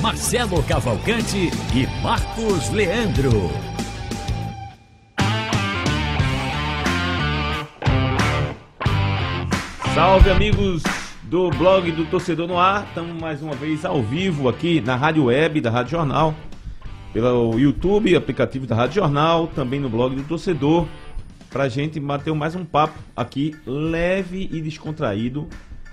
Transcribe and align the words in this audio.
Marcelo 0.00 0.62
Cavalcante 0.62 1.50
e 1.74 2.02
Marcos 2.02 2.70
Leandro. 2.70 3.50
Salve 9.94 10.30
amigos 10.30 10.82
do 11.24 11.50
blog 11.50 11.92
do 11.92 12.06
Torcedor 12.06 12.48
no 12.48 12.58
Ar, 12.58 12.86
estamos 12.88 13.20
mais 13.20 13.42
uma 13.42 13.54
vez 13.54 13.84
ao 13.84 14.02
vivo 14.02 14.48
aqui 14.48 14.80
na 14.80 14.96
Rádio 14.96 15.24
Web 15.24 15.60
da 15.60 15.70
Rádio 15.70 15.90
Jornal, 15.90 16.34
pelo 17.12 17.58
YouTube, 17.58 18.16
aplicativo 18.16 18.66
da 18.66 18.74
Rádio 18.74 19.02
Jornal, 19.02 19.48
também 19.48 19.80
no 19.80 19.90
blog 19.90 20.16
do 20.16 20.22
Torcedor, 20.22 20.86
pra 21.50 21.68
gente 21.68 22.00
bater 22.00 22.32
mais 22.32 22.54
um 22.54 22.64
papo 22.64 22.98
aqui 23.14 23.54
leve 23.66 24.48
e 24.50 24.62
descontraído. 24.62 25.46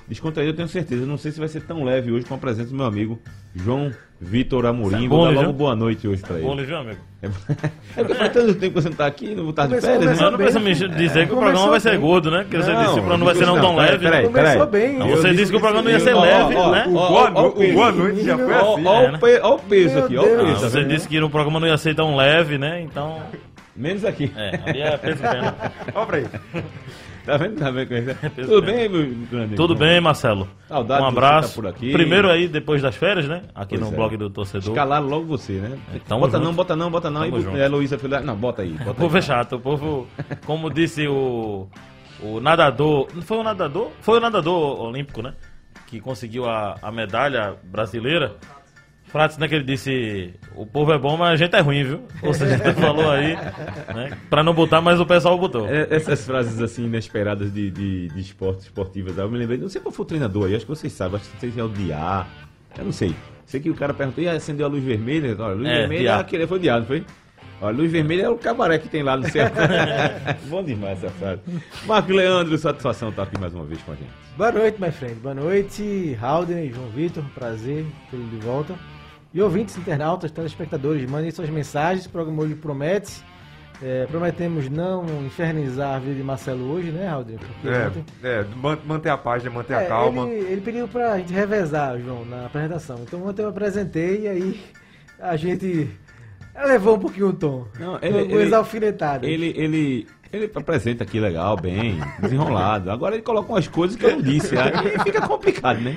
Descontraído 0.08 0.52
eu 0.54 0.56
tenho 0.56 0.70
certeza, 0.70 1.06
não 1.06 1.18
sei 1.18 1.32
se 1.34 1.40
vai 1.40 1.50
ser 1.50 1.62
tão 1.64 1.84
leve 1.84 2.12
hoje 2.12 2.26
com 2.26 2.34
a 2.34 2.38
presença 2.38 2.70
do 2.70 2.76
meu 2.76 2.86
amigo 2.86 3.20
João 3.54 3.92
Vitor 4.22 4.66
Amorim. 4.66 5.08
Vou 5.10 5.26
dar 5.26 5.32
logo 5.42 5.52
boa 5.54 5.76
noite 5.76 6.08
hoje 6.08 6.22
pra 6.22 6.38
ele. 6.38 6.46
Bom, 6.46 6.56
viu, 6.56 6.78
amigo? 6.78 7.00
É 7.98 8.04
porque 8.04 8.14
faz 8.14 8.32
tanto 8.32 8.54
tempo 8.56 8.76
que 8.76 8.82
você 8.82 8.90
não 8.90 8.96
tá 8.96 9.06
aqui, 9.08 9.34
não 9.36 9.42
vou 9.44 9.50
estar 9.50 9.66
de 9.68 9.82
férias, 9.82 10.00
né? 10.00 10.06
começou 10.06 10.24
Não, 10.26 10.32
não 10.32 10.38
precisa 10.38 10.60
me 10.60 10.74
dizer 10.96 11.28
que 11.28 11.34
o 11.34 11.38
programa 11.38 11.70
vai 11.72 11.80
ser 11.80 11.98
gordo, 11.98 12.30
né? 12.32 12.46
Que 12.50 12.56
você 12.58 12.72
Não, 12.72 12.80
disse 12.80 12.94
que 12.94 13.00
o 13.00 13.04
programa 13.04 13.18
não 13.18 13.26
vai 13.26 13.36
ser 13.36 13.46
não 13.48 13.60
tão 13.60 13.76
peraí, 13.76 13.90
leve. 13.92 14.04
peraí, 14.04 14.24
né? 14.24 14.30
Começou 14.32 14.68
peraí. 14.68 14.88
bem. 14.90 15.00
Não, 15.00 15.08
você 15.10 15.30
Eu 15.30 15.34
disse 15.34 15.52
que 15.52 15.58
o 15.58 15.60
programa 15.60 15.84
não 15.84 15.92
ia 15.92 16.00
ser 16.00 16.14
Ó, 16.14 16.22
leve, 16.22 16.56
ó, 16.56 16.72
né? 16.72 16.86
o 16.88 16.92
Boa, 16.92 17.10
Ó, 17.10 17.24
ó, 17.24 17.30
no- 17.30 17.48
o 17.48 17.52
peso. 17.54 17.74
boa 17.74 17.92
noite 17.92 18.24
já 18.24 18.38
foi 18.38 18.54
assim. 18.54 18.88
É, 18.88 19.46
o 19.46 19.56
o 19.56 19.60
peso 19.60 20.00
aqui, 20.00 20.18
ó 20.18 20.24
o. 20.24 20.38
Não, 20.38 20.46
peso. 20.46 20.62
tá 20.62 20.70
você 20.70 20.84
disse 20.86 21.08
que 21.08 21.20
no 21.20 21.30
programa 21.30 21.60
não 21.60 21.68
ia 21.68 21.78
ser 21.78 21.96
tão 21.96 22.16
leve, 22.16 22.58
né? 22.58 22.82
Então. 22.82 23.20
Menos 23.76 24.06
aqui. 24.06 24.32
É, 24.36 24.60
ali 24.66 24.82
é 24.82 24.98
peso 24.98 25.22
pena. 25.22 25.56
Olha 25.94 26.06
pra 26.06 26.18
aí. 26.18 26.26
Tá 27.28 27.36
vendo? 27.38 27.60
Tá 27.60 27.70
vendo? 27.70 27.88
com 27.90 28.30
Tudo 28.42 28.62
pena. 28.64 28.78
bem, 28.78 28.90
meu 28.90 29.16
grande? 29.30 29.56
Tudo 29.56 29.76
bem, 29.76 30.00
Marcelo? 30.00 30.48
Saudade 30.68 31.04
um 31.04 31.08
abraço. 31.08 31.50
tá 31.50 31.56
por 31.62 31.68
aqui. 31.68 31.92
Primeiro 31.92 32.30
aí, 32.32 32.48
depois 32.48 32.82
das 32.82 32.96
férias, 32.96 33.28
né? 33.28 33.44
Aqui 33.54 33.78
Pois 33.78 33.82
no 33.82 33.94
é. 33.94 33.96
blog 33.98 34.16
do 34.16 34.30
torcedor. 34.30 34.70
Escalaram 34.70 35.06
logo 35.08 35.26
você, 35.26 35.54
né? 35.54 35.78
Tamo 36.08 36.22
bota 36.22 36.38
junto. 36.38 36.46
não, 36.46 36.54
bota 36.54 36.76
não, 36.78 36.90
bota 36.90 37.10
não. 37.10 37.22
Tamo 37.24 37.36
Aí 37.36 37.42
junto. 37.42 37.58
é 37.58 37.68
Luísa. 37.68 38.00
Não, 38.24 38.36
bota 38.38 38.62
aí. 38.62 38.72
O 38.72 38.78
Bota 38.78 38.94
povo 38.94 39.18
é 39.18 39.20
aí. 39.20 39.26
chato. 39.26 39.58
O 39.58 39.60
povo, 39.60 40.08
como 40.46 40.70
disse 40.70 41.06
o, 41.08 41.68
o 42.22 42.40
nadador. 42.40 43.08
Não 43.14 43.22
foi 43.22 43.38
o 43.38 43.44
nadador? 43.44 43.92
Foi 44.00 44.18
o 44.18 44.22
nadador 44.22 44.80
olímpico, 44.82 45.22
né? 45.22 45.34
Que 45.88 46.00
conseguiu 46.00 46.46
a, 46.50 46.76
a 46.82 46.92
medalha 46.92 47.56
brasileira. 47.64 48.36
Fratos, 49.08 49.38
né? 49.38 49.48
Que 49.48 49.56
ele 49.56 49.64
disse: 49.64 50.34
o 50.56 50.66
povo 50.66 50.92
é 50.92 50.98
bom, 50.98 51.16
mas 51.18 51.34
a 51.34 51.36
gente 51.36 51.56
é 51.56 51.60
ruim, 51.62 51.84
viu? 51.84 52.02
Ou 52.22 52.34
seja, 52.34 52.56
ele 52.62 52.74
falou 52.80 53.10
aí, 53.10 53.36
né? 53.36 54.18
Pra 54.30 54.44
não 54.44 54.54
botar, 54.54 54.82
mas 54.82 55.00
o 55.00 55.06
pessoal 55.06 55.38
botou. 55.38 55.68
É, 55.68 55.88
Essas 55.90 56.26
frases 56.26 56.62
assim 56.62 56.86
inesperadas 56.86 57.52
de, 57.54 57.72
de, 57.72 58.08
de 58.10 58.20
esportes 58.20 58.66
esportivas, 58.66 59.18
eu 59.18 59.30
me 59.30 59.38
lembrei, 59.38 59.58
não 59.58 59.70
sei 59.70 59.82
qual 59.82 59.92
foi 59.94 60.04
o 60.04 60.08
treinador 60.08 60.46
aí, 60.48 60.56
acho 60.56 60.66
que 60.66 60.70
vocês 60.70 60.92
sabem, 60.94 61.18
acho 61.18 61.30
que 61.30 61.40
vocês 61.40 61.58
é 61.58 61.64
o 61.64 61.70
Diá, 61.70 62.28
eu 62.78 62.86
não 62.86 62.92
sei. 62.92 63.16
Sei 63.46 63.62
que 63.62 63.70
o 63.70 63.76
cara 63.76 63.94
perguntou, 63.94 64.22
e 64.22 64.28
acendeu 64.28 64.66
a 64.66 64.70
luz 64.70 64.84
vermelha? 64.84 65.36
Olha, 65.40 65.56
luz 65.56 65.68
É, 65.68 65.80
vermelha 65.80 66.10
é 66.10 66.14
aquele, 66.14 66.46
foi 66.46 66.58
o 66.58 66.62
Diá, 66.62 66.78
não 66.80 66.86
foi? 66.86 67.06
Olha, 67.62 67.76
luz 67.78 67.90
vermelha 67.92 68.24
é 68.24 68.30
o 68.30 68.38
cabaré 68.38 68.78
que 68.78 68.90
tem 68.90 69.02
lá 69.04 69.16
no 69.18 69.28
céu. 69.32 69.50
Bom 70.48 70.62
demais 70.64 71.02
essa 71.04 71.12
frase. 71.14 71.42
Marco 71.86 72.12
Leandro, 72.12 72.56
satisfação 72.58 73.10
estar 73.10 73.24
aqui 73.24 73.40
mais 73.40 73.54
uma 73.56 73.64
vez 73.66 73.82
com 73.82 73.94
a 73.94 73.96
gente. 73.96 74.10
Boa 74.38 74.52
noite, 74.52 74.80
my 74.80 74.92
friend. 74.92 75.16
Boa 75.16 75.34
noite, 75.34 76.16
Haldane, 76.22 76.72
João 76.72 76.90
Vitor. 76.90 77.24
Prazer 77.34 77.86
tê-lo 78.12 78.26
de 78.26 78.38
volta. 78.46 78.76
E 79.34 79.42
ouvintes, 79.42 79.78
internautas, 79.78 80.32
telespectadores, 80.32 81.10
mandem 81.10 81.30
suas 81.32 81.50
mensagens. 81.50 82.06
O 82.06 82.10
programa 82.10 82.44
hoje 82.44 82.56
promete. 82.56 83.24
É, 83.80 84.08
prometemos 84.08 84.68
não 84.70 85.06
infernizar 85.24 85.98
a 85.98 86.00
vida 86.00 86.16
de 86.16 86.24
Marcelo 86.24 86.72
hoje, 86.72 86.90
né, 86.90 87.08
Haldane? 87.08 87.38
Porque 87.38 87.68
ontem- 87.78 88.06
É, 88.24 88.40
é, 88.40 88.46
man- 88.56 88.80
manter 88.84 89.10
a 89.10 89.18
paz, 89.18 89.44
manter 89.44 89.76
a 89.76 89.82
É, 89.84 89.86
calma. 89.88 90.28
Ele, 90.28 90.52
ele 90.54 90.62
pediu 90.62 90.88
pra 90.88 91.16
gente 91.20 91.32
revezar, 91.32 91.96
João, 92.00 92.26
na 92.26 92.48
apresentação. 92.48 92.98
Então 93.04 93.24
ontem 93.28 93.44
eu 93.44 93.50
apresentei 93.50 94.22
e 94.24 94.28
aí 94.28 94.60
a 95.20 95.36
gente 95.36 95.88
levou 96.66 96.96
um 96.96 97.00
pouquinho 97.00 97.28
o 97.28 97.34
tom. 97.34 97.68
Não, 97.80 98.00
ele- 98.02 98.18
Algumas 98.22 98.42
ele- 98.48 98.56
alfinetadas. 98.56 99.30
Ele, 99.30 99.54
ele, 99.56 100.08
ele 100.34 100.52
apresenta 100.56 101.04
aqui 101.04 101.20
legal, 101.20 101.56
bem, 101.56 102.00
desenrolado. 102.20 102.90
Agora 102.90 103.14
ele 103.14 103.22
coloca 103.22 103.48
umas 103.54 103.68
coisas 103.68 103.96
que 103.96 104.04
eu 104.06 104.14
não 104.14 104.22
disse. 104.24 104.58
Aí 104.58 104.72
fica 105.04 105.22
complicado, 105.28 105.80
né? 105.82 105.96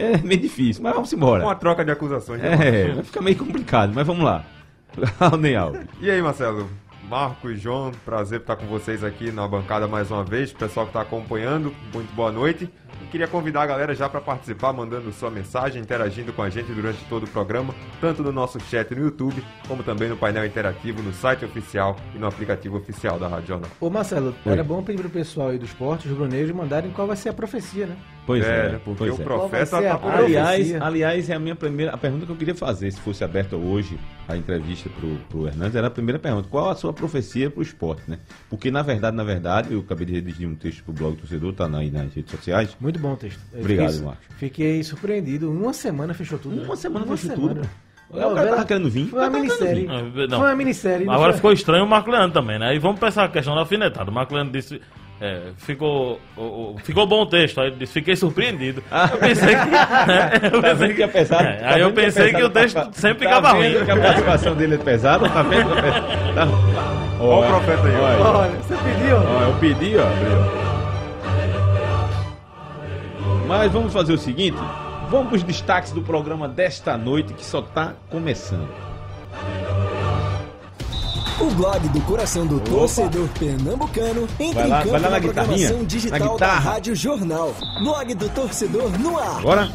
É 0.00 0.18
meio 0.18 0.40
difícil, 0.40 0.82
mas 0.82 0.94
vamos 0.94 1.12
embora. 1.12 1.44
Uma 1.44 1.54
troca 1.54 1.84
de 1.84 1.90
acusações. 1.90 2.40
né, 2.40 2.56
É, 2.60 2.92
vai 2.92 3.04
ficar 3.04 3.20
meio 3.20 3.36
complicado, 3.36 3.92
mas 3.94 4.06
vamos 4.06 4.24
lá. 4.24 4.44
Alnei 5.20 5.54
Alves. 5.54 5.82
E 6.00 6.10
aí, 6.10 6.20
Marcelo? 6.22 6.68
Marco 7.10 7.50
e 7.50 7.56
João, 7.56 7.90
prazer 8.04 8.40
estar 8.40 8.54
com 8.54 8.66
vocês 8.66 9.02
aqui 9.02 9.32
na 9.32 9.46
bancada 9.48 9.88
mais 9.88 10.12
uma 10.12 10.22
vez. 10.22 10.52
Pessoal 10.52 10.86
que 10.86 10.90
está 10.90 11.00
acompanhando, 11.00 11.74
muito 11.92 12.14
boa 12.14 12.30
noite. 12.30 12.70
E 13.02 13.06
queria 13.06 13.26
convidar 13.26 13.62
a 13.62 13.66
galera 13.66 13.94
já 13.94 14.08
para 14.08 14.20
participar, 14.20 14.72
mandando 14.72 15.10
sua 15.10 15.28
mensagem, 15.28 15.82
interagindo 15.82 16.32
com 16.32 16.42
a 16.42 16.48
gente 16.48 16.70
durante 16.72 17.04
todo 17.06 17.24
o 17.24 17.28
programa, 17.28 17.74
tanto 18.00 18.22
no 18.22 18.30
nosso 18.30 18.60
chat 18.60 18.94
no 18.94 19.02
YouTube, 19.02 19.42
como 19.66 19.82
também 19.82 20.08
no 20.08 20.16
painel 20.16 20.46
interativo 20.46 21.02
no 21.02 21.12
site 21.12 21.44
oficial 21.44 21.96
e 22.14 22.18
no 22.18 22.28
aplicativo 22.28 22.76
oficial 22.76 23.18
da 23.18 23.26
Rádio 23.26 23.48
Jornal. 23.48 23.70
Ô 23.80 23.90
Marcelo, 23.90 24.34
Oi. 24.46 24.52
era 24.52 24.62
bom 24.62 24.80
pedir 24.80 25.00
pro 25.00 25.10
pessoal 25.10 25.48
aí 25.48 25.58
do 25.58 25.64
esporte, 25.64 26.06
os 26.06 26.14
bruneiros, 26.14 26.52
mandarem 26.52 26.92
qual 26.92 27.08
vai 27.08 27.16
ser 27.16 27.30
a 27.30 27.32
profecia, 27.32 27.86
né? 27.86 27.96
Pois 28.26 28.44
é, 28.44 28.66
é? 28.74 28.80
Porque 28.84 28.98
pois 28.98 29.18
o 29.18 29.22
é. 29.22 29.24
Profeta 29.24 29.78
a 29.78 29.98
tá? 29.98 30.18
Aliás, 30.18 30.82
aliás, 30.82 31.30
é 31.30 31.34
a 31.34 31.38
minha 31.38 31.56
primeira. 31.56 31.92
A 31.92 31.96
pergunta 31.96 32.26
que 32.26 32.32
eu 32.32 32.36
queria 32.36 32.54
fazer, 32.54 32.90
se 32.92 33.00
fosse 33.00 33.24
aberta 33.24 33.56
hoje 33.56 33.98
a 34.28 34.36
entrevista 34.36 34.88
pro, 34.90 35.16
pro 35.28 35.46
Hernandes, 35.48 35.74
era 35.74 35.88
a 35.88 35.90
primeira 35.90 36.18
pergunta. 36.18 36.46
Qual 36.48 36.70
a 36.70 36.74
sua 36.74 36.92
profecia 36.92 37.50
pro 37.50 37.62
esporte, 37.62 38.02
né? 38.08 38.18
Porque, 38.48 38.70
na 38.70 38.82
verdade, 38.82 39.16
na 39.16 39.24
verdade, 39.24 39.72
eu 39.72 39.80
acabei 39.80 40.06
de 40.06 40.12
redigir 40.12 40.48
um 40.48 40.54
texto 40.54 40.84
pro 40.84 40.92
blog 40.92 41.14
do 41.16 41.20
torcedor, 41.22 41.52
tá 41.54 41.68
aí 41.76 41.90
nas 41.90 42.14
redes 42.14 42.30
sociais. 42.30 42.76
Muito 42.80 42.98
bom 43.00 43.14
o 43.14 43.16
texto. 43.16 43.40
Eu 43.52 43.60
Obrigado, 43.60 43.90
fiquei, 43.90 44.06
Marcos. 44.06 44.26
Fiquei 44.38 44.82
surpreendido. 44.84 45.50
Uma 45.50 45.72
semana 45.72 46.14
fechou 46.14 46.38
tudo. 46.38 46.56
né? 46.56 46.64
Uma 46.64 46.76
semana 46.76 47.04
Uma 47.06 47.16
fechou 47.16 47.36
semana. 47.36 47.54
tudo. 47.62 47.70
Não, 48.12 48.32
o 48.32 48.34
cara 48.34 48.50
tava 48.50 48.64
querendo 48.64 48.90
vir. 48.90 49.06
Foi 49.08 49.20
uma 49.20 49.28
o 49.28 49.32
minissérie. 49.32 49.86
Não, 49.86 50.38
Foi 50.38 50.48
uma 50.48 50.56
minissérie. 50.56 51.08
Agora 51.08 51.32
foi- 51.32 51.36
ficou 51.36 51.52
estranho 51.52 51.84
o 51.84 51.88
Marco 51.88 52.10
Leandro 52.10 52.32
também, 52.32 52.58
né? 52.58 52.66
Aí 52.70 52.78
vamos 52.78 52.98
pensar 52.98 53.24
a 53.24 53.28
questão 53.28 53.54
da 53.54 53.60
alfinetada. 53.60 54.10
O 54.10 54.14
Marco 54.14 54.34
Leandro 54.34 54.52
disse. 54.52 54.80
É, 55.20 55.40
ficou, 55.56 56.18
ficou 56.82 57.06
bom 57.06 57.22
o 57.22 57.26
texto, 57.26 57.60
aí 57.60 57.66
ele 57.68 57.76
disse, 57.76 57.92
fiquei 57.92 58.16
surpreendido. 58.16 58.82
Eu 59.12 59.18
pensei 59.18 59.48
que. 59.48 59.64
né, 59.66 60.30
eu 60.52 60.62
Tá 60.62 60.68
pensei 60.70 60.94
que 60.94 61.02
é 61.02 61.06
pesado? 61.06 61.44
É, 61.46 61.56
Tá 61.58 61.74
aí 61.74 61.80
eu 61.82 61.92
que 61.92 62.00
é 62.00 62.04
pensei 62.04 62.24
que 62.26 62.32
pesado 62.32 62.46
o 62.46 62.50
texto 62.50 62.90
sempre 62.94 63.28
tá 63.28 63.34
ficava 63.36 63.52
ruim. 63.56 63.84
que 63.84 63.90
a 63.90 63.96
participação 63.96 64.54
dele 64.54 64.74
é 64.76 64.78
pesada? 64.78 65.28
Tá 65.28 65.42
vendo? 65.42 65.70
Tá... 66.34 66.48
Olha 67.20 67.46
o 67.46 67.60
profeta 67.60 67.86
aí. 67.86 67.96
Olha, 67.96 68.24
Olha, 68.24 68.50
você 68.52 68.74
pediu? 68.76 69.16
Ó, 69.18 69.42
eu 69.42 69.54
pedi, 69.60 69.96
ó. 69.98 70.06
Mas 73.46 73.70
vamos 73.72 73.92
fazer 73.92 74.12
o 74.14 74.18
seguinte: 74.18 74.56
vamos 75.10 75.28
para 75.28 75.36
os 75.36 75.42
destaques 75.42 75.92
do 75.92 76.00
programa 76.02 76.48
desta 76.48 76.96
noite 76.96 77.34
que 77.34 77.44
só 77.44 77.60
tá 77.60 77.92
começando. 78.08 78.68
O 81.40 81.50
blog 81.54 81.88
do 81.88 82.00
coração 82.02 82.46
do 82.46 82.60
torcedor 82.60 83.26
pernambucano 83.38 84.28
entra 84.38 84.66
lá- 84.66 84.80
em 84.80 84.84
campo 84.84 84.98
na 84.98 85.10
na 85.10 85.20
programação 85.20 85.84
digital 85.84 86.32
na 86.32 86.36
da. 86.36 86.58
Rádio 86.58 86.94
Jornal. 86.94 87.54
Blog 87.82 88.14
do 88.14 88.28
torcedor 88.28 88.90
no 88.98 89.18
ar. 89.18 89.38
Agora, 89.38 89.70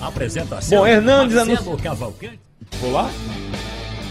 Apresentação: 0.00 0.78
Bom, 0.80 0.86
Hernandes 0.86 1.36
anuncia- 1.36 1.76
Cavalcante. 1.76 2.40
vou 2.80 2.92
lá? 2.92 3.10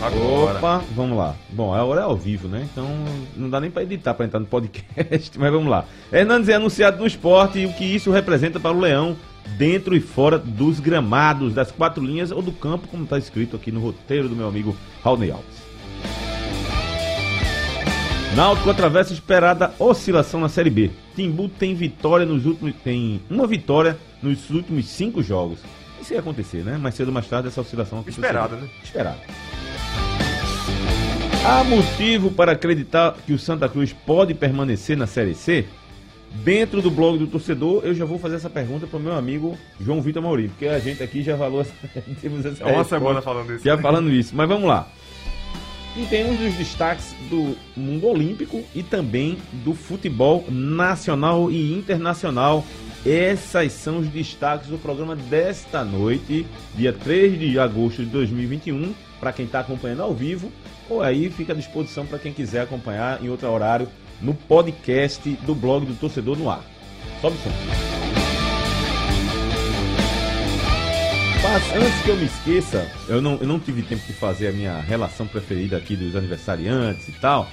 Agora. 0.01 0.57
Opa, 0.57 0.81
vamos 0.95 1.17
lá. 1.17 1.35
Bom, 1.49 1.73
a 1.73 1.83
hora 1.83 2.01
é 2.01 2.03
ao 2.03 2.15
vivo, 2.15 2.47
né? 2.47 2.67
Então 2.71 2.87
não 3.35 3.49
dá 3.49 3.59
nem 3.59 3.69
para 3.69 3.83
editar 3.83 4.13
para 4.13 4.25
entrar 4.25 4.39
no 4.39 4.45
podcast, 4.45 5.31
mas 5.37 5.51
vamos 5.51 5.69
lá. 5.69 5.85
Hernandes 6.11 6.49
é 6.49 6.53
anunciado 6.55 6.97
no 6.99 7.05
esporte 7.07 7.59
e 7.59 7.65
o 7.65 7.73
que 7.73 7.83
isso 7.83 8.09
representa 8.11 8.59
para 8.59 8.71
o 8.75 8.79
Leão 8.79 9.15
dentro 9.57 9.95
e 9.95 9.99
fora 9.99 10.37
dos 10.39 10.79
gramados, 10.79 11.53
das 11.53 11.71
quatro 11.71 12.03
linhas 12.03 12.31
ou 12.31 12.41
do 12.41 12.51
campo, 12.51 12.87
como 12.87 13.03
está 13.03 13.17
escrito 13.17 13.55
aqui 13.55 13.71
no 13.71 13.79
roteiro 13.81 14.29
do 14.29 14.35
meu 14.35 14.47
amigo 14.47 14.75
Raulney 15.03 15.29
Alves. 15.31 15.60
Náutico 18.35 18.69
atravessa 18.69 19.11
esperada 19.13 19.73
oscilação 19.77 20.39
na 20.39 20.47
Série 20.47 20.69
B. 20.69 20.89
Timbu 21.15 21.49
tem 21.49 21.75
vitória 21.75 22.25
nos 22.25 22.45
últimos 22.45 22.73
tem 22.83 23.21
uma 23.29 23.45
vitória 23.45 23.97
nos 24.23 24.49
últimos 24.49 24.87
cinco 24.87 25.21
jogos. 25.21 25.59
Isso 26.01 26.13
ia 26.13 26.19
acontecer, 26.19 26.63
né? 26.63 26.77
Mais 26.77 26.95
cedo 26.95 27.09
ou 27.09 27.13
mais 27.13 27.27
tarde 27.27 27.49
essa 27.49 27.59
oscilação 27.59 27.99
aconteceu. 27.99 28.23
Esperada, 28.23 28.55
né? 28.55 28.67
Esperado. 28.83 29.17
Há 31.45 31.63
motivo 31.63 32.31
para 32.31 32.53
acreditar 32.53 33.15
que 33.25 33.33
o 33.33 33.39
Santa 33.39 33.67
Cruz 33.67 33.91
pode 33.93 34.33
permanecer 34.33 34.95
na 34.95 35.07
Série 35.07 35.35
C? 35.35 35.65
Dentro 36.33 36.81
do 36.81 36.89
blog 36.89 37.17
do 37.17 37.27
torcedor, 37.27 37.81
eu 37.83 37.93
já 37.93 38.05
vou 38.05 38.17
fazer 38.17 38.37
essa 38.37 38.49
pergunta 38.49 38.87
para 38.87 38.97
o 38.97 39.01
meu 39.01 39.13
amigo 39.13 39.57
João 39.81 40.01
Vitor 40.01 40.23
Maurício, 40.23 40.51
porque 40.51 40.67
a 40.67 40.79
gente 40.79 41.03
aqui 41.03 41.21
já 41.21 41.37
falou 41.37 41.65
temos 42.21 42.45
essa 42.45 42.63
É 42.63 42.67
uma 42.67 42.77
resposta, 42.77 42.97
semana 42.97 43.21
falando 43.21 43.53
isso. 43.53 43.65
já 43.65 43.77
falando 43.77 44.09
isso. 44.09 44.33
Mas 44.33 44.47
vamos 44.47 44.69
lá. 44.69 44.87
E 45.95 46.05
temos 46.05 46.39
os 46.39 46.53
destaques 46.53 47.13
do 47.29 47.57
mundo 47.75 48.07
olímpico 48.07 48.63
e 48.73 48.81
também 48.81 49.37
do 49.63 49.73
futebol 49.73 50.45
nacional 50.49 51.51
e 51.51 51.73
internacional. 51.73 52.63
Essas 53.05 53.73
são 53.73 53.97
os 53.99 54.07
destaques 54.07 54.69
do 54.69 54.77
programa 54.77 55.15
desta 55.15 55.83
noite, 55.83 56.45
dia 56.75 56.93
3 56.93 57.37
de 57.37 57.59
agosto 57.59 58.05
de 58.05 58.09
2021, 58.09 58.93
para 59.19 59.33
quem 59.33 59.45
está 59.45 59.59
acompanhando 59.59 60.03
ao 60.03 60.13
vivo, 60.13 60.51
ou 60.89 61.01
aí 61.01 61.29
fica 61.29 61.51
à 61.51 61.55
disposição 61.55 62.05
para 62.05 62.19
quem 62.19 62.31
quiser 62.31 62.61
acompanhar 62.61 63.21
em 63.21 63.29
outro 63.29 63.51
horário 63.51 63.87
no 64.21 64.33
podcast 64.33 65.29
do 65.45 65.53
blog 65.53 65.85
do 65.85 65.95
Torcedor 65.95 66.37
no 66.37 66.49
Ar. 66.49 66.63
Sobe 67.21 67.35
o 67.35 67.39
som. 67.39 68.20
Mas 71.43 71.75
antes 71.75 72.01
que 72.03 72.09
eu 72.09 72.17
me 72.17 72.25
esqueça, 72.25 72.87
eu 73.07 73.21
não, 73.21 73.35
eu 73.41 73.47
não 73.47 73.59
tive 73.59 73.81
tempo 73.81 74.05
de 74.05 74.13
fazer 74.13 74.47
a 74.47 74.51
minha 74.51 74.79
relação 74.79 75.25
preferida 75.25 75.75
aqui 75.75 75.95
dos 75.95 76.15
aniversariantes 76.15 77.07
e 77.09 77.13
tal. 77.13 77.49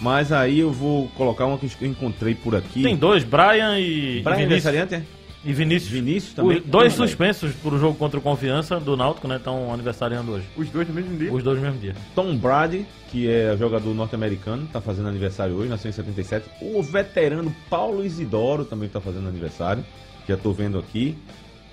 Mas 0.00 0.30
aí 0.30 0.58
eu 0.60 0.70
vou 0.70 1.08
colocar 1.16 1.46
uma 1.46 1.58
que 1.58 1.66
eu 1.80 1.88
encontrei 1.88 2.34
por 2.34 2.54
aqui. 2.54 2.82
Tem 2.82 2.96
dois, 2.96 3.24
Brian 3.24 3.78
e, 3.78 4.20
Brian 4.22 4.36
e 4.36 4.46
Vinícius. 4.46 4.66
aniversariante, 4.66 4.94
é? 4.94 5.02
E 5.42 5.54
Vinícius. 5.54 5.90
Vinícius 5.90 6.34
também. 6.34 6.58
Os 6.58 6.64
dois 6.64 6.92
Também. 6.92 7.08
suspensos 7.08 7.54
pro 7.54 7.78
jogo 7.78 7.96
contra 7.96 8.18
o 8.18 8.22
Confiança 8.22 8.78
do 8.78 8.94
Náutico, 8.94 9.26
né? 9.26 9.36
Estão 9.36 9.72
aniversariando 9.72 10.32
hoje. 10.32 10.44
Os 10.54 10.68
dois 10.68 10.86
no 10.86 10.92
mesmo 10.92 11.16
dia. 11.16 11.32
Os 11.32 11.42
dois 11.42 11.56
no 11.58 11.64
mesmo 11.64 11.80
dia. 11.80 11.94
Tom 12.14 12.36
Brady, 12.36 12.84
que 13.10 13.26
é 13.26 13.56
jogador 13.58 13.94
norte-americano, 13.94 14.68
tá 14.70 14.82
fazendo 14.82 15.08
aniversário 15.08 15.54
hoje, 15.54 15.70
nasceu 15.70 15.88
em 15.88 15.92
77. 15.92 16.46
O 16.60 16.82
veterano 16.82 17.54
Paulo 17.70 18.04
Isidoro 18.04 18.66
também 18.66 18.88
tá 18.90 19.00
fazendo 19.00 19.28
aniversário. 19.28 19.82
Já 20.28 20.36
tô 20.36 20.52
vendo 20.52 20.78
aqui. 20.78 21.16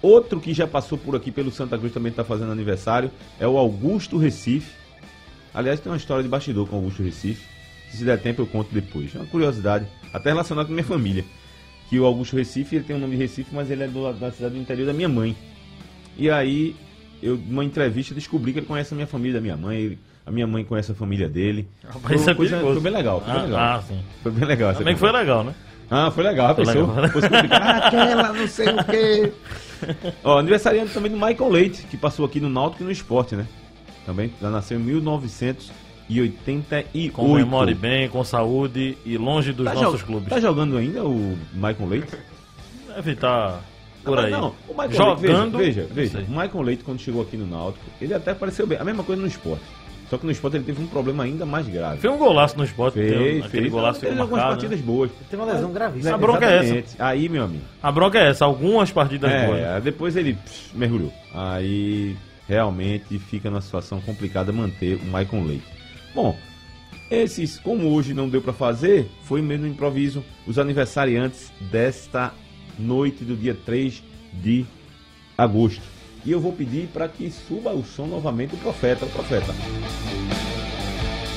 Outro 0.02 0.40
que 0.40 0.54
já 0.54 0.68
passou 0.68 0.98
por 0.98 1.16
aqui 1.16 1.32
pelo 1.32 1.52
Santa 1.52 1.78
Cruz 1.78 1.94
também 1.94 2.12
tá 2.12 2.24
fazendo 2.24 2.52
aniversário 2.52 3.10
é 3.40 3.48
o 3.48 3.58
Augusto 3.58 4.18
Recife. 4.18 4.72
Aliás, 5.54 5.80
tem 5.80 5.92
uma 5.92 5.98
história 5.98 6.22
de 6.24 6.30
bastidor 6.30 6.68
com 6.68 6.76
o 6.76 6.80
Augusto 6.80 7.02
Recife. 7.02 7.44
Se 7.92 8.04
der 8.04 8.20
tempo 8.20 8.42
eu 8.42 8.46
conto 8.48 8.70
depois. 8.72 9.16
É 9.16 9.20
uma 9.20 9.26
curiosidade, 9.26 9.86
até 10.14 10.30
relacionada 10.30 10.68
com 10.68 10.74
minha 10.74 10.84
família. 10.86 11.24
Que 11.90 12.00
o 12.00 12.06
Augusto 12.06 12.36
Recife, 12.36 12.76
ele 12.76 12.84
tem 12.86 12.96
o 12.96 13.00
nome 13.00 13.16
de 13.16 13.22
Recife, 13.24 13.50
mas 13.54 13.72
ele 13.72 13.84
é 13.84 13.88
do, 13.88 14.12
da 14.14 14.32
cidade 14.32 14.54
do 14.56 14.60
interior 14.60 14.86
da 14.86 14.94
minha 14.94 15.08
mãe. 15.10 15.36
E 16.18 16.30
aí, 16.30 16.76
eu, 17.24 17.38
numa 17.38 17.64
entrevista, 17.64 18.14
descobri 18.14 18.52
que 18.54 18.60
ele 18.60 18.66
conhece 18.66 18.94
a 18.94 18.96
minha 18.96 19.08
família 19.08 19.36
da 19.36 19.42
minha 19.42 19.56
mãe. 19.58 19.78
ele- 19.78 20.00
a 20.26 20.32
minha 20.32 20.46
mãe 20.46 20.62
conhece 20.66 20.92
a 20.92 20.96
família 20.96 21.30
dele. 21.30 21.66
Rapaz, 21.88 22.20
isso 22.20 22.30
é 22.30 22.34
uma 22.34 22.38
coisa- 22.38 22.60
foi 22.60 22.80
bem 22.82 22.92
legal, 22.92 23.22
foi 23.22 23.32
ah, 23.32 23.34
bem 23.36 23.44
legal. 23.46 23.60
ah, 23.62 23.82
sim. 23.88 24.00
Foi 24.22 24.32
bem 24.34 24.46
legal. 24.46 24.76
Também 24.76 24.94
que 24.94 25.00
foi 25.00 25.12
legal, 25.14 25.44
né? 25.46 25.54
Ah, 25.90 26.12
foi 26.12 26.24
legal, 26.26 26.54
Foi 26.54 26.66
pessoa. 26.66 26.94
legal. 26.96 27.10
Fosse. 27.12 27.28
Ah, 27.50 27.78
aquela, 27.88 28.34
não 28.34 28.48
sei 28.48 28.68
o 28.68 28.84
quê. 28.84 29.32
Ó, 30.24 30.38
aniversariante 30.40 30.94
também 30.94 31.12
do 31.12 31.18
Michael 31.18 31.50
Leite, 31.50 31.84
que 31.84 31.98
passou 31.98 32.26
aqui 32.26 32.40
no 32.40 32.50
Náutico 32.50 32.84
e 32.84 32.86
no 32.86 32.92
Esporte, 32.92 33.36
né? 33.36 33.46
Também, 34.06 34.32
já 34.42 34.50
nasceu 34.50 34.80
em 34.80 34.84
1988. 34.84 37.12
Comemore 37.14 37.74
bem, 37.74 38.10
com 38.10 38.24
saúde 38.24 38.98
e 39.06 39.18
longe 39.18 39.52
dos 39.54 39.66
Tá, 39.66 39.74
nossos 39.74 40.04
clubes. 40.04 40.30
tá 40.30 40.40
jogando 40.40 40.78
ainda 40.78 41.04
o 41.04 41.38
Michael 41.54 41.88
Leite? 41.90 42.18
Deve 42.96 43.12
estar 43.12 43.62
por 44.04 44.16
Mas 44.16 44.26
aí. 44.26 44.32
Não, 44.32 44.54
o 44.68 44.72
Michael 44.74 44.92
Jogando. 44.94 45.58
Leite, 45.58 45.76
veja, 45.76 45.88
veja, 45.94 46.18
veja. 46.20 46.28
O 46.32 46.32
Michael 46.32 46.62
Leite, 46.62 46.84
quando 46.84 47.00
chegou 47.00 47.22
aqui 47.22 47.38
no 47.38 47.46
Náutico, 47.46 47.86
ele 48.02 48.14
até 48.14 48.34
pareceu 48.34 48.66
bem. 48.66 48.78
A 48.78 48.84
mesma 48.84 49.04
coisa 49.04 49.22
no 49.22 49.28
esporte. 49.28 49.64
Só 50.10 50.18
que 50.18 50.26
no 50.26 50.32
esporte 50.32 50.56
ele 50.56 50.64
teve 50.64 50.82
um 50.82 50.88
problema 50.88 51.24
ainda 51.24 51.46
mais 51.46 51.68
grave. 51.68 52.00
Fez 52.00 52.14
um 52.14 52.18
golaço 52.18 52.58
no 52.58 52.64
esporte. 52.64 52.94
Fez, 52.94 53.46
fez. 53.48 53.72
golaço 53.72 54.00
Fez 54.00 54.12
ficou 54.12 54.24
algumas 54.24 54.42
marcado. 54.42 54.62
partidas 54.62 54.80
né? 54.80 54.86
boas. 54.86 55.12
Tem 55.30 55.40
uma 55.40 55.52
lesão 55.52 55.72
gravíssima. 55.74 56.16
A 56.16 56.18
bronca 56.18 56.46
é 56.46 56.56
essa. 56.56 56.64
Exatamente. 56.64 56.96
Aí, 57.00 57.30
meu 57.30 57.44
amigo. 57.44 57.64
A 57.84 57.92
bronca 57.92 58.18
é 58.18 58.30
essa, 58.30 58.46
algumas 58.46 58.90
partidas 58.92 59.30
boas. 59.46 59.60
É, 59.60 59.82
depois 59.82 60.16
ele 60.16 60.34
pss, 60.36 60.72
mergulhou. 60.74 61.12
Aí 61.34 62.16
realmente 62.48 63.20
fica 63.20 63.50
numa 63.50 63.60
situação 63.62 64.00
complicada 64.00 64.54
manter 64.54 64.96
o 64.96 65.04
Michael 65.04 65.44
Leite. 65.46 65.66
Bom, 66.16 66.38
esses, 67.12 67.60
como 67.60 67.90
hoje 67.94 68.14
não 68.14 68.30
deu 68.30 68.42
pra 68.42 68.54
fazer, 68.54 69.10
foi 69.24 69.42
mesmo 69.42 69.66
um 69.66 69.70
improviso. 69.70 70.24
Os 70.46 70.58
aniversariantes 70.58 71.52
desta 71.70 72.34
noite 72.80 73.26
do 73.26 73.36
dia 73.36 73.58
3 73.66 74.02
de 74.34 74.66
agosto. 75.38 75.82
E 76.26 76.32
eu 76.32 76.40
vou 76.40 76.52
pedir 76.52 76.88
para 76.88 77.08
que 77.08 77.32
suba 77.32 77.72
o 77.72 77.84
som 77.84 78.06
novamente 78.08 78.56
o 78.56 78.58
profeta, 78.58 79.06
o 79.06 79.10
profeta. 79.10 79.54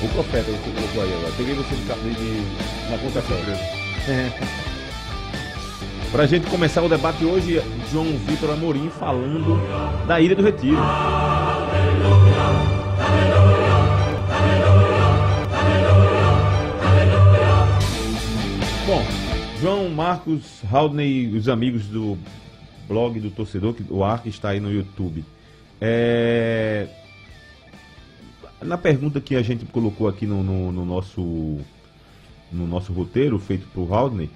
O 0.03 0.07
profeta, 0.09 0.51
você 0.51 0.71
colocou 0.71 1.03
aí 1.03 1.13
agora. 1.13 1.33
Peguei 1.37 1.53
você 1.53 1.75
de, 1.75 1.83
de, 1.83 2.13
de 2.15 2.91
na 2.91 2.97
conta 2.97 3.21
surpresa. 3.21 3.81
Pra 6.11 6.25
gente 6.25 6.49
começar 6.49 6.81
o 6.81 6.89
debate 6.89 7.23
hoje, 7.23 7.61
João 7.89 8.05
Vitor 8.27 8.51
Amorim 8.51 8.89
falando 8.89 9.57
da 10.05 10.19
Ilha 10.19 10.35
do 10.35 10.43
Retiro. 10.43 10.77
Bom, 18.85 19.05
João 19.61 19.87
Marcos 19.89 20.43
Haldney, 20.69 21.33
os 21.33 21.47
amigos 21.47 21.85
do 21.85 22.17
blog 22.87 23.19
do 23.19 23.31
torcedor, 23.31 23.73
que 23.73 23.83
o 23.89 24.03
Arc 24.03 24.25
está 24.27 24.49
aí 24.49 24.59
no 24.59 24.71
YouTube. 24.71 25.23
É, 25.79 26.87
Na 28.61 28.77
pergunta 28.77 29.19
que 29.19 29.35
a 29.35 29.41
gente 29.41 29.65
colocou 29.65 30.07
aqui 30.07 30.25
no, 30.27 30.43
no- 30.43 30.71
no 30.71 30.85
nosso 30.85 31.57
no 32.51 32.67
nosso 32.67 32.91
roteiro 32.91 33.39
feito 33.39 33.65
por 33.73 33.91
Haldney, 33.93 34.29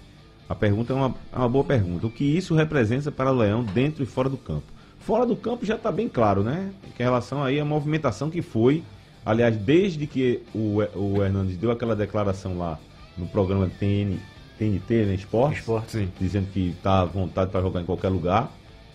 a 0.48 0.56
pergunta 0.56 0.94
é 0.94 0.96
uma, 0.96 1.14
é 1.34 1.38
uma 1.38 1.50
boa 1.50 1.66
pergunta. 1.66 2.08
O 2.08 2.10
que 2.10 2.24
isso 2.24 2.56
representa 2.56 3.12
para 3.12 3.30
o 3.32 3.36
Leão 3.36 3.62
dentro 3.64 4.02
e 4.04 4.06
fora 4.06 4.30
do 4.30 4.38
campo? 4.38 4.64
Fora 5.00 5.26
do 5.26 5.36
campo 5.36 5.66
já 5.66 5.76
está 5.76 5.92
bem 5.92 6.08
claro, 6.08 6.42
né? 6.42 6.72
Que 6.96 7.04
em 7.04 7.06
relação 7.06 7.44
aí 7.44 7.60
à 7.60 7.66
movimentação 7.66 8.30
que 8.30 8.42
foi, 8.42 8.84
aliás, 9.26 9.56
desde 9.58 10.08
que 10.08 10.42
o, 10.54 10.78
o 10.96 11.22
Hernandes 11.24 11.58
deu 11.58 11.72
aquela 11.72 11.94
declaração 11.96 12.58
lá 12.58 12.80
no 13.18 13.28
programa 13.28 13.70
TN, 13.80 14.18
TNT, 14.58 15.06
né? 15.06 15.16
Esporte, 15.16 15.60
Esporte. 15.60 15.92
Sim. 15.92 16.12
dizendo 16.20 16.48
que 16.52 16.70
está 16.70 17.02
à 17.02 17.06
vontade 17.06 17.52
para 17.52 17.62
jogar 17.62 17.82
em 17.82 17.86
qualquer 17.86 18.10
lugar. 18.10 18.52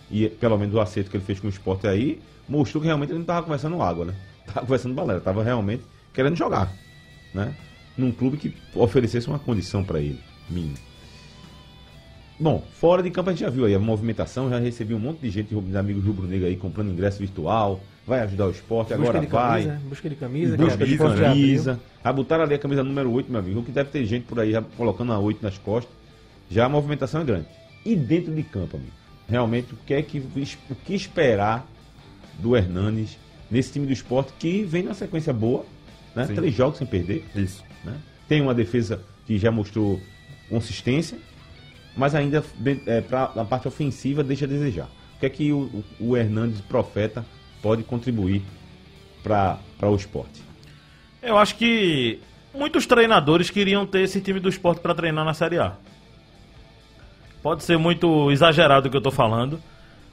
E 0.09 0.27
pelo 0.27 0.57
menos 0.57 0.75
o 0.75 0.79
acerto 0.79 1.09
que 1.09 1.17
ele 1.17 1.23
fez 1.23 1.39
com 1.39 1.47
o 1.47 1.49
esporte 1.49 1.87
aí 1.87 2.21
mostrou 2.47 2.81
que 2.81 2.87
realmente 2.87 3.09
ele 3.09 3.19
não 3.19 3.23
estava 3.23 3.43
conversando 3.43 3.81
água, 3.81 4.05
né? 4.05 4.15
Estava 4.45 4.65
conversando 4.65 4.93
balela, 4.93 5.19
estava 5.19 5.43
realmente 5.43 5.83
querendo 6.13 6.35
jogar, 6.35 6.73
né? 7.33 7.55
Num 7.95 8.11
clube 8.11 8.35
que 8.35 8.53
oferecesse 8.75 9.27
uma 9.27 9.39
condição 9.39 9.81
para 9.81 9.99
ele, 9.99 10.19
mínimo. 10.49 10.75
Bom, 12.37 12.61
fora 12.73 13.03
de 13.03 13.11
campo 13.11 13.29
a 13.29 13.33
gente 13.33 13.41
já 13.41 13.49
viu 13.49 13.65
aí 13.65 13.75
a 13.75 13.79
movimentação, 13.79 14.49
já 14.49 14.57
recebi 14.57 14.93
um 14.93 14.99
monte 14.99 15.19
de 15.19 15.29
gente, 15.29 15.55
de 15.55 15.77
amigos 15.77 16.03
rubro-negro 16.03 16.47
aí 16.47 16.57
comprando 16.57 16.91
ingresso 16.91 17.19
virtual, 17.19 17.79
vai 18.05 18.19
ajudar 18.21 18.47
o 18.47 18.51
esporte, 18.51 18.89
Busca 18.89 19.03
agora 19.03 19.19
de 19.19 19.27
vai. 19.27 19.63
camisa, 19.63 19.81
busca 19.87 20.09
de 20.09 20.15
camisa. 20.15 20.57
Busca 20.57 20.83
é 20.83 20.87
de 20.87 20.97
camisa. 20.97 21.79
Ah, 22.03 22.11
botaram 22.11 22.43
ali 22.43 22.55
a 22.55 22.59
camisa 22.59 22.83
número 22.83 23.11
8, 23.11 23.31
meu 23.31 23.39
amigo. 23.39 23.63
Que 23.63 23.71
deve 23.71 23.89
ter 23.89 24.05
gente 24.05 24.23
por 24.23 24.39
aí 24.39 24.51
já 24.51 24.61
colocando 24.61 25.13
a 25.13 25.19
8 25.19 25.41
nas 25.41 25.57
costas. 25.57 25.93
Já 26.49 26.65
a 26.65 26.69
movimentação 26.69 27.21
é 27.21 27.23
grande. 27.23 27.47
E 27.85 27.95
dentro 27.95 28.33
de 28.33 28.43
campo, 28.43 28.77
amigo? 28.77 28.91
Realmente, 29.27 29.73
o 29.73 29.77
que 29.85 29.93
é 29.93 30.01
que 30.01 30.19
o 30.19 30.75
que 30.75 30.93
esperar 30.93 31.65
do 32.39 32.55
Hernanes 32.55 33.17
nesse 33.49 33.71
time 33.73 33.85
do 33.85 33.93
esporte 33.93 34.33
que 34.37 34.63
vem 34.63 34.83
numa 34.83 34.93
sequência 34.93 35.31
boa, 35.31 35.65
né? 36.15 36.25
Sim. 36.25 36.35
Três 36.35 36.53
jogos 36.53 36.77
sem 36.77 36.87
perder, 36.87 37.25
Isso. 37.35 37.63
né? 37.83 37.95
Tem 38.27 38.41
uma 38.41 38.53
defesa 38.53 39.01
que 39.25 39.37
já 39.37 39.51
mostrou 39.51 40.01
consistência, 40.49 41.17
mas 41.95 42.15
ainda 42.15 42.43
para 43.07 43.23
a 43.23 43.45
parte 43.45 43.67
ofensiva 43.67 44.23
deixa 44.23 44.45
a 44.45 44.47
desejar. 44.47 44.89
O 45.15 45.19
que 45.19 45.25
é 45.25 45.29
que 45.29 45.51
o, 45.51 45.83
o, 45.99 46.07
o 46.09 46.17
Hernandes 46.17 46.61
Profeta 46.61 47.25
pode 47.61 47.83
contribuir 47.83 48.41
para 49.23 49.59
o 49.81 49.95
esporte? 49.95 50.41
Eu 51.21 51.37
acho 51.37 51.55
que 51.55 52.19
muitos 52.53 52.85
treinadores 52.85 53.49
queriam 53.49 53.85
ter 53.85 54.01
esse 54.01 54.19
time 54.21 54.39
do 54.39 54.49
esporte 54.49 54.81
para 54.81 54.95
treinar 54.95 55.23
na 55.23 55.33
Série 55.33 55.59
A. 55.59 55.73
Pode 57.41 57.63
ser 57.63 57.77
muito 57.77 58.31
exagerado 58.31 58.87
o 58.87 58.91
que 58.91 58.97
eu 58.97 59.01
tô 59.01 59.11
falando, 59.11 59.59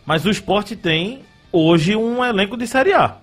mas 0.05 0.25
o 0.25 0.31
esporte 0.31 0.76
tem 0.76 1.23
hoje 1.52 1.97
um 1.97 2.25
elenco 2.25 2.57
de 2.57 2.67
Série 2.67 2.93
A 2.93 3.17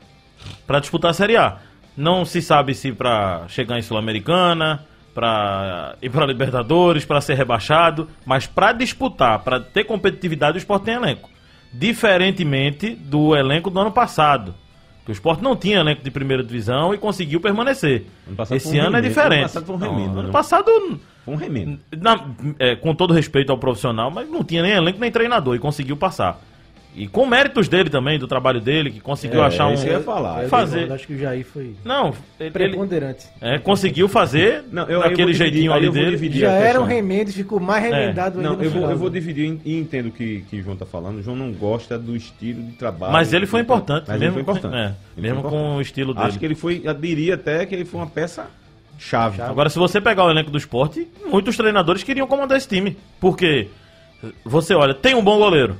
para 0.65 0.79
disputar 0.79 1.11
a 1.11 1.13
Série 1.13 1.37
A. 1.37 1.57
Não 1.95 2.25
se 2.25 2.41
sabe 2.41 2.73
se 2.75 2.91
para 2.91 3.47
chegar 3.47 3.79
em 3.79 3.81
Sul-Americana, 3.81 4.85
para 5.13 5.95
ir 6.01 6.09
para 6.09 6.25
Libertadores, 6.25 7.05
para 7.05 7.21
ser 7.21 7.35
rebaixado, 7.35 8.09
mas 8.25 8.45
para 8.45 8.73
disputar, 8.73 9.39
para 9.39 9.61
ter 9.61 9.85
competitividade, 9.85 10.57
o 10.57 10.59
esporte 10.59 10.83
tem 10.83 10.95
elenco. 10.95 11.29
Diferentemente 11.77 12.91
do 12.95 13.35
elenco 13.35 13.69
do 13.69 13.79
ano 13.79 13.91
passado. 13.91 14.53
Que 15.05 15.11
o 15.11 15.13
esporte 15.13 15.43
não 15.43 15.55
tinha 15.55 15.79
elenco 15.79 16.03
de 16.03 16.09
primeira 16.09 16.43
divisão 16.43 16.93
e 16.93 16.97
conseguiu 16.97 17.39
permanecer. 17.39 18.07
Ano 18.27 18.37
Esse 18.55 18.79
um 18.79 18.81
ano 18.81 18.97
é 18.97 19.01
diferente. 19.01 19.33
ano 19.35 19.43
passado 19.43 19.65
foi 19.65 19.75
um 19.75 19.77
remendo, 19.79 20.07
Não, 20.07 20.13
né? 20.15 20.19
ano 20.21 20.31
passado 20.31 20.99
um 21.27 21.35
remendo. 21.35 21.79
na- 22.01 22.25
é, 22.57 22.75
com 22.75 22.95
todo 22.95 23.13
respeito 23.13 23.51
ao 23.51 23.57
profissional, 23.57 24.09
mas 24.09 24.27
não 24.29 24.43
tinha 24.43 24.63
nem 24.63 24.71
elenco 24.71 24.99
nem 24.99 25.11
treinador 25.11 25.55
e 25.55 25.59
conseguiu 25.59 25.95
passar. 25.95 26.41
E 26.97 27.07
com 27.07 27.25
méritos 27.25 27.67
dele 27.67 27.89
também, 27.89 28.17
do 28.17 28.25
trabalho 28.25 28.61
dele, 28.61 28.89
que 28.89 29.01
conseguiu 29.01 29.43
É, 29.43 29.47
achar 29.47 29.67
um. 29.67 29.73
isso 29.73 29.83
que 29.83 29.89
eu 29.89 29.95
ia 29.97 29.99
falar. 29.99 30.43
Eu 30.43 30.49
fazer. 30.49 30.71
discordo, 30.77 30.93
Acho 30.93 31.07
que 31.07 31.13
o 31.13 31.17
Jair 31.19 31.45
foi 31.45 31.75
Não, 31.83 32.07
ele, 32.07 32.15
ele 32.39 32.51
preponderante. 32.51 33.25
é, 33.41 33.59
conseguiu 33.59 34.07
fazer 34.07 34.63
Não, 34.71 34.83
eu- 34.83 34.89
eu 34.91 34.99
daquele 35.01 35.33
dividir, 35.33 35.35
jeitinho 35.37 35.71
aí 35.73 35.77
ali 35.77 35.87
eu 35.87 35.91
dele. 35.91 36.11
dividir. 36.11 36.39
Já 36.41 36.51
era 36.53 36.63
questão. 36.67 36.83
um 36.83 36.85
remendo 36.85 37.29
e 37.29 37.33
ficou 37.33 37.59
mais 37.59 37.83
remendado 37.83 38.37
ainda 38.39 38.49
Não, 38.53 38.63
eu 38.63 38.69
vou, 38.71 38.89
eu 38.91 38.97
vou 38.97 39.09
dividir 39.09 39.59
e 39.65 39.77
entendo 39.77 40.07
o 40.07 40.11
que, 40.11 40.45
que 40.49 40.59
o 40.61 40.63
João 40.63 40.77
tá 40.77 40.85
falando. 40.85 41.17
O 41.17 41.21
João 41.21 41.35
não 41.35 41.51
gosta 41.51 41.99
do 41.99 42.15
estilo 42.15 42.63
de 42.63 42.71
trabalho. 42.77 43.11
Mas 43.11 43.33
ele 43.33 43.45
foi 43.45 43.59
Então, 43.59 43.75
importante, 43.75 44.05
Mas 44.07 44.19
mesmo, 44.19 44.37
ele 44.39 44.43
foi 44.45 44.53
importante. 44.55 44.75
é, 44.75 44.85
Ele 45.17 45.27
mesmo 45.27 45.41
foi 45.41 45.49
com 45.49 45.55
importante. 45.57 45.77
o 45.77 45.81
estilo 45.81 46.13
dele. 46.13 46.27
Acho 46.27 46.39
que 46.39 46.45
ele 46.45 46.55
foi, 46.55 46.81
eu 46.81 46.93
diria 46.93 47.33
até 47.35 47.65
que 47.65 47.75
ele 47.75 47.83
foi 47.83 47.99
uma 47.99 48.07
peça 48.07 48.47
chave. 48.97 49.41
Agora, 49.41 49.69
se 49.69 49.77
você 49.77 49.99
pegar 49.99 50.23
o 50.23 50.31
elenco 50.31 50.49
do 50.49 50.57
esporte, 50.57 51.05
muitos 51.29 51.57
treinadores 51.57 52.03
queriam 52.03 52.25
comandar 52.25 52.57
esse 52.57 52.69
time. 52.69 52.95
Porque 53.19 53.67
você 54.45 54.73
olha, 54.73 54.93
tem 54.93 55.13
um 55.13 55.21
bom 55.21 55.37
goleiro. 55.37 55.75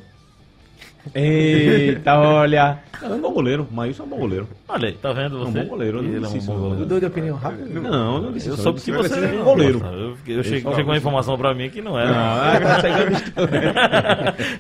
Eita, 1.13 2.17
olha. 2.17 2.79
É 3.01 3.05
um 3.07 3.19
bom 3.21 3.31
goleiro. 3.31 3.67
Maílson 3.71 4.03
é 4.03 4.05
um 4.05 4.09
bom 4.09 4.17
goleiro. 4.17 4.47
Olha 4.67 4.87
aí, 4.87 4.93
tá 4.93 5.13
vendo 5.13 5.37
É 5.37 5.39
um 5.41 5.51
você? 5.51 5.59
bom 5.61 5.65
goleiro. 5.69 5.97
Eu 5.99 6.03
não 6.03 6.09
Ele 6.15 6.25
é 6.25 6.27
um 6.27 6.31
bom 6.31 6.37
não. 6.53 6.59
goleiro. 6.59 6.79
Mudou 6.79 6.99
de 6.99 7.05
opinião 7.05 7.35
rápido? 7.37 7.81
Não, 7.81 8.21
não 8.21 8.31
disse 8.31 8.47
Eu 8.49 8.57
soube 8.57 8.81
que 8.81 8.91
você 8.91 9.17
ele 9.17 9.25
é 9.37 9.41
um 9.41 9.43
goleiro. 9.43 9.79
Eu, 9.85 10.09
eu 10.09 10.15
cheguei, 10.17 10.35
Ele 10.37 10.75
chegou 10.75 10.83
uma 10.91 10.97
informação 10.97 11.37
pra 11.37 11.53
mim 11.53 11.69
que 11.69 11.81
não 11.81 11.99
era. 11.99 12.11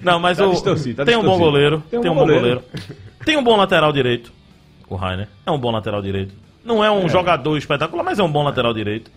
Não, 0.01 0.13
tá 0.13 0.19
mas 0.19 0.37
Tá 0.37 0.45
o, 0.47 0.51
distorcido, 0.51 0.97
tá 0.97 1.05
tem 1.05 1.15
um 1.17 1.23
bom 1.23 1.37
goleiro. 1.37 1.83
Tem 1.89 1.99
um 1.99 2.03
bom 2.03 2.15
goleiro. 2.15 2.63
Tem 3.25 3.37
um 3.37 3.43
bom 3.43 3.55
lateral 3.55 3.91
direito. 3.91 4.31
O 4.87 4.95
Rainer. 4.95 5.27
É 5.45 5.51
um 5.51 5.57
bom 5.57 5.71
lateral 5.71 6.01
direito. 6.01 6.33
Não 6.63 6.83
é 6.83 6.91
um 6.91 7.07
jogador 7.09 7.57
espetacular, 7.57 8.03
mas 8.03 8.19
é 8.19 8.23
um 8.23 8.31
bom 8.31 8.43
lateral 8.43 8.73
direito. 8.73 9.09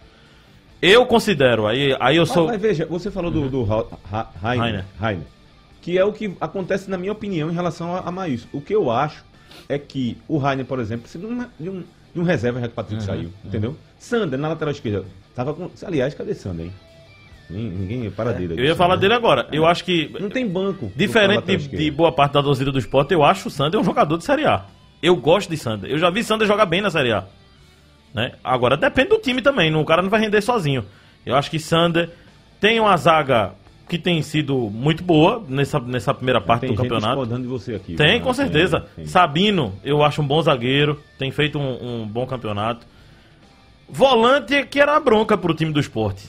Eu 0.81 1.05
considero, 1.07 1.67
aí, 1.67 1.97
aí 1.99 2.17
eu 2.17 2.25
sou. 2.25 2.47
mas 2.47 2.61
veja, 2.61 2.87
você 2.87 3.11
falou 3.11 3.31
do, 3.33 3.49
do 3.49 3.65
Ra- 3.65 3.85
Ra- 4.11 4.31
Rainer, 4.41 4.85
Rainer. 5.01 5.25
Que 5.81 5.97
é 5.99 6.05
o 6.05 6.13
que 6.13 6.35
acontece, 6.41 6.91
na 6.91 6.99
minha 6.99 7.13
opinião, 7.13 7.51
em 7.51 7.55
relação 7.55 7.95
a, 7.95 8.01
a 8.01 8.11
Maílson. 8.11 8.49
O 8.53 8.61
que 8.61 8.75
eu 8.75 8.91
acho 8.91 9.25
é 9.69 9.79
que 9.79 10.17
o 10.27 10.39
Rainer, 10.39 10.67
por 10.67 10.79
exemplo, 10.81 11.03
precisa 11.03 11.27
de, 11.27 11.33
uma- 11.33 11.51
de 11.59 11.71
um, 11.71 11.81
de 12.15 12.21
um 12.21 12.23
reserva 12.25 12.61
já 12.61 12.67
que 12.67 12.73
o 12.73 12.77
Patrick 12.77 13.03
saiu, 13.03 13.31
entendeu? 13.45 13.77
Sander, 13.99 14.39
na 14.39 14.49
lateral 14.49 14.73
esquerda, 14.73 15.05
tava 15.35 15.55
com... 15.55 15.71
Aliás, 15.85 16.15
cadê 16.15 16.35
Sander, 16.35 16.67
hein? 16.67 16.73
Ninguém, 17.51 17.71
ninguém 17.71 18.07
é 18.07 18.11
paradeira. 18.11 18.55
Eu 18.55 18.65
ia 18.65 18.75
falar 18.77 18.97
dele 18.97 19.15
agora. 19.15 19.49
Eu 19.51 19.65
acho 19.65 19.83
que. 19.83 20.15
Não 20.21 20.29
tem 20.29 20.47
banco. 20.47 20.93
Diferente 20.95 21.57
de, 21.57 21.69
de 21.69 21.91
boa 21.91 22.13
parte 22.13 22.33
da 22.35 22.43
torcida 22.43 22.71
do 22.71 22.79
esporte, 22.79 23.15
eu 23.15 23.25
acho 23.25 23.49
o 23.49 23.51
Sander 23.51 23.81
um 23.81 23.85
jogador 23.85 24.19
de 24.19 24.25
Série 24.25 24.45
A. 24.45 24.67
Eu 25.03 25.17
gosto 25.17 25.49
de 25.49 25.57
Sander. 25.57 25.91
Eu 25.91 25.97
já 25.99 26.11
vi 26.11 26.23
Sander 26.23 26.47
jogar 26.47 26.67
bem 26.67 26.83
na 26.83 26.91
Série 26.91 27.11
A. 27.11 27.25
Né? 28.13 28.33
Agora 28.45 28.77
depende 28.77 29.09
do 29.09 29.19
time 29.19 29.41
também. 29.41 29.75
O 29.75 29.83
cara 29.85 30.03
não 30.03 30.11
vai 30.11 30.21
render 30.21 30.43
sozinho. 30.43 30.85
Eu 31.25 31.37
acho 31.37 31.51
que 31.51 31.59
Sander 31.59 32.11
tem 32.61 32.79
uma 32.81 32.95
zaga 32.99 33.53
que 33.89 33.99
tem 33.99 34.21
sido 34.23 34.55
muito 34.71 35.03
boa 35.03 35.43
nessa, 35.49 35.81
nessa 35.81 36.13
primeira 36.15 36.41
parte 36.41 36.61
Tem 36.63 36.71
do 36.71 36.77
gente 36.77 36.83
campeonato. 36.83 37.09
discordando 37.17 37.43
de 37.43 37.49
você 37.49 37.75
aqui. 37.75 37.95
Tem, 37.95 38.19
né? 38.19 38.21
com 38.21 38.33
certeza. 38.35 38.81
Tem, 38.81 38.89
tem. 38.97 39.07
Sabino, 39.07 39.73
eu 39.83 40.03
acho 40.03 40.21
um 40.23 40.27
bom 40.27 40.41
zagueiro. 40.43 41.01
Tem 41.19 41.31
feito 41.31 41.59
um, 41.59 42.03
um 42.03 42.07
bom 42.07 42.27
campeonato. 42.27 42.87
Volante 43.89 44.55
é 44.55 44.65
que 44.65 44.79
era 44.81 44.97
a 44.97 45.01
bronca 45.01 45.37
pro 45.37 45.55
time 45.55 45.73
do 45.73 45.81
esporte. 45.81 46.25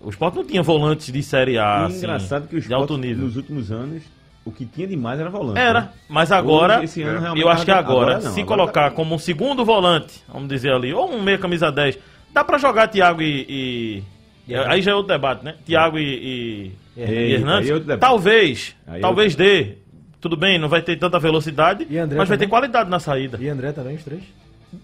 O 0.00 0.10
esporte 0.10 0.36
não 0.36 0.44
tinha 0.44 0.62
volantes 0.62 1.12
de 1.12 1.22
Série 1.22 1.58
A, 1.58 1.86
assim, 1.86 1.98
engraçado 1.98 2.48
que 2.48 2.56
o 2.56 2.60
de 2.60 2.72
alto 2.72 2.94
esporte, 2.94 3.06
nível. 3.08 3.24
nos 3.26 3.36
últimos 3.36 3.70
anos, 3.72 4.02
o 4.44 4.50
que 4.50 4.64
tinha 4.64 4.86
demais 4.86 5.18
era 5.20 5.28
volante. 5.30 5.58
Era, 5.60 5.80
né? 5.82 5.88
mas 6.08 6.30
agora, 6.32 6.76
Hoje, 6.76 6.84
esse 6.84 7.02
ano, 7.02 7.20
realmente 7.20 7.42
eu 7.44 7.48
acho 7.48 7.64
que 7.64 7.70
agora, 7.70 8.12
agora 8.12 8.14
não, 8.24 8.32
se 8.32 8.40
agora 8.40 8.46
colocar 8.60 8.90
tá- 8.90 8.96
como 8.96 9.14
um 9.14 9.18
segundo 9.18 9.64
volante, 9.64 10.22
vamos 10.32 10.48
dizer 10.48 10.72
ali, 10.72 10.92
ou 10.92 11.10
um 11.12 11.22
meia 11.22 11.38
camisa 11.38 11.70
10, 11.70 11.98
dá 12.32 12.44
pra 12.44 12.58
jogar 12.58 12.88
Thiago 12.88 13.22
e... 13.22 13.46
e- 13.48 14.02
e 14.48 14.54
aí 14.54 14.80
já 14.80 14.92
é 14.92 14.94
outro 14.94 15.12
debate, 15.12 15.44
né? 15.44 15.56
Thiago 15.66 15.98
e, 15.98 16.02
e, 16.02 16.72
e 17.04 17.32
Hernandes. 17.34 17.70
debate. 17.80 18.00
talvez, 18.00 18.76
Aí 18.86 19.00
talvez 19.00 19.34
dê. 19.34 19.76
Tudo 20.20 20.36
bem, 20.36 20.58
não 20.58 20.68
vai 20.68 20.82
ter 20.82 20.96
tanta 20.96 21.18
velocidade, 21.18 21.86
E 21.88 21.96
André 21.96 22.18
mas 22.18 22.28
vai 22.28 22.36
ter 22.36 22.44
também? 22.44 22.48
qualidade 22.50 22.90
na 22.90 22.98
saída. 22.98 23.38
E 23.40 23.48
André 23.48 23.70
também, 23.72 23.94
os 23.94 24.02
três? 24.02 24.22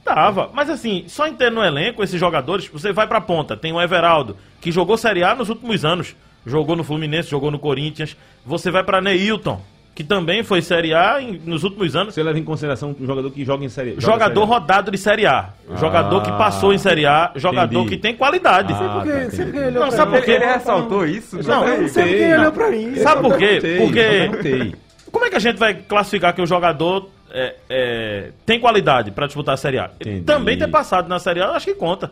Dava, 0.05 0.51
mas 0.55 0.71
assim, 0.71 1.05
só 1.09 1.27
em 1.27 1.35
ter 1.35 1.51
no 1.51 1.63
elenco 1.63 2.03
esses 2.03 2.19
jogadores, 2.19 2.69
você 2.69 2.93
vai 2.93 3.07
pra 3.07 3.21
ponta. 3.21 3.57
Tem 3.57 3.73
o 3.73 3.81
Everaldo, 3.81 4.37
que 4.61 4.71
jogou 4.73 4.97
Série 4.97 5.23
A 5.25 5.35
nos 5.35 5.49
últimos 5.49 5.85
anos. 5.85 6.15
Jogou 6.47 6.77
no 6.77 6.85
Fluminense, 6.85 7.29
jogou 7.31 7.51
no 7.51 7.59
Corinthians. 7.59 8.17
Você 8.47 8.71
vai 8.71 8.85
pra 8.85 9.01
Neilton, 9.01 9.61
que 9.95 10.03
também 10.03 10.43
foi 10.43 10.61
Série 10.61 10.93
A 10.93 11.21
em- 11.23 11.41
nos 11.45 11.63
últimos 11.63 11.95
anos. 11.95 12.15
Você 12.15 12.23
leva 12.23 12.39
em 12.39 12.43
consideração 12.45 12.97
um 13.01 13.07
jogador 13.07 13.31
que 13.31 13.45
joga 13.45 13.65
em 13.65 13.69
série 13.69 13.91
joga 13.91 14.01
Jogador 14.03 14.41
série 14.41 14.53
A. 14.53 14.55
rodado 14.59 14.91
de 14.91 14.99
Série 14.99 15.27
A. 15.27 15.39
Ah, 15.71 15.77
jogador 15.77 16.21
que 16.23 16.31
passou 16.33 16.73
em 16.73 16.79
Série 16.79 17.07
A. 17.07 17.31
Jogador 17.37 17.81
entendi. 17.83 17.97
que 17.97 18.03
tem 18.03 18.15
qualidade. 18.17 18.73
Ah, 18.73 19.01
Porque, 19.03 19.11
tá, 19.13 19.19
sempre 19.31 19.37
que 19.37 19.43
entendi. 19.43 19.57
ele 19.59 19.67
olhou 19.69 19.83
Não, 19.83 19.89
pra 19.89 19.97
sabe 19.97 20.13
por 20.17 20.25
quê? 20.25 20.31
Ele 20.33 20.45
ressaltou 20.47 21.07
isso? 21.07 21.37
Não? 21.47 21.67
Não 21.81 21.89
sei 21.89 22.03
porque 22.05 22.23
ele 22.23 22.37
olhou 22.39 22.53
pra 22.53 22.71
mim. 22.71 22.95
Sabe 22.97 23.23
por 23.23 23.39
quê? 23.39 23.61
Porque 23.81 24.73
como 25.13 25.25
é 25.27 25.31
que 25.31 25.37
a 25.37 25.41
gente 25.41 25.57
vai 25.59 25.75
classificar 25.75 26.35
que 26.35 26.43
o 26.43 26.47
jogador 26.47 27.09
é, 27.37 27.55
é, 27.69 28.31
tem 28.45 28.59
qualidade 28.61 29.11
pra 29.13 29.27
disputar 29.27 29.55
a 29.55 29.57
Série 29.57 29.79
A? 29.79 29.91
Entendi. 30.01 30.21
Hum. 30.21 30.25
Também 30.25 30.59
ter 30.59 30.69
passado 30.69 31.09
na 31.09 31.19
Série 31.21 31.41
A, 31.41 31.47
eu 31.47 31.53
acho 31.55 31.67
que 31.67 31.75
conta. 31.75 32.11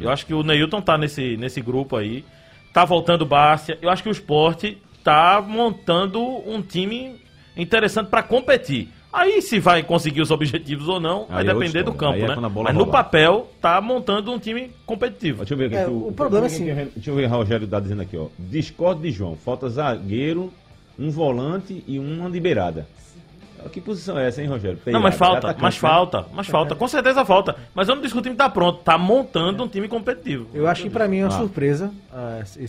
Eu 0.00 0.08
acho 0.10 0.24
que 0.24 0.34
o 0.34 0.42
Neilton 0.44 0.80
tá 0.80 0.96
nesse, 0.96 1.36
nesse 1.36 1.60
grupo 1.60 1.96
aí. 1.96 2.24
Tá 2.72 2.84
voltando 2.84 3.26
Bárcia. 3.26 3.76
Eu 3.82 3.90
acho 3.90 4.02
que 4.04 4.08
o 4.08 4.12
esporte 4.12 4.78
tá 5.04 5.42
montando 5.46 6.20
um 6.48 6.62
time 6.62 7.16
interessante 7.56 8.08
pra 8.08 8.22
competir. 8.22 8.88
Aí 9.12 9.40
se 9.40 9.60
vai 9.60 9.82
conseguir 9.84 10.20
os 10.22 10.32
objetivos 10.32 10.88
ou 10.88 10.98
não, 10.98 11.26
vai 11.26 11.42
Aí 11.42 11.46
é 11.48 11.52
outra 11.52 11.66
depender 11.68 11.84
do 11.84 11.94
campo, 11.94 12.14
Aí 12.14 12.22
é 12.22 12.26
né? 12.36 12.48
bola 12.48 12.64
Mas 12.64 12.74
no 12.74 12.86
papel 12.88 13.48
tá 13.60 13.80
montando 13.80 14.32
um 14.32 14.38
time 14.40 14.72
competitivo. 14.84 15.38
Deixa 15.38 15.54
eu 15.54 15.58
ver 15.58 15.66
aqui. 15.66 15.76
É, 15.76 15.84
que 15.84 15.90
o 15.90 16.12
problema 16.12 16.46
é 16.46 16.48
assim- 16.48 16.64
Deixa 16.96 17.10
eu 17.10 17.14
ver, 17.14 17.26
Rogério 17.26 17.66
tá 17.68 17.78
dizendo 17.78 18.02
aqui, 18.02 18.16
ó. 18.16 18.26
Discordo 18.36 19.02
de 19.02 19.12
João. 19.12 19.36
Falta 19.36 19.68
zagueiro, 19.68 20.52
um 20.98 21.10
volante 21.10 21.84
e 21.86 21.96
uma 21.98 22.28
de 22.28 22.40
beirada. 22.40 22.88
Que 23.72 23.80
posição 23.80 24.18
é 24.18 24.28
essa, 24.28 24.42
hein, 24.42 24.48
Rogério? 24.48 24.78
Não, 24.86 25.00
mas 25.00 25.14
falta, 25.14 25.38
atacante, 25.38 25.62
mas 25.62 25.74
né? 25.74 25.80
falta, 25.80 26.26
mas 26.34 26.46
falta. 26.48 26.74
Com 26.74 26.86
certeza 26.86 27.24
falta. 27.24 27.56
Mas 27.74 27.88
eu 27.88 27.94
não 27.94 28.02
disse 28.02 28.12
que 28.12 28.18
o 28.20 28.22
time 28.22 28.36
tá 28.36 28.48
pronto. 28.50 28.80
Tá 28.80 28.98
montando 28.98 29.62
um 29.64 29.68
time 29.68 29.88
competitivo. 29.88 30.48
Eu 30.52 30.66
acho 30.66 30.82
que 30.82 30.90
pra 30.90 31.08
mim 31.08 31.18
é 31.20 31.24
uma 31.24 31.28
Ah. 31.34 31.38
surpresa 31.38 31.90
ah, 32.12 32.40
esse, 32.42 32.62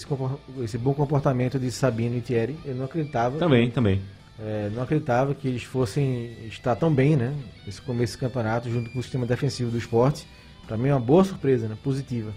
esse 0.63 0.77
bom 0.77 0.93
comportamento 0.93 1.59
de 1.59 1.69
Sabino 1.69 2.15
e 2.15 2.21
Thierry. 2.21 2.55
Eu 2.63 2.75
não 2.75 2.85
acreditava. 2.85 3.37
Também, 3.37 3.69
também. 3.69 3.99
É, 4.39 4.69
não 4.73 4.83
acreditava 4.83 5.33
que 5.33 5.47
eles 5.47 5.63
fossem 5.63 6.35
estar 6.47 6.75
tão 6.75 6.93
bem, 6.93 7.15
né? 7.15 7.33
Nesse 7.65 7.81
começo 7.81 8.17
do 8.17 8.19
campeonato, 8.19 8.69
junto 8.69 8.89
com 8.89 8.99
o 8.99 9.03
sistema 9.03 9.25
defensivo 9.25 9.71
do 9.71 9.77
esporte. 9.77 10.27
Pra 10.67 10.77
mim 10.77 10.89
é 10.89 10.93
uma 10.93 10.99
boa 10.99 11.23
surpresa, 11.23 11.67
né? 11.67 11.77
Positiva. 11.81 12.33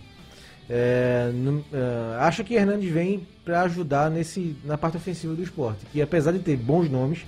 É, 0.71 1.31
é, 1.73 2.17
acho 2.21 2.45
que 2.45 2.55
Hernandes 2.55 2.93
vem 2.93 3.27
para 3.45 3.63
ajudar 3.63 4.11
nesse, 4.11 4.55
na 4.65 4.77
parte 4.77 4.97
ofensiva 4.97 5.35
do 5.35 5.43
esporte. 5.43 5.87
Que 5.87 6.01
apesar 6.01 6.33
de 6.33 6.39
ter 6.39 6.57
bons 6.57 6.89
nomes, 6.91 7.27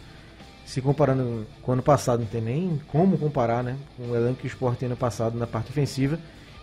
se 0.64 0.80
comparando 0.80 1.46
com 1.62 1.72
o 1.72 1.74
ano 1.74 1.82
passado, 1.82 2.20
não 2.20 2.26
tem 2.26 2.40
nem 2.40 2.80
como 2.88 3.18
comparar, 3.18 3.64
né? 3.64 3.76
Com 3.96 4.10
o 4.10 4.16
elenco 4.16 4.40
que 4.40 4.46
o 4.46 4.48
esporte 4.48 4.78
tem 4.78 4.86
ano 4.86 4.96
passado 4.96 5.36
na 5.36 5.46
parte 5.46 5.70
ofensiva. 5.70 6.18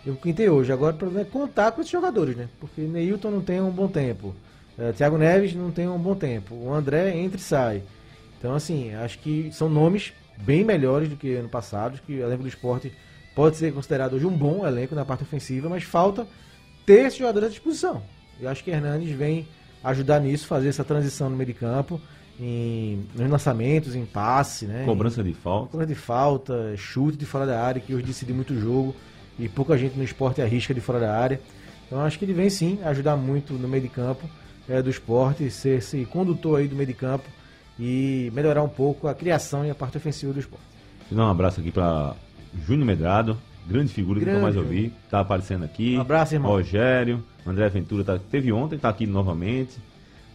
E 0.06 0.10
o 0.10 0.16
que 0.16 0.32
tem 0.32 0.48
hoje. 0.48 0.72
Agora 0.72 0.94
o 0.94 0.98
problema 0.98 1.26
é 1.26 1.30
contar 1.30 1.72
com 1.72 1.82
esses 1.82 1.90
jogadores, 1.90 2.36
né? 2.36 2.48
Porque 2.58 2.80
Neilton 2.80 3.30
não 3.30 3.42
tem 3.42 3.60
um 3.60 3.70
bom 3.70 3.88
tempo. 3.88 4.34
É, 4.78 4.92
Thiago 4.92 5.18
Neves 5.18 5.54
não 5.54 5.70
tem 5.70 5.88
um 5.88 5.98
bom 5.98 6.14
tempo. 6.14 6.54
O 6.54 6.72
André 6.72 7.14
entra 7.18 7.36
e 7.36 7.42
sai. 7.42 7.82
Então, 8.38 8.54
assim, 8.54 8.94
acho 8.94 9.18
que 9.18 9.50
são 9.52 9.68
nomes 9.68 10.12
bem 10.38 10.64
melhores 10.64 11.08
do 11.08 11.16
que 11.16 11.34
ano 11.34 11.48
passado. 11.48 12.00
Que 12.06 12.14
o 12.14 12.22
elenco 12.22 12.42
do 12.42 12.48
esporte 12.48 12.92
pode 13.34 13.56
ser 13.56 13.72
considerado 13.72 14.14
hoje 14.14 14.26
um 14.26 14.36
bom 14.36 14.66
elenco 14.66 14.94
na 14.94 15.04
parte 15.04 15.22
ofensiva, 15.22 15.68
mas 15.68 15.82
falta 15.82 16.26
ter 16.86 17.06
esses 17.06 17.18
jogadores 17.18 17.48
à 17.48 17.50
disposição. 17.50 18.02
Eu 18.40 18.48
acho 18.48 18.62
que 18.62 18.70
Hernandes 18.70 19.10
vem 19.10 19.46
ajudar 19.82 20.20
nisso, 20.20 20.46
fazer 20.46 20.68
essa 20.68 20.84
transição 20.84 21.28
no 21.28 21.36
meio 21.36 21.46
de 21.48 21.54
campo, 21.54 22.00
em, 22.40 23.06
nos 23.14 23.28
lançamentos, 23.28 23.94
em 23.94 24.04
passe, 24.04 24.66
né? 24.66 24.84
Cobrança 24.84 25.20
em, 25.20 25.24
de 25.24 25.34
falta. 25.34 25.70
cobrança 25.70 25.92
de 25.92 25.98
falta, 25.98 26.76
chute 26.76 27.16
de 27.16 27.26
fora 27.26 27.46
da 27.46 27.60
área, 27.60 27.80
que 27.80 27.94
hoje 27.94 28.04
decide 28.04 28.32
muito 28.32 28.54
o 28.54 28.60
jogo 28.60 28.94
e 29.38 29.48
pouca 29.48 29.76
gente 29.76 29.96
no 29.96 30.04
esporte 30.04 30.40
arrisca 30.40 30.72
de 30.72 30.80
fora 30.80 31.00
da 31.00 31.16
área. 31.16 31.40
Então 31.86 32.00
acho 32.00 32.18
que 32.18 32.24
ele 32.24 32.32
vem 32.32 32.50
sim 32.50 32.78
ajudar 32.84 33.16
muito 33.16 33.54
no 33.54 33.66
meio 33.66 33.82
de 33.82 33.88
campo 33.88 34.28
é, 34.68 34.80
do 34.82 34.90
esporte, 34.90 35.50
ser 35.50 35.78
esse 35.78 36.04
condutor 36.06 36.58
aí 36.60 36.68
do 36.68 36.76
meio 36.76 36.86
de 36.86 36.94
campo 36.94 37.28
e 37.78 38.30
melhorar 38.34 38.62
um 38.62 38.68
pouco 38.68 39.06
a 39.08 39.14
criação 39.14 39.64
e 39.64 39.70
a 39.70 39.74
parte 39.74 39.96
ofensiva 39.96 40.32
do 40.32 40.40
esporte. 40.40 40.64
Deixa 41.00 41.14
eu 41.14 41.16
dar 41.18 41.26
um 41.26 41.30
abraço 41.30 41.60
aqui 41.60 41.70
pra 41.70 42.14
Júnior 42.66 42.86
Medrado, 42.86 43.38
grande 43.66 43.92
figura 43.92 44.18
que 44.18 44.24
eu 44.24 44.30
Grande, 44.30 44.42
mais 44.42 44.56
ouvi. 44.56 44.92
Tá 45.10 45.20
aparecendo 45.20 45.64
aqui. 45.64 45.96
Um 45.96 46.00
abraço, 46.00 46.34
irmão. 46.34 46.50
Rogério, 46.50 47.24
André 47.46 47.68
Ventura 47.68 48.04
tá, 48.04 48.18
teve 48.18 48.52
ontem, 48.52 48.78
tá 48.78 48.88
aqui 48.88 49.06
novamente. 49.06 49.78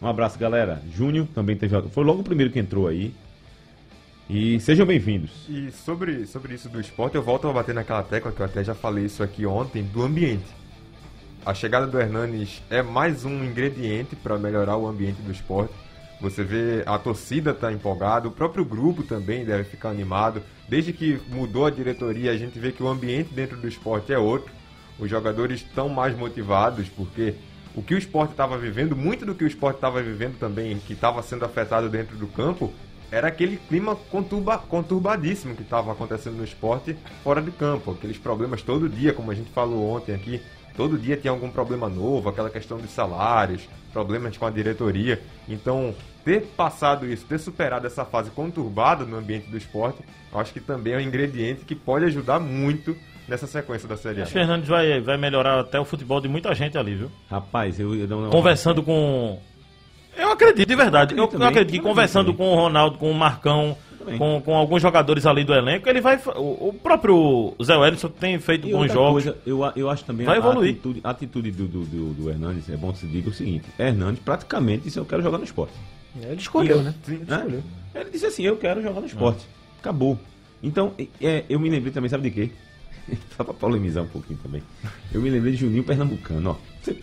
Um 0.00 0.06
abraço, 0.06 0.38
galera. 0.38 0.82
Júnior 0.92 1.26
também 1.34 1.56
teve. 1.56 1.80
Foi 1.90 2.04
logo 2.04 2.20
o 2.20 2.24
primeiro 2.24 2.52
que 2.52 2.58
entrou 2.58 2.88
aí. 2.88 3.14
E 4.28 4.58
sejam 4.60 4.86
bem-vindos. 4.86 5.30
E 5.48 5.70
sobre, 5.70 6.26
sobre 6.26 6.54
isso 6.54 6.68
do 6.68 6.80
esporte, 6.80 7.14
eu 7.14 7.22
volto 7.22 7.46
a 7.46 7.52
bater 7.52 7.74
naquela 7.74 8.02
tecla 8.02 8.32
que 8.32 8.40
eu 8.40 8.46
até 8.46 8.64
já 8.64 8.74
falei 8.74 9.04
isso 9.04 9.22
aqui 9.22 9.44
ontem, 9.44 9.82
do 9.82 10.02
ambiente. 10.02 10.46
A 11.44 11.52
chegada 11.52 11.86
do 11.86 12.00
Hernanes 12.00 12.62
é 12.70 12.82
mais 12.82 13.26
um 13.26 13.44
ingrediente 13.44 14.16
para 14.16 14.38
melhorar 14.38 14.78
o 14.78 14.86
ambiente 14.86 15.20
do 15.20 15.30
esporte. 15.30 15.74
Você 16.20 16.42
vê 16.42 16.82
a 16.86 16.98
torcida 16.98 17.52
tá 17.52 17.72
empolgada, 17.72 18.28
o 18.28 18.30
próprio 18.30 18.64
grupo 18.64 19.02
também 19.02 19.44
deve 19.44 19.64
ficar 19.64 19.90
animado. 19.90 20.42
Desde 20.68 20.92
que 20.92 21.20
mudou 21.28 21.66
a 21.66 21.70
diretoria, 21.70 22.30
a 22.30 22.36
gente 22.36 22.58
vê 22.58 22.72
que 22.72 22.82
o 22.82 22.88
ambiente 22.88 23.34
dentro 23.34 23.56
do 23.56 23.68
esporte 23.68 24.12
é 24.12 24.18
outro. 24.18 24.50
Os 24.98 25.10
jogadores 25.10 25.60
estão 25.60 25.88
mais 25.88 26.16
motivados 26.16 26.88
porque 26.88 27.34
o 27.74 27.82
que 27.82 27.94
o 27.94 27.98
esporte 27.98 28.30
estava 28.30 28.56
vivendo, 28.56 28.94
muito 28.94 29.26
do 29.26 29.34
que 29.34 29.42
o 29.42 29.46
esporte 29.46 29.76
estava 29.76 30.00
vivendo 30.00 30.38
também, 30.38 30.78
que 30.78 30.92
estava 30.92 31.20
sendo 31.22 31.44
afetado 31.44 31.88
dentro 31.88 32.16
do 32.16 32.28
campo, 32.28 32.72
era 33.10 33.28
aquele 33.28 33.56
clima 33.56 33.96
conturba, 33.96 34.58
conturbadíssimo 34.58 35.54
que 35.54 35.62
estava 35.62 35.92
acontecendo 35.92 36.36
no 36.36 36.44
esporte 36.44 36.96
fora 37.22 37.42
de 37.42 37.50
campo. 37.50 37.92
Aqueles 37.92 38.18
problemas 38.18 38.62
todo 38.62 38.88
dia, 38.88 39.12
como 39.12 39.30
a 39.30 39.34
gente 39.34 39.50
falou 39.50 39.90
ontem 39.90 40.14
aqui, 40.14 40.40
todo 40.76 40.98
dia 40.98 41.16
tinha 41.16 41.30
algum 41.30 41.50
problema 41.50 41.88
novo, 41.88 42.28
aquela 42.28 42.50
questão 42.50 42.78
dos 42.78 42.90
salários, 42.90 43.68
problemas 43.92 44.36
com 44.36 44.46
a 44.46 44.50
diretoria. 44.50 45.20
Então, 45.48 45.94
ter 46.24 46.42
passado 46.56 47.06
isso, 47.06 47.24
ter 47.26 47.38
superado 47.38 47.86
essa 47.86 48.04
fase 48.04 48.30
conturbada 48.30 49.04
no 49.04 49.16
ambiente 49.16 49.48
do 49.48 49.56
esporte, 49.56 50.02
eu 50.32 50.38
acho 50.38 50.52
que 50.52 50.60
também 50.60 50.94
é 50.94 50.96
um 50.96 51.00
ingrediente 51.00 51.64
que 51.64 51.74
pode 51.74 52.04
ajudar 52.06 52.40
muito 52.40 52.96
nessa 53.28 53.46
sequência 53.46 53.88
da 53.88 53.96
Série 53.96 54.20
A. 54.20 54.22
Acho 54.24 54.32
que 54.32 54.38
o 54.38 54.40
Fernandes 54.40 54.68
vai, 54.68 55.00
vai 55.00 55.16
melhorar 55.16 55.60
até 55.60 55.78
o 55.78 55.84
futebol 55.84 56.20
de 56.20 56.28
muita 56.28 56.54
gente 56.54 56.76
ali, 56.76 56.94
viu? 56.94 57.10
Rapaz, 57.30 57.78
eu, 57.78 57.94
eu 57.94 58.06
não. 58.06 58.30
Conversando 58.30 58.82
com. 58.82 59.38
Eu 60.16 60.30
acredito, 60.30 60.68
de 60.68 60.76
verdade. 60.76 61.16
Eu, 61.16 61.26
também, 61.26 61.48
acredito 61.48 61.72
que 61.72 61.78
eu 61.78 61.90
conversando 61.90 62.32
também. 62.32 62.46
com 62.46 62.52
o 62.52 62.54
Ronaldo, 62.54 62.98
com 62.98 63.10
o 63.10 63.14
Marcão, 63.14 63.76
também. 64.04 64.18
com, 64.18 64.40
com 64.42 64.54
alguns 64.54 64.80
jogadores 64.82 65.26
ali 65.26 65.44
do 65.44 65.52
elenco, 65.54 65.88
ele 65.88 66.00
vai. 66.00 66.20
O, 66.36 66.68
o 66.68 66.74
próprio 66.82 67.54
Zé 67.62 67.76
Wellington 67.76 68.08
tem 68.08 68.38
feito 68.38 68.68
E 68.68 68.72
bons 68.72 68.92
jogos. 68.92 69.24
coisa, 69.24 69.38
eu, 69.46 69.60
eu 69.76 69.90
acho 69.90 70.04
também 70.04 70.26
Vai 70.26 70.36
a 70.36 70.38
evoluir. 70.38 70.70
atitude, 70.72 71.00
a 71.02 71.10
atitude 71.10 71.50
do, 71.50 71.66
do, 71.66 71.84
do, 71.84 72.14
do 72.14 72.30
Hernandes, 72.30 72.68
é 72.68 72.76
bom 72.76 72.92
que 72.92 72.98
se 72.98 73.06
diga 73.06 73.30
o 73.30 73.32
seguinte: 73.32 73.64
Hernandes 73.78 74.22
praticamente 74.22 74.84
disse: 74.84 74.98
Eu 74.98 75.04
quero 75.04 75.22
jogar 75.22 75.38
no 75.38 75.44
esporte. 75.44 75.72
É, 76.22 76.26
Ele 76.30 76.40
escolheu, 76.40 76.82
né? 76.82 76.94
Né? 77.08 77.14
Ele 77.16 77.22
escolheu. 77.24 77.62
Ele 77.94 78.10
disse 78.10 78.26
assim: 78.26 78.42
Eu 78.44 78.56
quero 78.56 78.82
jogar 78.82 79.00
no 79.00 79.06
esporte. 79.06 79.46
Acabou. 79.80 80.18
Então, 80.62 80.94
é, 81.20 81.44
eu 81.48 81.58
me 81.60 81.68
lembrei 81.68 81.92
também, 81.92 82.08
sabe 82.08 82.30
de 82.30 82.34
quê? 82.34 82.50
Só 83.36 83.44
pra 83.44 83.52
polemizar 83.52 84.02
um 84.02 84.08
pouquinho 84.08 84.38
também. 84.42 84.62
Eu 85.12 85.20
me 85.20 85.28
lembrei 85.28 85.52
de 85.52 85.58
Juninho 85.58 85.84
Pernambucano, 85.84 86.50
ó. 86.50 86.56
Você- 86.82 86.96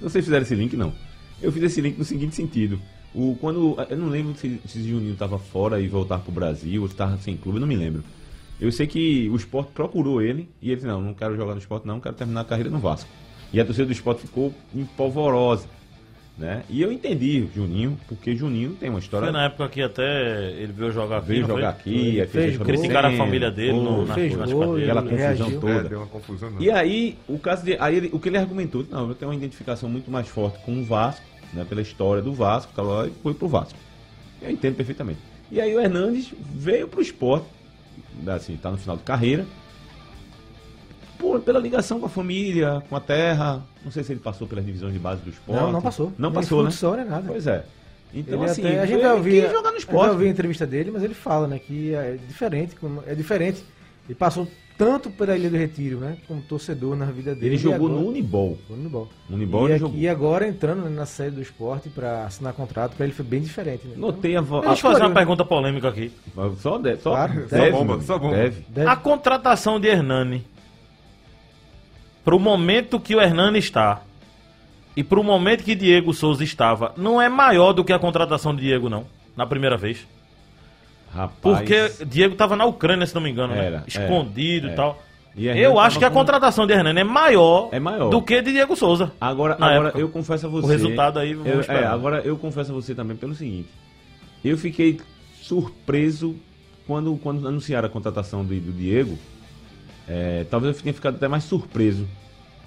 Não 0.00 0.08
sei 0.08 0.22
se 0.22 0.26
fizeram 0.26 0.42
esse 0.42 0.54
link, 0.54 0.76
não. 0.76 0.92
Eu 1.40 1.50
fiz 1.50 1.62
esse 1.64 1.80
link 1.80 1.98
no 1.98 2.04
seguinte 2.04 2.36
sentido. 2.36 2.78
O, 3.14 3.36
quando, 3.40 3.76
eu 3.90 3.96
não 3.96 4.08
lembro 4.08 4.34
se, 4.36 4.60
se 4.66 4.82
Juninho 4.88 5.12
estava 5.12 5.38
fora 5.38 5.80
e 5.80 5.86
voltar 5.88 6.18
pro 6.18 6.32
Brasil, 6.32 6.80
ou 6.82 6.88
se 6.88 6.94
estava 6.94 7.16
sem 7.18 7.36
clube, 7.36 7.56
eu 7.58 7.60
não 7.60 7.68
me 7.68 7.76
lembro. 7.76 8.02
Eu 8.60 8.70
sei 8.72 8.86
que 8.86 9.28
o 9.28 9.36
esporte 9.36 9.72
procurou 9.72 10.22
ele 10.22 10.48
e 10.62 10.68
ele 10.68 10.76
disse, 10.76 10.86
não, 10.86 11.00
não 11.00 11.14
quero 11.14 11.36
jogar 11.36 11.52
no 11.52 11.58
esporte 11.60 11.86
não, 11.86 12.00
quero 12.00 12.14
terminar 12.14 12.42
a 12.42 12.44
carreira 12.44 12.70
no 12.70 12.78
Vasco. 12.78 13.10
E 13.52 13.60
a 13.60 13.64
torcida 13.64 13.86
do 13.86 13.92
esporte 13.92 14.22
ficou 14.22 14.54
empolvorosa. 14.74 15.66
Né? 16.38 16.62
E 16.70 16.80
eu 16.80 16.90
entendi 16.90 17.46
Juninho, 17.54 17.98
porque 18.08 18.34
Juninho 18.34 18.70
tem 18.80 18.88
uma 18.88 18.98
história. 18.98 19.26
Foi 19.26 19.32
na 19.32 19.44
época 19.44 19.68
que 19.68 19.82
até 19.82 20.50
ele 20.52 20.72
veio 20.72 20.90
jogar 20.90 21.18
aqui. 21.18 21.26
Veio 21.28 21.40
não 21.42 21.48
foi? 21.48 21.56
jogar 21.56 21.68
aqui, 21.68 22.26
Fez 22.26 22.56
gol. 22.56 22.66
Criticaram 22.66 23.08
a 23.10 23.12
família 23.12 23.50
dele 23.50 23.72
no, 23.74 23.96
foi, 23.96 24.04
na, 24.06 24.14
fez 24.14 24.36
nas 24.36 24.50
gol, 24.50 24.76
aquela 24.76 25.00
ele 25.02 25.10
confusão 25.10 25.16
reagiu. 25.18 25.60
toda. 25.60 25.72
É, 25.72 25.82
deu 25.84 25.98
uma 25.98 26.06
confusão. 26.06 26.52
E 26.58 26.70
aí, 26.70 27.18
o 27.28 27.38
caso 27.38 27.64
de. 27.64 27.76
Aí 27.78 27.96
ele- 27.96 28.10
o 28.14 28.18
que 28.18 28.30
ele 28.30 28.38
argumentou, 28.38 28.84
não, 28.90 29.08
eu 29.08 29.14
tenho 29.14 29.30
uma 29.30 29.36
identificação 29.36 29.90
muito 29.90 30.10
mais 30.10 30.26
forte 30.26 30.58
com 30.64 30.80
o 30.80 30.84
Vasco, 30.84 31.22
né, 31.52 31.64
pela 31.68 31.80
história 31.82 32.22
do 32.22 32.32
Vasco, 32.32 32.72
tal, 32.74 32.86
lá, 32.86 33.06
e 33.06 33.12
foi 33.22 33.34
pro 33.34 33.48
Vasco. 33.48 33.78
Eu 34.40 34.50
entendo 34.50 34.74
perfeitamente. 34.76 35.20
E 35.50 35.60
aí 35.60 35.74
o 35.74 35.80
Hernandes 35.80 36.32
veio 36.54 36.88
pro 36.88 37.02
esporte, 37.02 37.46
assim, 38.26 38.56
tá 38.56 38.70
no 38.70 38.78
final 38.78 38.96
de 38.96 39.02
carreira, 39.02 39.44
por, 41.18 41.40
pela 41.40 41.60
ligação 41.60 42.00
com 42.00 42.06
a 42.06 42.08
família, 42.08 42.82
com 42.88 42.96
a 42.96 43.00
terra. 43.00 43.62
Não 43.84 43.92
sei 43.92 44.02
se 44.02 44.12
ele 44.12 44.20
passou 44.20 44.46
pelas 44.48 44.64
divisões 44.64 44.92
de 44.92 44.98
base 44.98 45.22
do 45.22 45.30
esporte. 45.30 45.60
Não, 45.60 45.70
não 45.70 45.80
passou. 45.80 46.12
Não 46.18 46.32
passou, 46.32 46.64
né? 46.64 46.70
futsal, 46.70 46.96
nem 46.96 47.04
nada. 47.04 47.24
Pois 47.26 47.46
é. 47.46 47.64
Então, 48.12 48.42
Ele 48.42 48.50
assim, 48.50 48.66
até- 48.66 48.80
a 48.80 48.86
gente 48.86 49.00
vai 49.00 49.12
ouvir, 49.12 49.50
jogar 49.50 49.70
no 49.70 49.76
esporte. 49.78 50.10
ouvir 50.10 50.26
a 50.26 50.30
entrevista 50.30 50.66
dele, 50.66 50.90
mas 50.90 51.02
ele 51.02 51.14
fala, 51.14 51.46
né, 51.46 51.58
que 51.58 51.94
é 51.94 52.18
diferente, 52.28 52.76
é 53.06 53.14
diferente. 53.14 53.64
Ele 54.06 54.14
passou 54.14 54.46
tanto 54.84 55.10
pela 55.10 55.36
Ilha 55.36 55.48
do 55.48 55.56
Retiro, 55.56 55.98
né, 55.98 56.16
como 56.26 56.42
torcedor 56.42 56.96
na 56.96 57.04
vida 57.06 57.34
dele. 57.34 57.46
Ele 57.54 57.56
jogou 57.56 57.86
agora- 57.88 58.02
no 58.02 58.08
Unibol. 58.08 58.58
no 58.68 58.74
Unibol. 58.76 59.08
Unibol 59.30 59.62
e, 59.62 59.64
ele 59.66 59.72
aqui- 59.74 59.80
jogou. 59.80 59.98
e 60.00 60.08
agora 60.08 60.48
entrando 60.48 60.90
na 60.90 61.06
série 61.06 61.30
do 61.30 61.40
esporte 61.40 61.88
pra 61.88 62.24
assinar 62.26 62.52
contrato, 62.52 62.96
pra 62.96 63.06
ele 63.06 63.14
foi 63.14 63.24
bem 63.24 63.40
diferente. 63.40 63.86
Né? 63.86 63.94
Notei 63.96 64.36
a 64.36 64.40
voz. 64.40 64.66
Deixa 64.66 64.86
eu 64.86 64.92
fazer 64.92 65.04
uma 65.04 65.14
pergunta 65.14 65.44
polêmica 65.44 65.88
aqui. 65.88 66.10
Só 66.58 66.78
deve. 66.78 67.00
Só, 67.00 67.10
Claro, 67.10 67.46
deve, 67.46 67.70
só 67.70 67.70
bomba, 67.78 68.00
só 68.02 68.18
bomba. 68.18 68.36
Deve. 68.36 68.64
Deve- 68.68 68.88
A 68.88 68.96
contratação 68.96 69.78
de 69.78 69.86
Hernani, 69.88 70.44
pro 72.24 72.38
momento 72.38 72.98
que 73.00 73.14
o 73.14 73.20
Hernani 73.20 73.58
está 73.58 74.02
e 74.96 75.02
pro 75.04 75.22
momento 75.22 75.64
que 75.64 75.74
Diego 75.74 76.12
Souza 76.12 76.42
estava, 76.44 76.92
não 76.96 77.20
é 77.20 77.28
maior 77.28 77.72
do 77.72 77.84
que 77.84 77.92
a 77.92 77.98
contratação 77.98 78.54
de 78.54 78.62
Diego, 78.62 78.88
não, 78.88 79.04
na 79.36 79.46
primeira 79.46 79.76
vez. 79.76 80.06
Rapaz. 81.14 81.58
Porque 81.58 82.04
Diego 82.06 82.32
estava 82.32 82.56
na 82.56 82.64
Ucrânia, 82.64 83.06
se 83.06 83.14
não 83.14 83.20
me 83.22 83.30
engano, 83.30 83.52
Era, 83.54 83.78
né? 83.78 83.84
Escondido 83.86 84.66
era, 84.66 84.72
e 84.72 84.76
tal. 84.76 85.02
E 85.34 85.46
Eu 85.46 85.78
acho 85.78 85.98
que 85.98 86.04
a 86.04 86.10
com- 86.10 86.16
contratação 86.16 86.66
de 86.66 86.74
Hernani 86.74 87.00
é 87.00 87.04
maior, 87.04 87.68
É 87.72 87.80
maior. 87.80 88.10
do 88.10 88.20
que 88.22 88.40
de 88.42 88.52
Diego 88.52 88.76
Souza. 88.76 89.12
Agora, 89.20 89.54
agora 89.54 89.88
época. 89.88 89.98
eu 89.98 90.08
confesso 90.08 90.46
a 90.46 90.48
você. 90.48 90.66
O 90.66 90.68
resultado 90.68 91.18
aí, 91.18 91.32
eu, 91.32 91.60
é, 91.68 91.84
agora 91.86 92.20
eu 92.20 92.36
confesso 92.36 92.70
a 92.70 92.74
você 92.74 92.94
também 92.94 93.16
pelo 93.16 93.34
seguinte. 93.34 93.68
Eu 94.44 94.58
fiquei 94.58 95.00
surpreso 95.40 96.36
quando, 96.86 97.16
quando 97.16 97.46
anunciaram 97.48 97.86
a 97.88 97.90
contratação 97.90 98.44
do, 98.44 98.54
do 98.54 98.72
Diego. 98.72 99.18
É, 100.08 100.44
talvez 100.50 100.76
eu 100.76 100.82
tenha 100.82 100.92
ficado 100.94 101.14
até 101.16 101.28
mais 101.28 101.44
surpreso 101.44 102.06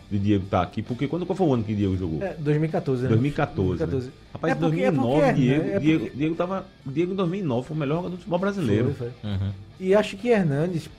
de 0.10 0.20
Diego 0.20 0.46
estar 0.46 0.62
aqui, 0.62 0.82
porque 0.82 1.08
quando 1.08 1.26
qual 1.26 1.36
foi 1.36 1.48
o 1.48 1.54
ano 1.54 1.64
que 1.64 1.74
o 1.74 1.76
Diego 1.76 1.98
jogou? 1.98 2.22
É, 2.22 2.34
2014, 2.38 3.04
né? 3.04 3.10
2014. 3.10 3.80
2014. 3.80 4.08
Né? 4.08 4.14
Rapaz, 4.34 4.54
É 4.54 4.56
em 4.56 4.60
porque- 4.60 4.82
é 4.84 4.92
2009, 4.92 5.10
porque, 5.16 5.26
né? 5.26 5.34
Diego, 5.34 5.70
É 5.70 5.80
Diego, 5.80 6.00
porque- 6.06 6.18
Diego 6.18 6.36
tava. 6.36 6.66
Diego 6.86 7.12
em 7.14 7.16
2009 7.16 7.68
foi 7.68 7.76
o 7.76 7.80
melhor 7.80 7.96
jogador 7.96 8.12
do 8.12 8.18
futebol 8.18 8.40
brasileiro. 8.40 8.94
Foi, 8.98 9.10
foi. 9.22 9.30
Uhum. 9.32 9.52
E 9.80 9.96
acho 9.96 10.16
que 10.18 10.30
Hernandes, 10.30 10.90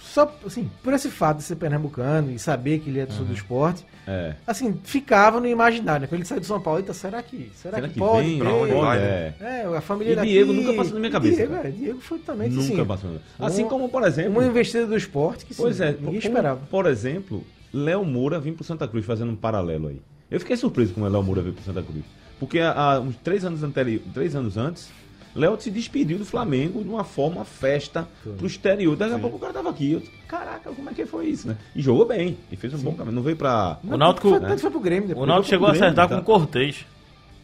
só 0.00 0.34
assim, 0.46 0.68
por 0.82 0.92
esse 0.92 1.08
fato 1.10 1.38
de 1.38 1.42
ser 1.44 1.56
pernambucano 1.56 2.30
e 2.32 2.38
saber 2.38 2.78
que 2.80 2.90
ele 2.90 3.00
é 3.00 3.06
do 3.06 3.12
sul 3.12 3.24
do 3.24 3.32
esporte, 3.32 3.84
É. 4.06 4.34
assim, 4.46 4.74
ficava 4.82 5.40
no 5.40 5.46
imaginário. 5.46 6.02
né? 6.02 6.06
Quando 6.06 6.20
ele 6.20 6.24
saiu 6.28 6.40
do 6.40 6.46
São 6.46 6.60
Paulo, 6.60 6.80
eita, 6.80 6.92
será 6.92 7.22
que, 7.22 7.50
será 7.54 7.76
Será 7.76 7.88
que, 7.88 7.94
que 7.94 8.00
pode? 8.00 8.26
vem? 8.26 8.42
onde 8.42 8.72
Pode, 8.72 8.72
vai, 8.74 8.98
é. 8.98 9.34
É, 9.40 9.76
a 9.76 9.80
família 9.80 10.12
E 10.12 10.16
daqui... 10.16 10.28
Diego 10.30 10.52
nunca 10.52 10.72
passou 10.74 10.94
na 10.94 11.00
minha 11.00 11.12
cabeça, 11.12 11.36
Diego, 11.36 11.54
é, 11.54 11.70
Diego 11.70 12.00
foi 12.00 12.18
totalmente 12.18 12.52
Nunca 12.52 12.72
assim, 12.72 12.84
passou. 12.84 13.10
um- 13.10 13.44
Assim 13.44 13.64
como, 13.66 13.88
por 13.88 14.02
exemplo. 14.04 14.32
Uma 14.32 14.44
investida 14.46 14.86
do 14.86 14.96
esporte 14.96 15.46
que 15.46 15.54
sim, 15.54 15.62
Pois 15.62 15.80
é, 15.80 15.92
ninguém 15.92 16.04
como, 16.04 16.16
esperava. 16.18 16.60
Por 16.70 16.86
exemplo, 16.86 17.44
Léo 17.72 18.04
Moura 18.04 18.38
vir 18.38 18.52
pro 18.54 18.64
Santa 18.64 18.86
Cruz 18.86 19.04
fazendo 19.04 19.32
um 19.32 19.36
paralelo 19.36 19.88
aí. 19.88 20.00
Eu 20.30 20.40
fiquei 20.40 20.56
surpreso 20.56 20.94
com 20.94 21.02
o 21.02 21.08
Léo 21.08 21.22
Moura 21.22 21.42
vir 21.42 21.52
pro 21.52 21.64
Santa 21.64 21.82
Cruz. 21.82 22.04
Porque 22.38 22.58
há, 22.58 22.72
há 22.72 23.00
uns 23.00 23.16
três 23.16 23.44
anos, 23.44 23.62
anteri... 23.62 23.98
três 24.12 24.34
anos 24.34 24.56
antes, 24.56 24.90
Léo 25.34 25.58
se 25.60 25.70
despediu 25.70 26.18
do 26.18 26.24
Flamengo 26.24 26.82
de 26.82 26.88
uma 26.88 27.04
forma 27.04 27.44
festa 27.44 28.06
pro 28.36 28.46
exterior. 28.46 28.96
Daqui 28.96 29.14
a 29.14 29.18
pouco 29.18 29.36
o 29.36 29.40
cara 29.40 29.52
tava 29.52 29.70
aqui. 29.70 29.92
Eu 29.92 30.00
disse, 30.00 30.12
caraca, 30.28 30.70
como 30.70 30.90
é 30.90 30.92
que 30.92 31.06
foi 31.06 31.26
isso, 31.26 31.48
né? 31.48 31.56
E 31.74 31.80
jogou 31.80 32.06
bem. 32.06 32.36
E 32.50 32.56
fez 32.56 32.74
um 32.74 32.78
bom 32.78 32.92
caminho. 32.94 33.14
Não 33.16 33.22
veio 33.22 33.36
pra. 33.36 33.78
Não, 33.82 33.96
Náutico- 33.96 34.28
foi, 34.28 34.40
né? 34.40 34.58
foi 34.58 34.70
pro 34.70 34.80
Grêmio 34.80 35.04
O 35.04 35.08
depois. 35.08 35.26
Náutico 35.28 35.48
chegou 35.48 35.68
a 35.68 35.72
acertar 35.72 36.08
tá? 36.08 36.16
com 36.16 36.20
o 36.20 36.24
Cortez. 36.24 36.84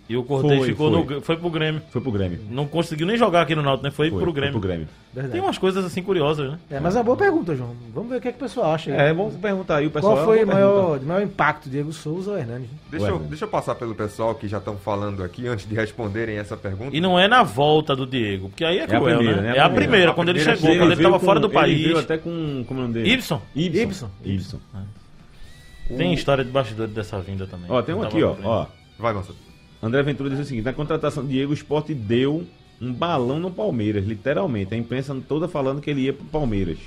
E 0.08 0.16
o 0.16 0.22
Cortez 0.24 0.58
Foi, 0.60 0.68
ficou 0.68 1.04
foi. 1.04 1.16
no. 1.16 1.20
Foi 1.20 1.36
pro 1.36 1.50
Grêmio. 1.50 1.82
Foi 1.90 2.00
pro 2.00 2.10
Grêmio. 2.10 2.40
Não 2.50 2.66
conseguiu 2.66 3.06
nem 3.06 3.18
jogar 3.18 3.42
aqui 3.42 3.54
no 3.54 3.60
Náutico, 3.60 3.84
né? 3.84 3.90
Foi, 3.90 4.08
Foi, 4.08 4.16
pro 4.18 4.26
foi 4.32 4.34
Grêmio. 4.34 4.52
pro 4.52 4.60
Grêmio. 4.66 4.88
Verdade. 5.12 5.32
Tem 5.32 5.40
umas 5.42 5.58
coisas 5.58 5.84
assim 5.84 6.02
curiosas, 6.02 6.50
né? 6.52 6.58
É, 6.70 6.80
mas 6.80 6.94
é 6.96 6.98
uma 6.98 7.04
boa 7.04 7.16
pergunta, 7.16 7.54
João. 7.54 7.74
Vamos 7.94 8.08
ver 8.08 8.16
o 8.16 8.20
que, 8.22 8.28
é 8.28 8.32
que 8.32 8.38
o 8.38 8.40
pessoal 8.40 8.72
acha. 8.72 8.90
É, 8.90 9.12
vamos 9.12 9.36
perguntar 9.36 9.76
aí 9.76 9.86
o 9.86 9.90
pessoal. 9.90 10.14
Qual 10.14 10.24
foi 10.24 10.40
é 10.40 10.44
o 10.44 10.46
maior, 10.46 11.00
maior 11.02 11.22
impacto, 11.22 11.68
Diego 11.68 11.92
Souza 11.92 12.30
ou 12.30 12.38
Hernandes? 12.38 12.70
Deixa, 12.90 13.04
Ué, 13.06 13.10
eu, 13.12 13.18
né? 13.18 13.26
deixa 13.28 13.44
eu 13.44 13.48
passar 13.48 13.74
pelo 13.74 13.94
pessoal 13.94 14.34
que 14.34 14.48
já 14.48 14.56
estão 14.58 14.76
falando 14.78 15.22
aqui 15.22 15.46
antes 15.46 15.68
de 15.68 15.74
responderem 15.74 16.38
essa 16.38 16.56
pergunta. 16.56 16.96
E 16.96 17.00
não 17.02 17.18
é 17.18 17.28
na 17.28 17.42
volta 17.42 17.94
do 17.94 18.06
Diego, 18.06 18.48
porque 18.48 18.64
aí 18.64 18.78
é 18.78 18.80
É 18.80 18.84
a 18.84 18.86
cruel, 18.88 19.16
primeira, 19.18 19.42
né? 19.42 19.50
né? 19.52 19.56
É 19.58 19.60
a 19.60 19.66
A 19.66 19.68
primeira, 19.68 19.88
primeira. 19.90 20.12
quando 20.14 20.28
A 20.28 20.30
ele 20.32 20.38
primeira 20.38 20.56
chegou, 20.58 20.70
chega, 20.72 20.82
quando 20.84 20.88
ele 20.92 20.96
veio 20.96 21.08
tava 21.10 21.20
com- 21.20 21.26
fora 21.26 21.40
do 21.40 21.46
Ele 21.48 21.54
país. 21.54 21.82
veio 21.82 21.98
até 21.98 22.16
com. 22.16 22.64
Como 22.66 22.80
é 22.80 22.82
o 22.84 22.86
nome 22.88 22.94
dele? 22.94 23.10
Ibson. 23.12 23.42
Ibson. 23.54 24.10
Ibson. 24.24 24.58
Tem 25.96 26.12
história 26.14 26.44
de 26.44 26.50
bastidor 26.50 26.86
dessa 26.88 27.18
vinda 27.20 27.46
também. 27.46 27.66
Ó, 27.70 27.80
tem 27.82 27.94
um 27.94 28.02
aqui, 28.02 28.22
ó. 28.22 28.66
Vai, 28.98 29.12
Marcelo. 29.12 29.36
André 29.82 30.02
Ventura 30.02 30.30
diz 30.30 30.40
o 30.40 30.44
seguinte: 30.44 30.64
na 30.64 30.72
contratação 30.72 31.24
de 31.24 31.30
Diego, 31.30 31.52
o 31.52 31.54
esporte 31.54 31.94
deu 31.94 32.46
um 32.80 32.92
balão 32.92 33.38
no 33.38 33.50
Palmeiras, 33.50 34.04
literalmente. 34.04 34.74
A 34.74 34.76
imprensa 34.76 35.16
toda 35.28 35.48
falando 35.48 35.80
que 35.80 35.90
ele 35.90 36.02
ia 36.02 36.12
pro 36.12 36.24
Palmeiras. 36.26 36.78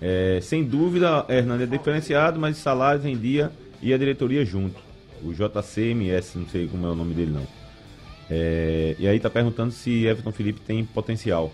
É, 0.00 0.38
sem 0.42 0.64
dúvida, 0.64 1.26
Hernani 1.28 1.64
é 1.64 1.66
diferenciado, 1.66 2.40
mas 2.40 2.56
salários 2.56 3.04
em 3.04 3.16
dia 3.16 3.52
e 3.82 3.92
a 3.92 3.98
diretoria 3.98 4.44
junto. 4.44 4.80
O 5.22 5.32
JCMS, 5.34 6.38
não 6.38 6.48
sei 6.48 6.66
como 6.66 6.86
é 6.86 6.90
o 6.90 6.94
nome 6.94 7.12
dele 7.12 7.32
não. 7.32 7.46
É, 8.30 8.96
e 8.98 9.06
aí 9.06 9.20
tá 9.20 9.28
perguntando 9.28 9.72
se 9.72 10.06
Everton 10.06 10.32
Felipe 10.32 10.60
tem 10.60 10.84
potencial. 10.84 11.52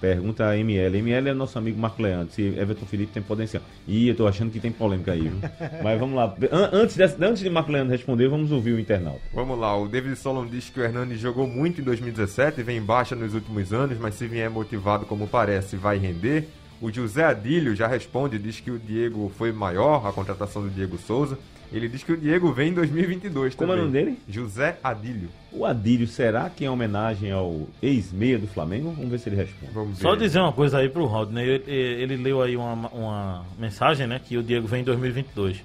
Pergunta 0.00 0.46
a 0.46 0.56
ML. 0.56 0.96
ML 0.98 1.28
é 1.30 1.34
nosso 1.34 1.58
amigo 1.58 1.78
Marco 1.78 2.00
Leandro, 2.02 2.32
se 2.32 2.42
Everton 2.42 2.86
Felipe 2.86 3.12
tem 3.12 3.22
potencial. 3.22 3.62
Ih, 3.86 4.08
eu 4.08 4.14
tô 4.14 4.26
achando 4.28 4.50
que 4.52 4.60
tem 4.60 4.70
polêmica 4.70 5.12
aí, 5.12 5.22
viu? 5.22 5.38
Mas 5.82 5.98
vamos 5.98 6.14
lá. 6.14 6.34
An- 6.52 6.70
Antes, 6.72 6.96
dessa- 6.96 7.24
antes 7.26 7.42
de 7.42 7.50
Marco 7.50 7.72
Leandro 7.72 7.90
responder, 7.92 8.28
vamos 8.28 8.52
ouvir 8.52 8.72
o 8.72 8.78
internauta. 8.80 9.20
Vamos 9.34 9.58
lá, 9.58 9.76
o 9.76 9.88
David 9.88 10.16
Solon 10.16 10.46
diz 10.46 10.70
que 10.70 10.78
o 10.78 10.84
Hernani 10.84 11.16
jogou 11.16 11.46
muito 11.46 11.80
em 11.80 11.84
2017, 11.84 12.62
vem 12.62 12.78
em 12.78 12.82
baixa 12.82 13.16
nos 13.16 13.34
últimos 13.34 13.72
anos, 13.72 13.98
mas 13.98 14.14
se 14.14 14.26
vier 14.26 14.48
motivado 14.48 15.04
como 15.06 15.26
parece, 15.26 15.76
vai 15.76 15.98
render. 15.98 16.48
O 16.80 16.92
José 16.92 17.24
Adílio 17.24 17.74
já 17.74 17.88
responde, 17.88 18.38
diz 18.38 18.60
que 18.60 18.70
o 18.70 18.78
Diego 18.78 19.32
foi 19.36 19.50
maior, 19.50 20.06
a 20.06 20.12
contratação 20.12 20.62
do 20.62 20.70
Diego 20.70 20.96
Souza. 20.96 21.36
Ele 21.70 21.86
diz 21.88 22.02
que 22.02 22.12
o 22.12 22.16
Diego 22.16 22.50
vem 22.52 22.70
em 22.70 22.74
2022 22.74 23.54
Como 23.54 23.70
é 23.72 23.74
o 23.74 23.78
também. 23.78 23.92
nome 24.04 24.06
dele? 24.12 24.18
José 24.28 24.78
Adílio. 24.82 25.28
O 25.52 25.66
Adílio, 25.66 26.06
será 26.06 26.48
que 26.48 26.64
é 26.64 26.70
homenagem 26.70 27.30
ao 27.30 27.66
ex-meia 27.82 28.38
do 28.38 28.46
Flamengo? 28.46 28.90
Vamos 28.92 29.10
ver 29.10 29.18
se 29.18 29.28
ele 29.28 29.36
responde. 29.36 29.72
Vamos 29.72 29.98
ver. 29.98 30.02
Só 30.02 30.14
dizer 30.14 30.40
uma 30.40 30.52
coisa 30.52 30.78
aí 30.78 30.88
pro 30.88 31.04
Rodney. 31.04 31.44
Ele, 31.46 31.70
ele 31.72 32.16
leu 32.16 32.40
aí 32.40 32.56
uma, 32.56 32.72
uma 32.88 33.44
mensagem, 33.58 34.06
né? 34.06 34.18
Que 34.18 34.38
o 34.38 34.42
Diego 34.42 34.66
vem 34.66 34.80
em 34.80 34.84
2022. 34.84 35.62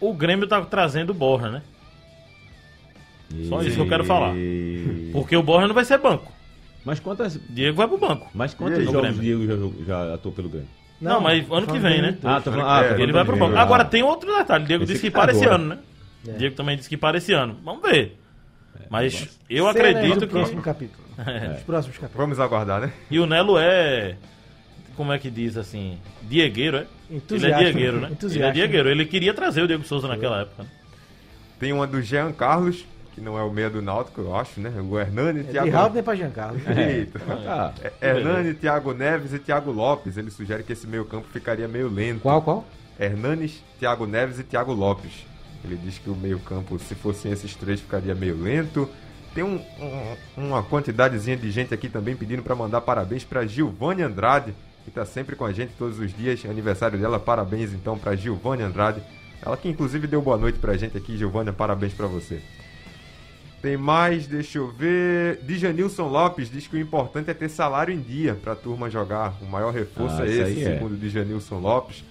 O 0.00 0.12
Grêmio 0.14 0.46
tá 0.46 0.60
trazendo 0.64 1.10
o 1.10 1.14
Borja, 1.14 1.50
né? 1.50 1.62
Só 3.48 3.60
isso 3.62 3.74
que 3.74 3.82
eu 3.82 3.88
quero 3.88 4.04
falar. 4.04 4.36
E- 4.36 5.10
Porque 5.12 5.36
o 5.36 5.42
Borja 5.42 5.66
não 5.66 5.74
vai 5.74 5.84
ser 5.84 5.98
banco. 5.98 6.30
Mas 6.84 7.00
quantas, 7.00 7.36
Diego 7.50 7.76
vai 7.76 7.88
pro 7.88 7.98
banco. 7.98 8.30
mas 8.32 8.52
E 8.52 8.56
quantos 8.56 8.78
aí? 8.78 8.84
jogos 8.84 9.00
Grêmio. 9.16 9.20
Diego 9.46 9.82
já, 9.84 9.84
já 10.06 10.14
atuou 10.14 10.32
pelo 10.32 10.48
Grêmio? 10.48 10.68
Não, 11.00 11.20
mas 11.20 11.44
ano 11.50 11.66
que 11.66 11.78
vem, 11.78 12.00
né? 12.02 12.16
Ah, 12.24 12.40
tô 12.40 12.50
falando, 12.50 12.66
Ah, 12.68 12.80
ah, 12.80 12.84
é, 12.84 13.00
Ele 13.02 13.12
vai 13.12 13.24
pro 13.24 13.32
banco. 13.34 13.46
Grêmio. 13.48 13.62
Agora 13.62 13.82
Ah. 13.82 13.86
tem 13.86 14.02
outro 14.02 14.34
detalhe. 14.34 14.64
Diego 14.64 14.84
Esse 14.84 14.92
disse 14.94 15.02
que 15.04 15.10
que 15.10 15.14
tá 15.14 15.22
para 15.22 15.32
esse 15.32 15.44
ano, 15.44 15.64
né? 15.66 15.78
É. 16.26 16.32
Diego 16.32 16.56
também 16.56 16.76
disse 16.76 16.88
que 16.88 16.96
para 16.96 17.18
esse 17.18 17.32
ano. 17.32 17.58
Vamos 17.64 17.82
ver. 17.82 18.18
Mas 18.88 19.28
eu 19.50 19.68
acredito 19.68 20.20
do 20.20 20.28
próximo 20.28 20.58
que. 20.58 20.64
capítulo. 20.64 21.04
Os 21.56 21.62
próximos 21.64 21.96
capítulos. 21.96 22.16
Vamos 22.16 22.40
aguardar, 22.40 22.80
né? 22.80 22.92
E 23.10 23.18
o 23.18 23.26
Nelo 23.26 23.58
é. 23.58 24.16
Como 24.96 25.12
é 25.12 25.18
que 25.18 25.30
diz 25.30 25.56
assim? 25.58 25.98
Diegueiro, 26.22 26.78
é? 26.78 26.86
Ele 27.10 27.46
é 27.46 27.58
diegueiro, 27.58 28.00
né? 28.00 28.08
entusiasta. 28.12 28.38
Ele 28.38 28.48
é 28.48 28.52
diegueiro. 28.52 28.88
Ele 28.88 29.04
queria 29.04 29.34
trazer 29.34 29.62
o 29.62 29.66
Diego 29.66 29.84
Souza 29.84 30.08
naquela 30.08 30.40
época. 30.40 30.62
né? 30.62 30.68
Tem 31.60 31.72
uma 31.72 31.86
do 31.86 32.00
Jean 32.00 32.32
Carlos, 32.32 32.84
que 33.16 33.20
não 33.22 33.36
é 33.38 33.42
o 33.42 33.50
meia 33.50 33.70
do 33.70 33.80
Náutico, 33.80 34.20
eu 34.20 34.36
acho, 34.36 34.60
né? 34.60 34.70
O 34.88 34.96
Hernani, 34.98 35.40
É 35.40 35.42
de 35.44 35.48
Thiago... 35.52 35.70
Raul 35.70 35.90
nem 35.94 36.02
pra 36.02 36.14
Giancarlo. 36.14 36.60
Eita. 36.78 37.18
Ah, 37.48 37.72
É, 38.00 38.08
Hernani, 38.10 38.52
Thiago 38.54 38.92
Neves 38.92 39.32
e 39.32 39.38
Thiago 39.38 39.72
Lopes. 39.72 40.16
Ele 40.18 40.30
sugere 40.30 40.62
que 40.62 40.74
esse 40.74 40.86
meio 40.86 41.04
campo 41.06 41.26
ficaria 41.32 41.66
meio 41.66 41.88
lento. 41.88 42.20
Qual, 42.20 42.42
qual? 42.42 42.64
Hernanes, 43.00 43.62
Thiago 43.80 44.06
Neves 44.06 44.38
e 44.38 44.44
Thiago 44.44 44.72
Lopes. 44.72 45.26
Ele 45.64 45.76
diz 45.82 45.98
que 45.98 46.08
o 46.10 46.14
meio-campo, 46.14 46.78
se 46.78 46.94
fossem 46.94 47.32
esses 47.32 47.54
três, 47.56 47.80
ficaria 47.80 48.14
meio 48.14 48.40
lento. 48.40 48.88
Tem 49.34 49.42
um- 49.42 49.60
um- 49.80 50.46
uma 50.48 50.62
quantidadezinha 50.62 51.36
de 51.38 51.50
gente 51.50 51.72
aqui 51.74 51.88
também 51.88 52.14
pedindo 52.14 52.42
para 52.42 52.54
mandar 52.54 52.82
parabéns 52.82 53.24
para 53.24 53.46
Gilvane 53.46 54.02
Andrade, 54.02 54.54
que 54.84 54.90
está 54.90 55.04
sempre 55.06 55.34
com 55.36 55.44
a 55.44 55.52
gente 55.52 55.72
todos 55.78 55.98
os 55.98 56.14
dias. 56.14 56.44
Aniversário 56.44 56.98
dela, 56.98 57.18
parabéns 57.18 57.72
então 57.72 57.98
para 57.98 58.14
Gilvane 58.14 58.62
Andrade. 58.62 59.02
Ela 59.44 59.56
que 59.56 59.68
inclusive 59.68 60.06
deu 60.06 60.22
boa 60.22 60.36
noite 60.36 60.58
pra 60.58 60.76
gente 60.76 60.96
aqui, 60.96 61.16
Giovânia, 61.16 61.52
parabéns 61.52 61.92
pra 61.92 62.06
você. 62.06 62.40
Tem 63.66 63.76
mais, 63.76 64.28
deixa 64.28 64.58
eu 64.58 64.68
ver. 64.68 65.40
Dijanilson 65.42 66.06
Lopes 66.06 66.48
diz 66.48 66.68
que 66.68 66.76
o 66.76 66.78
importante 66.80 67.32
é 67.32 67.34
ter 67.34 67.48
salário 67.48 67.92
em 67.92 68.00
dia 68.00 68.36
pra 68.40 68.54
turma 68.54 68.88
jogar. 68.88 69.34
O 69.42 69.44
maior 69.46 69.74
reforço 69.74 70.22
Ah, 70.22 70.24
é 70.24 70.30
esse, 70.30 70.62
é. 70.62 70.72
segundo 70.74 70.96
Dijanilson 70.96 71.58
Lopes. 71.58 72.04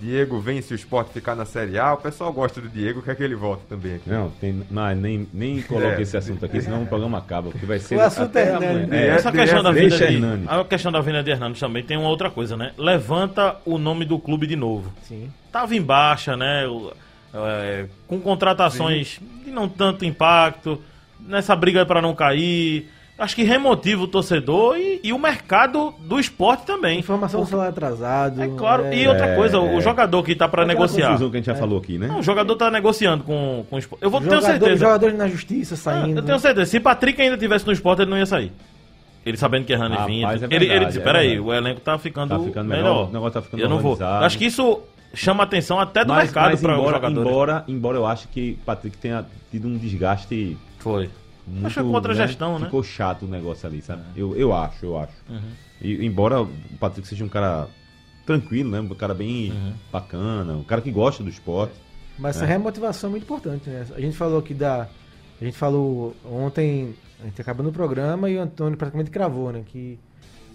Diego 0.00 0.40
vem 0.40 0.62
se 0.62 0.72
o 0.72 0.74
esporte 0.74 1.12
ficar 1.12 1.34
na 1.34 1.44
Série 1.44 1.78
A. 1.78 1.92
O 1.92 1.98
pessoal 1.98 2.32
gosta 2.32 2.62
do 2.62 2.68
Diego, 2.70 3.02
quer 3.02 3.14
que 3.14 3.22
ele 3.22 3.34
volte 3.34 3.64
também 3.68 3.96
aqui. 3.96 4.08
Não, 4.08 4.30
tem, 4.40 4.64
não, 4.70 4.94
nem, 4.94 5.28
nem 5.34 5.60
coloque 5.60 5.96
É. 5.98 6.00
esse 6.00 6.16
assunto 6.16 6.46
aqui, 6.46 6.62
senão 6.62 6.82
o 6.84 6.86
programa 6.86 7.18
acaba, 7.18 7.50
porque 7.50 7.66
vai 7.66 7.78
ser 7.78 7.96
O 7.96 8.00
assunto 8.00 8.34
é 8.34 8.48
amanhã. 8.54 8.72
Hernani. 8.72 8.96
É, 8.96 9.06
É, 9.08 9.08
Essa 9.08 9.30
questão 9.30 9.62
da 9.62 9.70
deixa 9.70 10.06
de, 10.06 10.14
Hernani. 10.14 10.46
a 10.48 10.64
questão 10.64 10.90
da 10.90 11.00
vinda 11.02 11.22
de 11.22 11.30
Hernandes 11.30 11.60
também 11.60 11.82
tem 11.82 11.98
uma 11.98 12.08
outra 12.08 12.30
coisa, 12.30 12.56
né? 12.56 12.72
Levanta 12.78 13.56
o 13.66 13.76
nome 13.76 14.06
do 14.06 14.18
clube 14.18 14.46
de 14.46 14.56
novo. 14.56 14.90
Sim. 15.06 15.30
Tava 15.52 15.76
em 15.76 15.82
baixa, 15.82 16.38
né? 16.38 16.64
É, 17.34 17.84
com 18.08 18.18
contratações 18.18 19.20
de 19.44 19.50
não 19.50 19.68
tanto 19.68 20.06
impacto, 20.06 20.80
nessa 21.26 21.54
briga 21.56 21.84
para 21.86 22.00
não 22.02 22.14
cair. 22.14 22.88
Acho 23.18 23.36
que 23.36 23.44
remotiva 23.44 24.02
o 24.02 24.08
torcedor 24.08 24.76
e, 24.78 24.98
e 25.04 25.12
o 25.12 25.18
mercado 25.18 25.94
do 26.00 26.18
esporte 26.18 26.64
também. 26.66 26.98
Informação 26.98 27.42
do 27.42 27.46
salário 27.46 27.70
atrasado. 27.70 28.42
É 28.42 28.48
claro. 28.48 28.84
é- 28.86 28.96
E 28.96 29.06
outra 29.06 29.36
coisa, 29.36 29.60
o 29.60 29.78
é. 29.78 29.80
jogador 29.80 30.22
que 30.24 30.34
tá 30.34 30.48
para 30.48 30.64
negociar. 30.64 31.08
confusão 31.08 31.30
que 31.30 31.36
a 31.36 31.38
gente 31.40 31.46
já 31.46 31.54
falou 31.54 31.78
aqui, 31.78 31.98
né? 31.98 32.08
Não, 32.08 32.18
o 32.18 32.22
jogador 32.22 32.56
tá 32.56 32.70
negociando 32.70 33.22
com, 33.22 33.64
com 33.68 33.76
o 33.76 33.78
esporte. 33.78 34.02
Eu 34.02 34.10
vou 34.10 34.20
ter 34.20 34.26
Jogador, 34.30 34.46
certeza. 34.46 34.76
Jogadores 34.76 35.16
na 35.16 35.28
justiça 35.28 35.74
Ah, 35.74 35.76
saindo. 35.76 36.18
eu 36.18 36.22
tenho 36.24 36.38
certeza. 36.40 36.66
Se 36.70 36.80
Patrick 36.80 37.20
ainda 37.20 37.36
tivesse 37.36 37.66
no 37.66 37.72
esporte, 37.72 38.02
ele 38.02 38.10
não 38.10 38.18
ia 38.18 38.26
sair. 38.26 38.50
Ele 39.24 39.36
sabendo 39.36 39.66
que 39.66 39.72
Hernani 39.72 39.92
Rapaz, 39.94 40.10
vinha. 40.10 40.26
é 40.26 40.32
ele, 40.32 40.38
verdade, 40.48 40.72
ele 40.72 40.84
disse: 40.86 40.98
é 40.98 41.02
peraí, 41.02 41.38
o 41.38 41.52
elenco 41.54 41.80
tá 41.80 41.96
ficando, 41.98 42.30
Tá 42.30 42.40
ficando 42.40 42.68
melhor. 42.68 42.82
melhor, 42.82 43.08
o 43.08 43.12
negócio 43.12 43.32
tá 43.34 43.42
ficando 43.42 43.60
Eu 43.62 43.68
não 43.68 43.78
vou. 43.78 43.96
Acho 44.02 44.36
que 44.36 44.46
isso 44.46 44.80
chama 45.14 45.44
atenção 45.44 45.78
até 45.78 46.04
do 46.04 46.08
mas, 46.12 46.24
mercado 46.24 46.50
mas 46.50 46.60
para 46.60 46.72
os 46.72 46.78
embora, 46.80 46.94
jogadores. 46.96 47.28
embora, 47.30 47.64
embora 47.68 47.98
eu 47.98 48.06
acho 48.06 48.26
que 48.28 48.58
Patrick 48.66 48.96
tenha 48.98 49.24
tido 49.50 49.68
um 49.68 49.76
desgaste 49.76 50.56
Foi. 50.82 51.10
muito, 51.46 51.66
Acho 51.66 51.82
que 51.82 51.90
contra 51.90 52.12
a 52.12 52.14
gestão, 52.14 52.58
né? 52.58 52.66
Ficou 52.66 52.82
chato 52.82 53.22
o 53.24 53.28
negócio 53.28 53.68
ali, 53.68 53.82
sabe? 53.82 54.02
Eu, 54.16 54.36
eu 54.36 54.52
acho, 54.54 54.84
eu 54.86 54.98
acho. 54.98 55.12
E, 55.80 56.04
embora 56.06 56.42
o 56.42 56.48
Patrick 56.78 57.06
seja 57.08 57.24
um 57.24 57.28
cara 57.28 57.68
tranquilo, 58.26 58.70
né? 58.70 58.80
Um 58.80 58.88
cara 58.94 59.14
bem 59.14 59.52
bacana, 59.90 60.52
um 60.54 60.62
cara 60.64 60.80
que 60.80 60.90
gosta 60.90 61.22
do 61.22 61.30
esporte. 61.30 61.74
Mas 62.18 62.36
É. 62.36 62.40
essa 62.40 62.46
remotivação 62.46 63.08
é 63.08 63.10
muito 63.12 63.24
importante, 63.24 63.68
né? 63.68 63.86
A 63.94 64.00
gente 64.00 64.16
falou 64.16 64.38
aqui 64.38 64.54
da. 64.54 64.88
A 65.40 65.44
gente 65.44 65.56
falou 65.56 66.14
ontem, 66.30 66.94
a 67.20 67.24
gente 67.24 67.40
acabou 67.40 67.64
no 67.66 67.72
programa 67.72 68.30
e 68.30 68.36
o 68.36 68.42
Antônio 68.42 68.76
praticamente 68.78 69.10
cravou, 69.10 69.50
né? 69.50 69.62
Que 69.66 69.98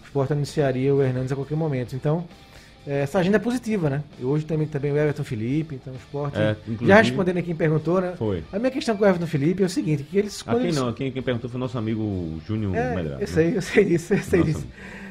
o 0.02 0.06
Sport 0.06 0.32
anunciaria 0.32 0.96
o 0.96 1.02
Hernandes 1.02 1.32
a 1.34 1.36
qualquer 1.36 1.58
momento. 1.58 1.94
Então, 1.94 2.20
é, 2.20 2.47
essa 2.88 3.20
agenda 3.20 3.36
é 3.38 3.40
positiva, 3.40 3.90
né? 3.90 4.04
E 4.20 4.24
hoje 4.24 4.46
também, 4.46 4.66
também 4.68 4.92
o 4.92 4.98
Everton 4.98 5.24
Felipe, 5.24 5.76
então 5.76 5.92
o 5.94 5.98
Sport. 5.98 6.34
É, 6.36 6.56
já 6.84 7.02
respondendo 7.02 7.38
a 7.38 7.42
quem 7.42 7.54
perguntou, 7.56 8.00
né? 8.00 8.14
Foi. 8.18 8.44
A 8.52 8.58
minha 8.58 8.72
questão 8.72 8.96
com 8.96 9.04
o 9.04 9.08
Everton 9.08 9.28
Felipe 9.28 9.62
é 9.64 9.66
o 9.66 9.70
seguinte: 9.70 10.04
que 10.04 10.18
eles. 10.18 10.42
Ah, 10.42 10.52
quando 10.52 10.58
quem 10.60 10.66
eles- 10.68 10.76
não? 10.78 10.94
Quem, 10.94 11.12
quem 11.12 11.22
perguntou 11.22 11.50
foi 11.50 11.58
o 11.58 11.60
nosso 11.60 11.78
amigo 11.78 12.40
Júnior 12.48 12.76
É, 12.76 12.96
Medrado. 12.96 13.22
eu 13.22 13.28
sei, 13.28 13.58
eu 13.58 13.62
sei 13.62 13.86
disso, 13.86 14.14
eu 14.14 14.20
sei 14.24 14.40
Nossa. 14.40 14.52
disso. 14.54 14.68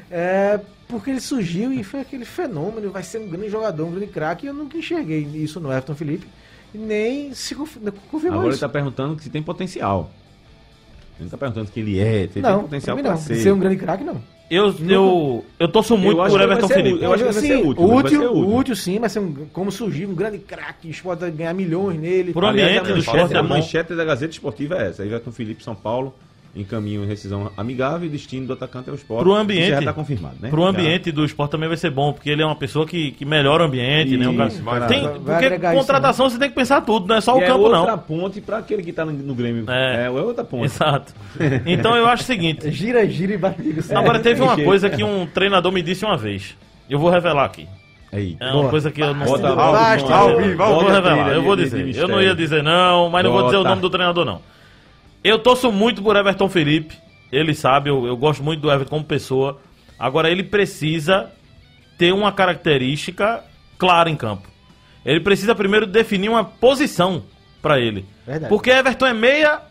É, 0.09 0.59
porque 0.87 1.09
ele 1.09 1.19
surgiu 1.19 1.71
e 1.73 1.83
foi 1.83 1.99
aquele 1.99 2.23
fenômeno, 2.25 2.89
vai 2.89 3.03
ser 3.03 3.19
um 3.19 3.27
grande 3.27 3.49
jogador, 3.49 3.85
um 3.85 3.91
grande 3.91 4.07
craque, 4.07 4.45
e 4.45 4.49
eu 4.49 4.53
nunca 4.53 4.77
enxerguei 4.77 5.19
isso 5.35 5.59
no 5.59 5.69
Everton 5.69 5.95
Felipe, 5.95 6.25
nem 6.73 7.33
se 7.33 7.53
confi- 7.55 7.79
confirmou 8.09 8.39
Agora 8.39 8.47
ele 8.47 8.53
isso. 8.53 8.61
tá 8.61 8.69
perguntando 8.69 9.21
se 9.21 9.29
tem 9.29 9.43
potencial. 9.43 10.09
Ele 11.17 11.23
não 11.25 11.29
tá 11.29 11.37
perguntando 11.37 11.69
que 11.71 11.79
ele 11.79 11.99
é, 11.99 12.27
se 12.27 12.39
ele 12.39 12.41
não, 12.41 12.53
tem 12.59 12.79
potencial 12.79 12.97
não. 12.97 13.17
ser. 13.17 13.35
Ser 13.35 13.51
um 13.51 13.59
grande 13.59 13.75
craque, 13.75 14.03
não. 14.03 14.21
Eu, 14.49 14.73
eu, 14.87 15.45
eu 15.59 15.67
torço 15.67 15.97
muito 15.97 16.17
Eu 16.19 16.25
por 16.25 16.37
vai 16.37 16.43
Everton 16.43 16.67
Felipe. 16.69 17.03
Eu 17.03 17.13
acho 17.13 17.25
que 17.25 17.33
vai 17.33 17.41
ser 17.41 17.57
útil, 17.57 17.83
útil, 17.83 18.19
vai 18.19 18.29
útil. 18.29 18.55
útil 18.55 18.75
sim, 18.75 18.97
mas 18.99 19.15
um, 19.17 19.45
como 19.51 19.71
surgiu 19.71 20.09
um 20.09 20.15
grande 20.15 20.37
craque, 20.39 20.89
pode 21.01 21.29
ganhar 21.31 21.53
milhões 21.53 21.99
nele. 21.99 22.31
Por 22.31 22.45
Aliás, 22.45 22.69
ambiente 22.69 22.91
a 22.91 22.93
do 22.93 22.99
esporte 22.99 23.33
é 23.33 23.37
a 23.37 23.43
manchete 23.43 23.93
da 23.93 24.05
Gazeta 24.05 24.31
Esportiva 24.31 24.75
é 24.75 24.89
essa. 24.89 25.05
Everton 25.05 25.31
Felipe, 25.31 25.63
São 25.63 25.75
Paulo, 25.75 26.13
encaminha 26.55 26.99
uma 26.99 27.05
rescisão 27.05 27.51
amigável 27.55 28.07
e 28.07 28.09
destino 28.09 28.47
do 28.47 28.53
atacante 28.53 28.89
ao 28.89 28.95
esporte. 28.95 29.21
Pro 29.23 29.31
Isso 29.33 29.41
ambiente. 29.41 29.69
Já 29.69 29.81
tá 29.83 29.93
confirmado, 29.93 30.35
né? 30.39 30.49
Pro 30.49 30.63
Já. 30.63 30.69
ambiente 30.69 31.11
do 31.11 31.23
esporte 31.23 31.51
também 31.51 31.67
vai 31.67 31.77
ser 31.77 31.91
bom, 31.91 32.11
porque 32.13 32.29
ele 32.29 32.41
é 32.41 32.45
uma 32.45 32.55
pessoa 32.55 32.85
que, 32.85 33.11
que 33.11 33.25
melhora 33.25 33.63
o 33.63 33.67
ambiente, 33.67 34.17
né? 34.17 34.27
Um 34.27 34.35
cara- 34.37 34.49
Isso, 34.49 34.63
vai- 34.63 34.87
tem, 34.87 35.03
vai- 35.03 35.13
porque 35.13 35.31
agregar 35.31 35.73
isso, 35.73 35.79
contratação 35.81 36.29
você 36.29 36.39
tem 36.39 36.49
que 36.49 36.55
pensar 36.55 36.81
tudo, 36.81 37.07
não 37.07 37.15
é 37.15 37.21
só 37.21 37.35
o 37.35 37.39
E 37.39 37.43
é 37.43 37.47
campo, 37.47 37.59
outra 37.61 37.91
não. 37.91 37.97
ponte 37.99 38.41
pra 38.41 38.57
aquele 38.57 38.81
que 38.83 38.91
tá 38.91 39.05
no, 39.05 39.11
no 39.11 39.35
Grêmio. 39.35 39.65
É. 39.69 40.03
É, 40.03 40.05
é 40.05 40.09
outra 40.09 40.43
ponte. 40.43 40.65
Exato. 40.65 41.13
Então 41.65 41.95
eu 41.95 42.07
acho 42.07 42.23
o 42.23 42.25
seguinte. 42.25 42.69
Gira, 42.71 43.07
gira 43.07 43.33
e 43.33 43.37
bate 43.37 43.61
liga. 43.61 43.81
Agora 43.97 44.19
teve 44.19 44.41
uma 44.41 44.55
jeito. 44.55 44.67
coisa 44.67 44.89
que 44.89 45.03
um 45.03 45.25
treinador 45.27 45.71
me 45.71 45.81
disse 45.81 46.03
uma 46.05 46.17
vez. 46.17 46.55
Eu 46.89 46.97
vou 46.99 47.09
revelar 47.09 47.45
aqui. 47.45 47.67
Aí. 48.11 48.37
É 48.39 48.45
uma 48.45 48.53
Boa. 48.53 48.69
coisa 48.69 48.89
que 48.89 49.01
eu 49.01 49.13
não 49.13 49.25
Bota 49.25 49.47
eu 49.47 49.55
Basta, 49.55 50.07
vou 50.55 50.87
revelar, 50.89 51.33
eu 51.33 51.43
vou 51.43 51.55
dizer. 51.57 51.93
Eu 51.95 52.07
não 52.07 52.21
ia 52.21 52.33
dizer 52.33 52.63
não, 52.63 53.09
mas 53.09 53.23
não 53.23 53.31
vou 53.33 53.43
dizer 53.45 53.57
o 53.57 53.63
nome 53.63 53.81
do 53.81 53.89
treinador 53.89 54.23
não. 54.25 54.41
Eu 55.23 55.39
torço 55.39 55.71
muito 55.71 56.01
por 56.01 56.15
Everton 56.15 56.49
Felipe. 56.49 56.97
Ele 57.31 57.53
sabe, 57.53 57.89
eu, 57.89 58.05
eu 58.05 58.15
gosto 58.15 58.43
muito 58.43 58.61
do 58.61 58.71
Everton 58.71 58.89
como 58.89 59.05
pessoa. 59.05 59.59
Agora 59.99 60.29
ele 60.29 60.43
precisa 60.43 61.31
ter 61.97 62.13
uma 62.13 62.31
característica 62.31 63.43
clara 63.77 64.09
em 64.09 64.15
campo. 64.15 64.47
Ele 65.05 65.19
precisa 65.19 65.55
primeiro 65.55 65.85
definir 65.85 66.29
uma 66.29 66.43
posição 66.43 67.23
pra 67.61 67.79
ele. 67.79 68.05
Verdade. 68.25 68.49
Porque 68.49 68.69
Everton 68.69 69.07
é 69.07 69.13
meia 69.13 69.61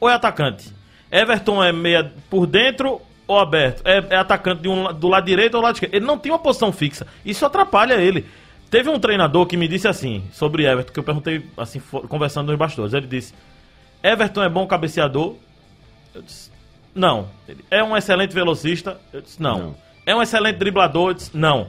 ou 0.00 0.08
é 0.08 0.14
atacante? 0.14 0.72
Everton 1.10 1.62
é 1.62 1.72
meia 1.72 2.12
por 2.28 2.46
dentro 2.46 3.00
ou 3.26 3.38
aberto? 3.38 3.82
É, 3.84 4.04
é 4.10 4.16
atacante 4.16 4.62
de 4.62 4.68
um 4.68 4.92
do 4.92 5.08
lado 5.08 5.24
direito 5.26 5.54
ou 5.54 5.60
do 5.60 5.64
lado 5.64 5.76
esquerdo? 5.76 5.94
Ele 5.94 6.04
não 6.04 6.18
tem 6.18 6.32
uma 6.32 6.38
posição 6.38 6.72
fixa. 6.72 7.06
Isso 7.24 7.44
atrapalha 7.44 7.94
ele. 7.94 8.26
Teve 8.70 8.90
um 8.90 8.98
treinador 8.98 9.46
que 9.46 9.56
me 9.56 9.68
disse 9.68 9.86
assim, 9.86 10.24
sobre 10.32 10.64
Everton, 10.64 10.92
que 10.92 10.98
eu 10.98 11.04
perguntei, 11.04 11.44
assim, 11.56 11.80
conversando 12.08 12.48
nos 12.48 12.58
bastidores. 12.58 12.94
Ele 12.94 13.06
disse: 13.06 13.32
Everton 14.02 14.42
é 14.42 14.48
bom 14.48 14.66
cabeceador? 14.66 15.34
Eu 16.14 16.22
disse: 16.22 16.50
Não. 16.94 17.28
Ele, 17.48 17.64
é 17.70 17.82
um 17.82 17.96
excelente 17.96 18.34
velocista? 18.34 18.98
Eu 19.12 19.20
disse: 19.20 19.40
Não. 19.42 19.58
Não. 19.58 19.74
É 20.04 20.14
um 20.14 20.22
excelente 20.22 20.56
driblador? 20.56 21.10
Eu 21.10 21.14
disse: 21.14 21.36
Não. 21.36 21.68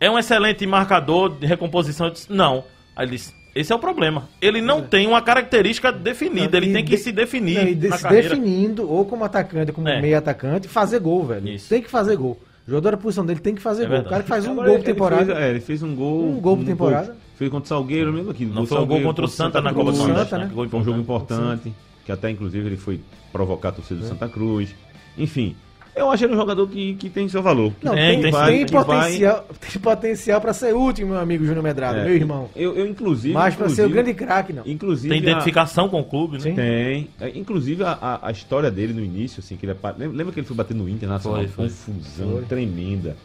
É 0.00 0.10
um 0.10 0.18
excelente 0.18 0.66
marcador 0.66 1.30
de 1.30 1.46
recomposição? 1.46 2.06
Eu 2.06 2.12
disse: 2.12 2.32
Não. 2.32 2.64
Aí 2.94 3.06
ele 3.06 3.16
disse: 3.16 3.34
Esse 3.54 3.72
é 3.72 3.76
o 3.76 3.78
problema. 3.78 4.28
Ele 4.40 4.60
não 4.60 4.82
tem 4.82 5.06
uma 5.06 5.22
característica 5.22 5.90
definida. 5.90 6.56
Ele 6.56 6.70
E 6.70 6.72
tem 6.72 6.84
que 6.84 6.96
de- 6.96 7.02
se 7.02 7.12
definir 7.12 7.56
não, 7.62 7.68
e 7.68 7.74
de- 7.74 7.88
na 7.88 7.96
se 7.96 8.02
carreira. 8.02 8.28
definindo, 8.30 8.90
ou 8.90 9.04
como 9.04 9.24
atacante, 9.24 9.70
ou 9.70 9.74
como 9.74 9.88
É. 9.88 10.00
meio 10.00 10.18
atacante, 10.18 10.68
fazer 10.68 10.98
gol, 11.00 11.24
velho. 11.24 11.48
Isso. 11.48 11.68
Tem 11.68 11.80
que 11.80 11.90
fazer 11.90 12.16
gol. 12.16 12.40
O 12.66 12.70
jogador 12.70 12.92
da 12.92 12.96
posição 12.96 13.26
dele 13.26 13.40
tem 13.40 13.54
que 13.54 13.60
fazer 13.60 13.82
É 13.84 13.86
gol. 13.86 13.90
verdade. 13.96 14.06
O 14.08 14.10
cara 14.10 14.22
que 14.22 14.28
faz 14.28 14.46
um 14.46 14.52
Agora, 14.52 14.68
gol 14.68 14.78
por 14.78 14.84
temporada. 14.84 15.26
Fez, 15.26 15.38
é, 15.38 15.50
ele 15.50 15.60
fez 15.60 15.82
um 15.82 15.94
gol. 15.94 16.24
Um 16.30 16.40
gol 16.40 16.56
por 16.56 16.64
temporada. 16.64 17.16
Fez 17.36 17.50
contra 17.50 17.64
o 17.64 17.68
Salgueiro, 17.68 18.12
mesmo 18.12 18.30
aqui. 18.30 18.46
Não 18.46 18.64
foi 18.64 18.78
um 18.80 18.86
gol 18.86 19.02
contra 19.02 19.24
o 19.24 19.28
Santa 19.28 19.60
na 19.60 19.72
Copa 19.74 19.90
do 19.92 19.96
Santa, 19.98 20.38
né? 20.38 20.50
Foi 20.54 20.80
um 20.80 20.84
jogo 20.84 20.98
importante. 21.00 21.72
que 22.06 22.12
até 22.12 22.30
inclusive 22.30 22.66
ele 22.66 22.76
foi 22.76 23.00
provocar 23.32 23.70
a 23.70 23.72
torcida 23.72 24.00
É. 24.00 24.02
do 24.02 24.08
Santa 24.08 24.28
Cruz. 24.28 24.74
Enfim, 25.16 25.56
eu 25.96 26.10
acho 26.10 26.24
ele 26.24 26.32
um 26.34 26.36
jogador 26.36 26.66
que, 26.68 26.94
que 26.94 27.08
tem 27.08 27.28
seu 27.28 27.42
valor. 27.42 27.72
Não, 27.82 27.92
Tem, 27.94 28.20
tem, 28.20 28.30
tem 28.30 28.32
tem, 28.32 28.58
sim, 28.60 28.66
que 28.66 28.72
potencial, 28.72 29.46
tem 29.60 29.80
potencial 29.82 30.40
pra 30.40 30.52
ser 30.52 30.74
útil, 30.74 31.06
meu 31.06 31.18
amigo 31.18 31.44
Júnior 31.44 31.62
Medrado, 31.62 31.98
É, 32.00 32.04
meu 32.04 32.14
irmão. 32.14 32.50
Eu, 32.56 32.74
eu 32.76 32.86
inclusive. 32.86 33.32
Mas 33.34 33.54
pra 33.54 33.68
ser 33.68 33.86
o 33.86 33.88
grande 33.90 34.12
craque, 34.14 34.52
não. 34.52 34.62
Inclusive. 34.66 35.08
Tem 35.14 35.18
a- 35.26 35.30
identificação 35.30 35.88
com 35.88 36.00
o 36.00 36.04
clube, 36.04 36.34
né? 36.38 36.40
Sim. 36.42 36.54
Tem. 36.54 37.08
É, 37.20 37.38
Inclusive 37.38 37.82
a, 37.84 37.92
a, 38.00 38.28
a 38.28 38.30
história 38.32 38.70
dele 38.70 38.92
no 38.92 39.02
início, 39.04 39.40
assim, 39.40 39.56
que 39.56 39.64
ele 39.66 39.76
lembra, 39.98 40.16
lembra 40.16 40.32
que 40.32 40.40
ele 40.40 40.46
foi 40.46 40.56
bater 40.56 40.74
no 40.76 40.88
Internacional? 40.88 41.38
Foi, 41.40 41.48
foi. 41.48 41.64
Confusão 41.68 42.30
Foi. 42.32 42.42
tremenda. 42.44 43.16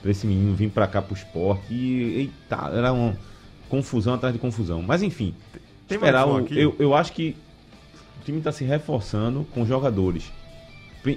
Pra 0.00 0.10
esse 0.12 0.26
menino 0.26 0.54
vir 0.54 0.70
pra 0.70 0.86
cá 0.86 1.02
pro 1.02 1.14
esporte. 1.14 1.62
E 1.74 2.02
eita, 2.20 2.70
era 2.72 2.92
uma 2.92 3.16
confusão 3.68 4.14
atrás 4.14 4.32
de 4.32 4.40
confusão. 4.40 4.80
Mas 4.80 5.02
enfim, 5.02 5.34
Tem 5.88 5.96
esperar 5.96 6.26
um 6.26 6.34
o- 6.34 6.36
aqui? 6.36 6.58
eu, 6.58 6.74
eu 6.78 6.94
acho 6.94 7.12
que 7.12 7.34
o 8.20 8.24
time 8.24 8.40
tá 8.40 8.52
se 8.52 8.62
reforçando 8.64 9.46
com 9.52 9.66
jogadores 9.66 10.30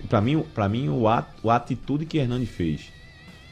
pra 0.09 0.21
mim, 0.21 0.43
pra 0.53 0.69
mim 0.69 0.89
o 0.89 1.07
ato, 1.07 1.49
a 1.49 1.55
atitude 1.55 2.05
que 2.05 2.17
Hernani 2.17 2.45
fez 2.45 2.91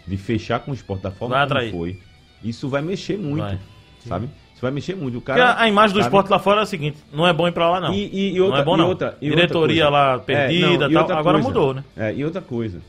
de 0.07 0.17
fechar 0.17 0.59
com 0.59 0.71
o 0.71 0.73
esporte 0.73 1.01
da 1.03 1.11
forma 1.11 1.41
atrair. 1.41 1.71
foi, 1.71 1.99
isso 2.43 2.67
vai 2.69 2.81
mexer 2.81 3.17
muito, 3.17 3.41
Vai. 3.43 3.59
sabe? 4.07 4.29
Isso 4.53 4.61
vai 4.61 4.71
mexer 4.71 4.95
muito. 4.95 5.17
O 5.17 5.21
Porque 5.21 5.39
cara, 5.39 5.51
a, 5.51 5.61
a 5.63 5.67
imagem 5.69 5.93
do 5.93 5.99
sabe? 5.99 6.07
esporte 6.07 6.29
lá 6.29 6.39
fora 6.39 6.59
é 6.61 6.63
a 6.63 6.65
seguinte: 6.65 6.97
não 7.13 7.25
é 7.25 7.31
bom 7.31 7.47
ir 7.47 7.51
pra 7.53 7.69
lá, 7.69 7.79
não. 7.79 7.93
E, 7.93 8.07
e- 8.13 8.33
e 8.35 8.41
outra, 8.41 8.57
não 8.57 8.61
é 8.61 8.65
bom, 8.65 8.75
e 8.75 8.77
não. 8.77 8.87
outra- 8.89 9.17
e 9.21 9.29
Diretoria 9.29 9.85
outra 9.85 9.99
lá 9.99 10.19
perdida 10.19 10.65
É, 10.65 10.73
e 10.73 10.79
não, 10.79 10.89
tal. 10.89 11.01
outra 11.03 11.17
Agora 11.19 11.37
coisa. 11.37 11.47
mudou, 11.47 11.73
né? 11.73 11.83
É, 11.95 12.13
e 12.13 12.25
outra 12.25 12.41
coisa, 12.41 12.81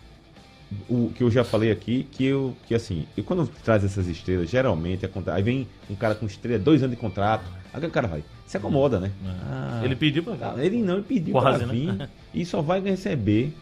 o 0.88 1.10
que 1.14 1.22
eu 1.22 1.30
já 1.30 1.42
falei 1.42 1.70
aqui, 1.70 2.06
que 2.12 2.24
eu, 2.24 2.56
que 2.66 2.74
assim, 2.74 3.06
e 3.16 3.22
quando 3.22 3.46
traz 3.64 3.84
essas 3.84 4.06
estrelas, 4.06 4.48
geralmente 4.48 5.04
acontece, 5.04 5.36
aí 5.36 5.42
vem 5.42 5.66
um 5.88 5.94
cara 5.94 6.14
com 6.14 6.26
estrela, 6.26 6.58
dois 6.58 6.82
anos 6.82 6.94
de 6.94 7.00
contrato, 7.00 7.44
aí 7.72 7.84
o 7.84 7.90
cara 7.90 8.06
vai, 8.06 8.22
se 8.46 8.56
acomoda, 8.56 9.00
né? 9.00 9.10
Ah, 9.50 9.80
Ele 9.84 9.96
pediu 9.96 10.22
pra 10.22 10.54
Ele 10.58 10.82
não, 10.82 10.94
ele 10.94 11.02
pediu 11.02 11.32
Quase, 11.32 11.64
para 11.64 11.66
né? 11.66 11.72
vir 11.72 12.08
e 12.32 12.44
só 12.44 12.62
vai 12.62 12.80
receber 12.80 13.52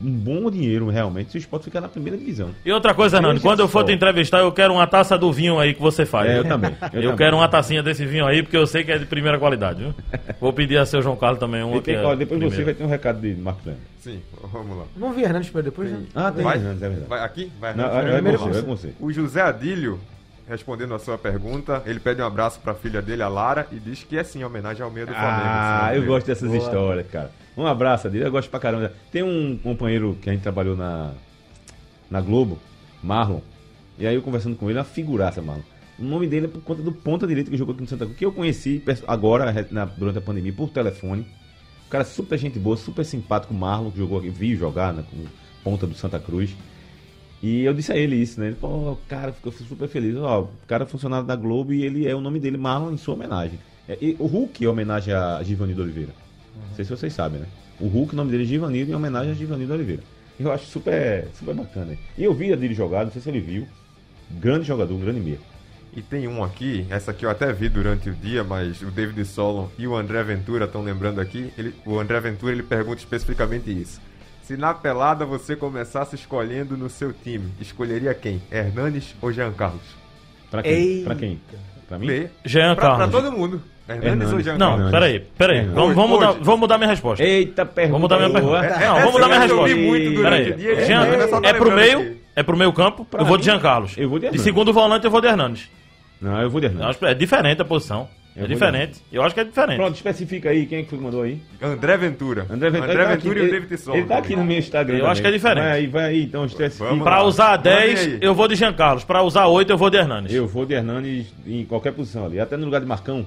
um 0.00 0.10
bom 0.10 0.50
dinheiro 0.50 0.88
realmente 0.88 1.30
se 1.32 1.36
o 1.36 1.40
esporte 1.40 1.64
ficar 1.64 1.80
na 1.80 1.88
primeira 1.88 2.16
divisão. 2.16 2.50
E 2.64 2.70
outra 2.70 2.94
coisa, 2.94 3.20
Veja 3.20 3.40
quando 3.40 3.60
eu 3.60 3.68
for 3.68 3.84
te 3.84 3.92
entrevistar, 3.92 4.38
eu 4.40 4.52
quero 4.52 4.74
uma 4.74 4.86
taça 4.86 5.16
do 5.18 5.32
vinho 5.32 5.58
aí 5.58 5.74
que 5.74 5.80
você 5.80 6.04
faz. 6.06 6.30
É, 6.30 6.38
eu 6.38 6.44
também. 6.44 6.70
Eu, 6.92 7.00
também. 7.02 7.16
quero 7.16 7.36
uma 7.36 7.48
tacinha 7.48 7.82
desse 7.82 8.04
vinho 8.04 8.26
aí, 8.26 8.42
porque 8.42 8.56
eu 8.56 8.66
sei 8.66 8.84
que 8.84 8.92
é 8.92 8.98
de 8.98 9.06
primeira 9.06 9.38
qualidade, 9.38 9.80
viu? 9.82 9.94
Vou 10.40 10.52
pedir 10.52 10.78
a 10.78 10.86
seu 10.86 11.00
João 11.02 11.16
Carlos 11.16 11.38
também 11.40 11.62
uma 11.62 11.80
tem- 11.80 11.94
é 11.96 12.16
depois 12.16 12.40
você 12.42 12.64
vai 12.64 12.74
ter 12.74 12.84
um 12.84 12.88
recado 12.88 13.20
de 13.20 13.28
Leandro. 13.34 13.76
Sim, 14.00 14.20
vamos 14.52 14.78
lá. 14.78 14.84
Vamos 14.96 15.16
ver 15.16 15.22
Hernandes 15.22 15.50
para 15.50 15.62
depois, 15.62 15.90
né? 15.90 16.02
Ah, 16.14 16.30
tem 16.30 16.44
Vai? 16.44 16.56
Hernandes, 16.58 16.82
é 16.82 16.88
verdade. 16.88 17.08
Vai 17.08 17.20
aqui? 17.24 17.52
Vai. 17.60 17.74
Não, 17.74 17.84
Hernandes. 17.84 18.02
vai, 18.02 18.12
vai 18.12 18.14
primeiro 18.20 18.38
com 18.38 18.44
você, 18.44 18.52
você. 18.52 18.60
vai 18.60 18.62
com 18.70 18.76
você. 18.76 18.92
O 19.00 19.12
José 19.12 19.40
Adílio, 19.42 20.00
respondendo 20.48 20.94
a 20.94 20.98
sua 20.98 21.18
pergunta, 21.18 21.82
ele 21.84 21.98
pede 21.98 22.22
um 22.22 22.26
abraço 22.26 22.60
pra 22.60 22.74
filha 22.74 23.02
dele, 23.02 23.22
a 23.22 23.28
Lara, 23.28 23.66
e 23.72 23.76
diz 23.76 24.04
que 24.04 24.16
é 24.16 24.22
sim, 24.22 24.40
em 24.40 24.44
homenagem 24.44 24.82
ao 24.82 24.90
meio 24.90 25.06
do 25.06 25.12
Flamengo. 25.12 25.42
Ah, 25.44 25.90
eu 25.94 26.04
gosto 26.06 26.26
dessas 26.26 26.48
Boa. 26.48 26.58
histórias, 26.62 27.06
cara. 27.10 27.30
Um 27.58 27.66
abraço 27.66 28.08
dele, 28.08 28.24
eu 28.24 28.30
gosto 28.30 28.48
pra 28.48 28.60
caramba. 28.60 28.92
Tem 29.10 29.22
um 29.22 29.58
companheiro 29.58 30.16
que 30.22 30.30
a 30.30 30.32
gente 30.32 30.42
trabalhou 30.42 30.76
na, 30.76 31.12
na 32.08 32.20
Globo, 32.20 32.58
Marlon. 33.02 33.40
E 33.98 34.06
aí 34.06 34.14
eu 34.14 34.22
conversando 34.22 34.54
com 34.56 34.70
ele, 34.70 34.78
uma 34.78 34.84
figuraça, 34.84 35.42
Marlon. 35.42 35.62
O 35.98 36.04
nome 36.04 36.28
dele 36.28 36.46
é 36.46 36.48
por 36.48 36.62
conta 36.62 36.80
do 36.80 36.92
ponta 36.92 37.26
direita 37.26 37.50
que 37.50 37.56
jogou 37.56 37.72
aqui 37.74 37.82
no 37.82 37.88
Santa 37.88 38.04
Cruz, 38.04 38.16
que 38.16 38.24
eu 38.24 38.30
conheci 38.30 38.80
agora, 39.08 39.66
na- 39.72 39.84
durante 39.86 40.18
a 40.18 40.20
pandemia, 40.20 40.52
por 40.52 40.70
telefone. 40.70 41.22
Um 41.86 41.90
cara 41.90 42.04
super 42.04 42.38
gente 42.38 42.58
boa, 42.60 42.76
super 42.76 43.04
simpático, 43.04 43.52
Marlon, 43.52 43.90
que 43.90 43.98
jogou 43.98 44.18
aqui, 44.18 44.28
vi 44.30 44.54
jogar 44.54 44.94
né, 44.94 45.02
como 45.10 45.24
ponta 45.64 45.84
do 45.84 45.94
Santa 45.96 46.20
Cruz. 46.20 46.54
E 47.42 47.64
eu 47.64 47.74
disse 47.74 47.90
a 47.90 47.96
ele 47.96 48.14
isso, 48.14 48.38
né? 48.38 48.48
Ele 48.48 48.56
falou, 48.56 48.92
"Ó, 48.92 48.96
cara, 49.08 49.32
ficou 49.32 49.50
super 49.50 49.88
feliz. 49.88 50.14
Ó, 50.16 50.42
o 50.42 50.48
cara 50.68 50.84
é 50.84 50.86
funcionário 50.86 51.26
da 51.26 51.34
Globo 51.34 51.72
e 51.72 51.84
ele 51.84 52.06
é 52.06 52.14
o 52.14 52.20
nome 52.20 52.38
dele, 52.38 52.56
Marlon, 52.56 52.92
em 52.92 52.96
sua 52.96 53.14
homenagem. 53.14 53.58
É, 53.88 53.98
e 54.00 54.14
o 54.20 54.26
Hulk 54.26 54.64
é 54.64 54.68
homenagem 54.68 55.12
a 55.14 55.42
Givanildo 55.42 55.82
Oliveira. 55.82 56.12
Não 56.56 56.76
sei 56.76 56.84
se 56.84 56.90
vocês 56.90 57.12
sabem, 57.12 57.40
né? 57.40 57.46
O 57.80 57.86
Hulk, 57.86 58.12
o 58.12 58.16
nome 58.16 58.30
dele 58.30 58.42
é 58.44 58.46
Givanildo, 58.46 58.90
em 58.90 58.94
homenagem 58.94 59.32
a 59.32 59.34
Givanildo 59.34 59.72
Oliveira. 59.74 60.02
Eu 60.38 60.52
acho 60.52 60.66
super, 60.66 61.26
super 61.38 61.54
bacana. 61.54 61.96
E 62.16 62.24
eu 62.24 62.32
vi 62.34 62.52
a 62.52 62.56
dele 62.56 62.74
jogar, 62.74 63.04
não 63.04 63.12
sei 63.12 63.20
se 63.22 63.28
ele 63.28 63.40
viu. 63.40 63.66
Grande 64.30 64.66
jogador, 64.66 64.94
um 64.94 65.00
grande 65.00 65.20
meia. 65.20 65.38
E 65.96 66.02
tem 66.02 66.28
um 66.28 66.44
aqui, 66.44 66.86
essa 66.90 67.10
aqui 67.10 67.24
eu 67.24 67.30
até 67.30 67.52
vi 67.52 67.68
durante 67.68 68.10
o 68.10 68.14
dia, 68.14 68.44
mas 68.44 68.82
o 68.82 68.86
David 68.90 69.24
Solon 69.24 69.68
e 69.78 69.86
o 69.86 69.96
André 69.96 70.22
Ventura 70.22 70.66
estão 70.66 70.82
lembrando 70.82 71.20
aqui. 71.20 71.52
Ele, 71.58 71.74
o 71.84 71.98
André 71.98 72.20
Ventura 72.20 72.52
ele 72.52 72.62
pergunta 72.62 72.98
especificamente 72.98 73.70
isso. 73.70 74.00
Se 74.42 74.56
na 74.56 74.72
pelada 74.74 75.24
você 75.24 75.56
começasse 75.56 76.14
escolhendo 76.14 76.76
no 76.76 76.88
seu 76.88 77.12
time, 77.12 77.50
escolheria 77.60 78.14
quem? 78.14 78.40
Hernanes 78.50 79.14
ou 79.20 79.32
Jean 79.32 79.52
Carlos? 79.52 79.82
Pra 80.50 80.62
quem? 80.62 81.04
Pra 81.04 81.14
quem? 81.14 81.40
Pra 81.88 81.98
mim? 81.98 82.28
Jean 82.44 82.74
Pra, 82.74 82.88
pra 82.90 82.96
Carlos. 82.98 83.10
todo 83.10 83.32
mundo. 83.36 83.62
Hernandes. 83.88 84.32
ou 84.32 84.40
Jean 84.40 84.58
Não, 84.58 84.90
peraí, 84.90 85.20
peraí. 85.36 85.60
Hoje, 85.60 85.68
Vamos, 85.72 85.94
vamos, 85.94 86.10
mudar, 86.10 86.32
vamos 86.40 86.60
mudar 86.60 86.78
minha 86.78 86.90
resposta. 86.90 87.24
Eita, 87.24 87.64
pergunta. 87.64 87.92
Vamos 87.92 88.02
mudar 88.02 88.16
minha 88.18 88.30
pergunta. 88.30 88.66
É, 88.66 88.86
Não, 88.86 88.94
vamos 88.96 89.12
mudar 89.12 89.26
minha 89.28 89.38
eu 89.38 89.42
vi 89.46 89.52
resposta. 89.52 89.76
muito 89.76 90.10
durante 90.14 90.42
Peraí. 90.44 90.52
o 90.52 90.56
dia. 90.56 90.84
Jean, 90.86 91.28
tá 91.40 91.48
é 91.48 91.52
pro 91.54 91.70
meio, 91.72 91.98
aqui. 92.00 92.16
é 92.36 92.42
pro 92.42 92.56
meio 92.56 92.72
campo, 92.72 93.04
Pra 93.04 93.20
eu 93.22 93.24
vou 93.26 93.36
de 93.38 93.44
Jean 93.44 93.58
Carlos. 93.58 93.94
eu 93.96 94.08
vou 94.08 94.18
de 94.18 94.22
De 94.22 94.26
Hernandes. 94.26 94.42
segundo 94.44 94.72
volante 94.72 95.04
eu 95.04 95.10
vou 95.10 95.20
de 95.20 95.26
Hernandes. 95.28 95.68
Não, 96.20 96.40
eu 96.42 96.50
vou 96.50 96.60
de 96.60 96.66
Hernandes. 96.66 96.96
acho 96.96 97.06
é 97.06 97.14
diferente 97.14 97.62
a 97.62 97.64
posição. 97.64 98.08
Eu 98.36 98.44
É 98.44 98.46
diferente. 98.46 99.00
Eu 99.12 99.20
acho 99.24 99.34
que 99.34 99.40
é 99.40 99.44
diferente. 99.44 99.78
Pronto, 99.78 99.96
especifica 99.96 100.50
aí. 100.50 100.64
Quem 100.66 100.78
é 100.78 100.82
que 100.84 100.88
foi 100.90 100.96
que 100.98 101.02
mandou 101.04 101.22
aí? 101.22 101.42
André 101.60 101.96
Ventura. 101.96 102.46
André 102.48 102.70
Ventura, 102.70 102.92
André 102.92 103.04
tá 103.04 103.10
Ventura 103.10 103.14
aqui, 103.14 103.26
e 103.26 103.30
o 103.30 103.44
ele- 103.44 103.60
David 103.60 103.76
Solon. 103.80 103.96
Ele 103.98 104.06
tá 104.06 104.18
aqui 104.18 104.36
no 104.36 104.44
meu 104.44 104.58
Instagram. 104.58 104.96
Eu 104.98 105.06
acho 105.08 105.20
também. 105.20 105.22
que 105.22 105.28
é 105.28 105.38
diferente. 105.38 105.64
Vai 105.64 105.72
aí, 105.72 105.86
vai 105.88 106.04
aí, 106.04 106.22
então 106.22 106.44
especifica. 106.44 106.96
Pra 107.02 107.24
usar 107.24 107.56
Mandem 107.56 107.72
10, 107.72 108.00
aí. 108.00 108.18
eu 108.20 108.34
vou 108.36 108.46
de 108.46 108.54
Jean 108.54 108.72
Carlos. 108.74 109.02
Pra 109.02 109.22
usar 109.24 109.46
8, 109.46 109.72
eu 109.72 109.76
vou 109.76 109.90
de 109.90 109.96
Hernandes. 109.96 110.32
Eu 110.32 110.46
vou 110.46 110.64
de 110.64 110.72
Hernandes 110.74 111.26
em 111.44 111.64
qualquer 111.64 111.90
posição 111.92 112.26
ali, 112.26 112.38
até 112.38 112.56
no 112.56 112.64
lugar 112.66 112.80
de 112.80 112.86
Marcão. 112.86 113.26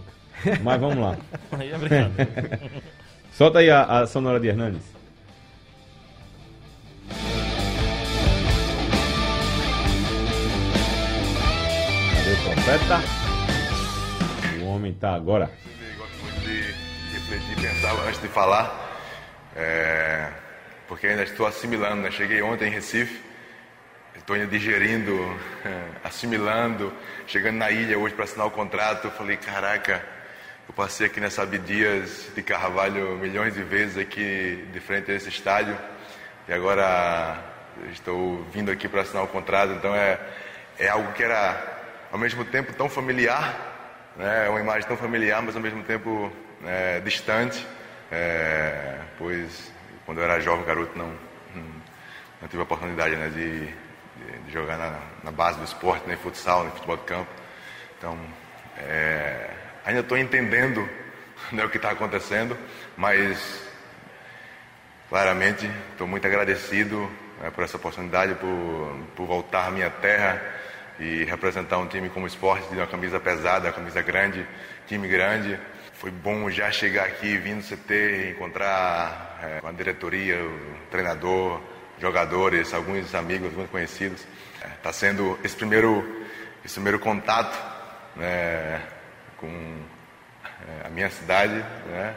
Mas 0.61 0.79
vamos 0.79 0.97
lá. 0.97 1.17
Aí 1.57 1.71
é 1.71 1.77
brincadeira. 1.77 2.59
Solta 3.33 3.59
aí 3.59 3.69
a, 3.69 4.01
a 4.01 4.07
sonora 4.07 4.39
de 4.39 4.49
Hernandes. 4.49 4.83
Cadê 12.13 12.33
o 12.33 12.43
profeta? 12.43 13.01
O 14.61 14.65
homem 14.65 14.93
tá 14.93 15.15
agora. 15.15 15.49
Gosto 15.97 16.17
muito 16.23 16.39
de 16.41 16.61
refletir, 17.13 17.55
pensar 17.55 17.93
antes 18.05 18.21
de 18.21 18.27
falar, 18.27 18.99
é, 19.55 20.29
porque 20.87 21.07
ainda 21.07 21.23
estou 21.23 21.47
assimilando. 21.47 22.01
Né? 22.01 22.11
Cheguei 22.11 22.41
ontem 22.41 22.67
em 22.67 22.71
Recife, 22.71 23.23
estou 24.15 24.35
ainda 24.35 24.47
digerindo, 24.47 25.17
assimilando. 26.03 26.93
Chegando 27.25 27.57
na 27.57 27.71
ilha 27.71 27.97
hoje 27.97 28.13
para 28.13 28.25
assinar 28.25 28.45
o 28.45 28.51
contrato, 28.51 29.05
eu 29.05 29.11
falei: 29.11 29.37
caraca, 29.37 30.03
eu 30.67 30.73
passei 30.73 31.07
aqui 31.07 31.19
nessa 31.19 31.43
Abdias 31.43 32.31
de 32.33 32.41
Carvalho 32.41 33.17
milhões 33.17 33.53
de 33.53 33.63
vezes 33.63 33.97
aqui 33.97 34.67
de 34.71 34.79
frente 34.79 35.11
a 35.11 35.15
esse 35.15 35.29
estádio 35.29 35.77
e 36.47 36.53
agora 36.53 37.43
estou 37.91 38.43
vindo 38.53 38.71
aqui 38.71 38.87
para 38.87 39.01
assinar 39.01 39.23
o 39.23 39.27
contrato. 39.27 39.73
Então 39.73 39.93
é, 39.95 40.19
é 40.79 40.87
algo 40.87 41.11
que 41.13 41.23
era 41.23 41.61
ao 42.11 42.17
mesmo 42.17 42.45
tempo 42.45 42.73
tão 42.73 42.89
familiar 42.89 43.71
né, 44.15 44.47
é 44.47 44.49
uma 44.49 44.59
imagem 44.59 44.87
tão 44.87 44.97
familiar, 44.97 45.41
mas 45.41 45.55
ao 45.55 45.61
mesmo 45.61 45.83
tempo 45.83 46.31
é, 46.65 46.99
distante, 46.99 47.65
é, 48.11 48.97
pois 49.17 49.71
quando 50.05 50.19
eu 50.19 50.23
era 50.23 50.39
jovem, 50.39 50.65
garoto, 50.65 50.97
não, 50.97 51.13
não, 52.41 52.47
tive 52.47 52.59
a 52.59 52.63
oportunidade 52.63 53.15
né, 53.15 53.29
de, 53.29 53.67
de- 53.67 54.51
jogar 54.51 54.77
na, 54.77 54.99
na 55.23 55.31
base 55.31 55.59
do 55.59 55.63
esporte, 55.63 56.07
nem 56.07 56.17
futsal, 56.17 56.63
nem 56.63 56.71
futebol 56.71 56.97
de 56.97 57.03
campo. 57.03 57.29
Então, 57.97 58.17
é, 58.77 59.49
ainda 59.85 60.01
estou 60.01 60.17
entendendo 60.17 60.87
né, 61.51 61.63
o 61.65 61.69
que 61.69 61.77
está 61.77 61.91
acontecendo, 61.91 62.57
mas 62.95 63.67
claramente 65.09 65.69
estou 65.91 66.07
muito 66.07 66.25
agradecido 66.25 67.09
né, 67.41 67.49
por 67.51 67.63
essa 67.63 67.77
oportunidade, 67.77 68.35
por, 68.35 68.99
por 69.15 69.25
voltar 69.25 69.67
à 69.67 69.71
minha 69.71 69.89
terra 69.89 70.41
e 70.99 71.23
representar 71.23 71.77
um 71.79 71.87
time 71.87 72.09
como 72.09 72.27
esporte, 72.27 72.69
de 72.69 72.75
uma 72.75 72.87
camisa 72.87 73.19
pesada, 73.19 73.67
uma 73.67 73.73
camisa 73.73 74.01
grande, 74.01 74.45
time 74.87 75.07
grande. 75.07 75.59
Foi 75.93 76.11
bom 76.11 76.49
já 76.49 76.71
chegar 76.71 77.05
aqui, 77.05 77.37
vir 77.37 77.55
no 77.55 77.61
CT, 77.61 78.31
encontrar 78.35 79.39
é, 79.41 79.61
com 79.61 79.67
a 79.67 79.71
diretoria, 79.71 80.43
o 80.43 80.77
treinador, 80.89 81.61
jogadores, 81.99 82.73
alguns 82.73 83.13
amigos, 83.13 83.49
alguns 83.49 83.69
conhecidos. 83.69 84.25
Está 84.75 84.93
sendo 84.93 85.39
esse 85.43 85.55
primeiro, 85.55 86.25
esse 86.63 86.75
primeiro 86.75 86.99
contato 86.99 87.57
né, 88.15 88.81
com 89.41 89.47
é, 89.47 90.87
a 90.87 90.89
minha 90.89 91.09
cidade, 91.09 91.55
né? 91.87 92.15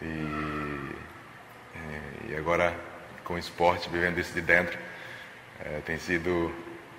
E, 0.00 0.94
e 2.30 2.36
agora 2.36 2.72
com 3.24 3.34
o 3.34 3.38
esporte, 3.38 3.90
vivendo 3.90 4.18
isso 4.18 4.32
de 4.32 4.40
dentro, 4.40 4.78
é, 5.64 5.80
tem 5.84 5.98
sido 5.98 6.52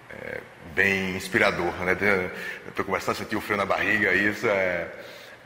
é, 0.10 0.42
bem 0.76 1.16
inspirador. 1.16 1.74
Né? 1.86 1.94
Estou 2.68 2.86
começando 2.86 3.16
a 3.16 3.18
sentir 3.18 3.38
o 3.38 3.42
frio 3.42 3.58
na 3.58 3.66
barriga, 3.66 4.14
isso 4.14 4.46
é, 4.46 4.92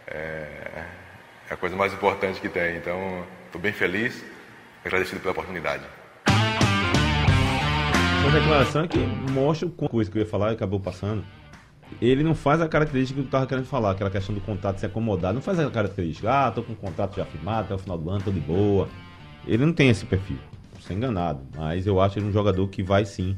é, 0.07 0.85
é 1.49 1.53
a 1.53 1.57
coisa 1.57 1.75
mais 1.75 1.93
importante 1.93 2.41
que 2.41 2.49
tem. 2.49 2.77
Então, 2.77 3.25
estou 3.45 3.61
bem 3.61 3.71
feliz, 3.71 4.23
agradecido 4.83 5.21
pela 5.21 5.33
oportunidade. 5.33 5.83
Uma 8.21 8.39
declaração 8.39 8.87
que 8.87 8.99
mostra 8.99 9.67
o 9.67 9.71
coisa 9.71 10.09
que 10.09 10.17
eu 10.17 10.23
ia 10.23 10.27
falar 10.29 10.51
e 10.51 10.53
acabou 10.55 10.79
passando. 10.79 11.23
Ele 11.99 12.23
não 12.23 12.35
faz 12.35 12.61
a 12.61 12.67
característica 12.67 13.19
que 13.19 13.27
eu 13.27 13.31
tava 13.31 13.47
querendo 13.47 13.65
falar, 13.65 13.91
aquela 13.91 14.09
questão 14.09 14.33
do 14.33 14.41
contrato 14.41 14.79
se 14.79 14.85
acomodar. 14.85 15.33
Não 15.33 15.41
faz 15.41 15.59
a 15.59 15.69
característica, 15.69 16.31
ah, 16.31 16.51
tô 16.51 16.63
com 16.63 16.73
um 16.73 16.75
contrato 16.75 17.15
já 17.15 17.25
firmado 17.25 17.65
até 17.65 17.75
o 17.75 17.77
final 17.77 17.97
do 17.97 18.09
ano, 18.09 18.23
tô 18.23 18.31
de 18.31 18.39
boa. 18.39 18.87
Ele 19.45 19.65
não 19.65 19.73
tem 19.73 19.89
esse 19.89 20.05
perfil, 20.05 20.37
sem 20.79 20.97
enganado. 20.97 21.41
Mas 21.55 21.85
eu 21.87 21.99
acho 21.99 22.19
ele 22.19 22.27
um 22.27 22.31
jogador 22.31 22.67
que 22.67 22.83
vai 22.83 23.05
sim 23.05 23.35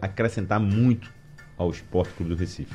acrescentar 0.00 0.60
muito 0.60 1.12
ao 1.56 1.70
Esporte 1.70 2.12
Clube 2.14 2.34
do 2.34 2.38
Recife. 2.38 2.74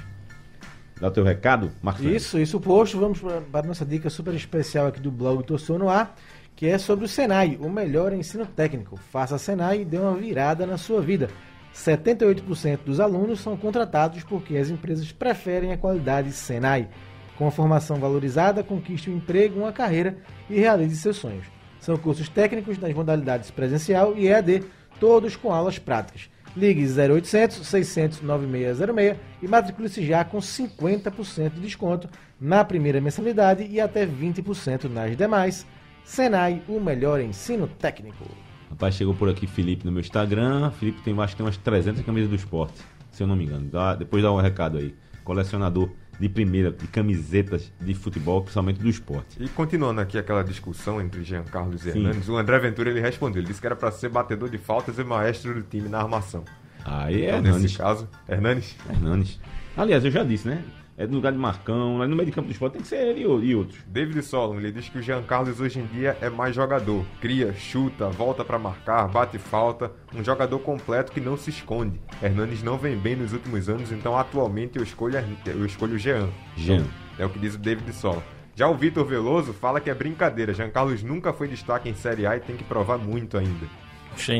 Dá 0.99 1.07
o 1.07 1.11
teu 1.11 1.23
recado, 1.23 1.71
Marcos? 1.81 2.05
Isso, 2.05 2.37
isso 2.37 2.59
posto. 2.59 2.99
Vamos 2.99 3.19
para 3.19 3.61
a 3.61 3.67
nossa 3.67 3.83
dica 3.83 4.09
super 4.09 4.35
especial 4.35 4.87
aqui 4.87 4.99
do 4.99 5.09
blog 5.09 5.43
Torceu 5.43 5.79
no 5.79 5.89
Ar, 5.89 6.15
que 6.55 6.67
é 6.67 6.77
sobre 6.77 7.05
o 7.05 7.07
Senai, 7.07 7.57
o 7.59 7.69
melhor 7.69 8.13
ensino 8.13 8.45
técnico. 8.45 8.97
Faça 8.97 9.37
Senai 9.39 9.81
e 9.81 9.85
dê 9.85 9.97
uma 9.97 10.15
virada 10.15 10.65
na 10.67 10.77
sua 10.77 11.01
vida. 11.01 11.27
78% 11.73 12.79
dos 12.85 12.99
alunos 12.99 13.39
são 13.39 13.55
contratados 13.55 14.23
porque 14.23 14.57
as 14.57 14.69
empresas 14.69 15.11
preferem 15.11 15.71
a 15.71 15.77
qualidade 15.77 16.31
Senai. 16.31 16.89
Com 17.37 17.47
a 17.47 17.51
formação 17.51 17.97
valorizada, 17.97 18.63
conquiste 18.63 19.09
um 19.09 19.15
emprego, 19.15 19.59
uma 19.59 19.71
carreira 19.71 20.17
e 20.49 20.59
realize 20.59 20.95
seus 20.97 21.17
sonhos. 21.17 21.45
São 21.79 21.97
cursos 21.97 22.29
técnicos 22.29 22.77
nas 22.77 22.93
modalidades 22.93 23.49
presencial 23.49 24.15
e 24.15 24.27
EAD, 24.27 24.63
todos 24.99 25.35
com 25.35 25.51
aulas 25.51 25.79
práticas. 25.79 26.29
Ligue 26.55 26.85
0800 26.85 27.65
600 27.65 28.21
9606 28.21 29.17
e 29.41 29.47
matricule-se 29.47 30.05
já 30.05 30.23
com 30.23 30.37
50% 30.37 31.53
de 31.53 31.61
desconto 31.61 32.09
na 32.39 32.63
primeira 32.63 32.99
mensalidade 32.99 33.65
e 33.65 33.79
até 33.79 34.05
20% 34.05 34.89
nas 34.89 35.15
demais. 35.15 35.65
Senai, 36.03 36.61
o 36.67 36.79
melhor 36.79 37.21
ensino 37.21 37.67
técnico. 37.67 38.25
Rapaz, 38.71 38.95
chegou 38.95 39.13
por 39.13 39.29
aqui 39.29 39.45
Felipe 39.47 39.85
no 39.85 39.91
meu 39.91 40.01
Instagram. 40.01 40.71
Felipe 40.71 41.01
tem, 41.01 41.13
acho 41.19 41.33
que 41.33 41.37
tem 41.37 41.45
umas 41.45 41.57
300 41.57 42.03
camisas 42.03 42.29
do 42.29 42.35
esporte, 42.35 42.79
se 43.11 43.21
eu 43.21 43.27
não 43.27 43.35
me 43.35 43.45
engano. 43.45 43.67
Dá- 43.69 43.95
depois 43.95 44.23
dá 44.23 44.31
um 44.31 44.37
recado 44.41 44.77
aí. 44.77 44.95
Colecionador 45.23 45.89
de 46.19 46.29
primeira 46.29 46.71
de 46.71 46.87
camisetas 46.87 47.71
de 47.79 47.93
futebol, 47.93 48.41
principalmente 48.41 48.79
do 48.79 48.87
esporte. 48.89 49.37
E 49.39 49.47
continuando 49.49 50.01
aqui 50.01 50.17
aquela 50.17 50.43
discussão 50.43 51.01
entre 51.01 51.23
Jean 51.23 51.43
Carlos 51.43 51.85
e 51.85 51.91
Sim. 51.91 51.99
Hernandes, 51.99 52.29
o 52.29 52.37
André 52.37 52.59
Ventura 52.59 52.89
ele 52.89 53.01
respondeu, 53.01 53.39
ele 53.41 53.47
disse 53.47 53.59
que 53.59 53.65
era 53.67 53.75
para 53.75 53.91
ser 53.91 54.09
batedor 54.09 54.49
de 54.49 54.57
faltas 54.57 54.97
e 54.99 55.03
maestro 55.03 55.53
do 55.53 55.61
time 55.63 55.89
na 55.89 55.99
armação. 55.99 56.43
Aí 56.85 57.23
é 57.23 57.27
Então, 57.29 57.37
Hernandes. 57.39 57.61
nesse 57.63 57.77
caso, 57.77 58.07
Hernandes, 58.29 58.75
Hernandes. 58.89 59.39
Aliás, 59.75 60.03
eu 60.05 60.11
já 60.11 60.23
disse, 60.23 60.47
né? 60.47 60.63
É 61.01 61.07
no 61.07 61.15
lugar 61.15 61.31
de 61.31 61.37
Marcão, 61.39 61.97
lá 61.97 62.07
no 62.07 62.15
meio 62.15 62.27
de 62.27 62.31
campo 62.31 62.47
do 62.47 62.51
esporte 62.51 62.73
tem 62.73 62.81
que 62.83 62.87
ser 62.87 62.97
ele 62.97 63.21
e 63.21 63.55
outros. 63.55 63.79
David 63.87 64.21
Solon, 64.21 64.59
ele 64.59 64.71
diz 64.71 64.87
que 64.87 64.99
o 64.99 65.01
Jean 65.01 65.23
Carlos 65.23 65.59
hoje 65.59 65.79
em 65.79 65.85
dia 65.87 66.15
é 66.21 66.29
mais 66.29 66.55
jogador. 66.55 67.03
Cria, 67.19 67.55
chuta, 67.55 68.07
volta 68.09 68.45
para 68.45 68.59
marcar, 68.59 69.07
bate 69.07 69.39
falta. 69.39 69.91
Um 70.13 70.23
jogador 70.23 70.59
completo 70.59 71.11
que 71.11 71.19
não 71.19 71.35
se 71.35 71.49
esconde. 71.49 71.99
Hernandes 72.21 72.61
não 72.61 72.77
vem 72.77 72.95
bem 72.95 73.15
nos 73.15 73.33
últimos 73.33 73.67
anos, 73.67 73.91
então 73.91 74.15
atualmente 74.15 74.77
eu 74.77 74.83
escolho, 74.83 75.17
eu 75.43 75.65
escolho 75.65 75.95
o 75.95 75.97
Jean. 75.97 76.29
Jean. 76.55 76.85
É 77.17 77.25
o 77.25 77.29
que 77.31 77.39
diz 77.39 77.55
o 77.55 77.57
David 77.57 77.91
Solon. 77.93 78.21
Já 78.55 78.67
o 78.67 78.75
Vitor 78.75 79.03
Veloso 79.03 79.53
fala 79.53 79.81
que 79.81 79.89
é 79.89 79.95
brincadeira. 79.95 80.53
Jean 80.53 80.69
Carlos 80.69 81.01
nunca 81.01 81.33
foi 81.33 81.47
destaque 81.47 81.89
em 81.89 81.95
Série 81.95 82.27
A 82.27 82.37
e 82.37 82.41
tem 82.41 82.55
que 82.55 82.63
provar 82.63 82.99
muito 82.99 83.39
ainda. 83.39 83.65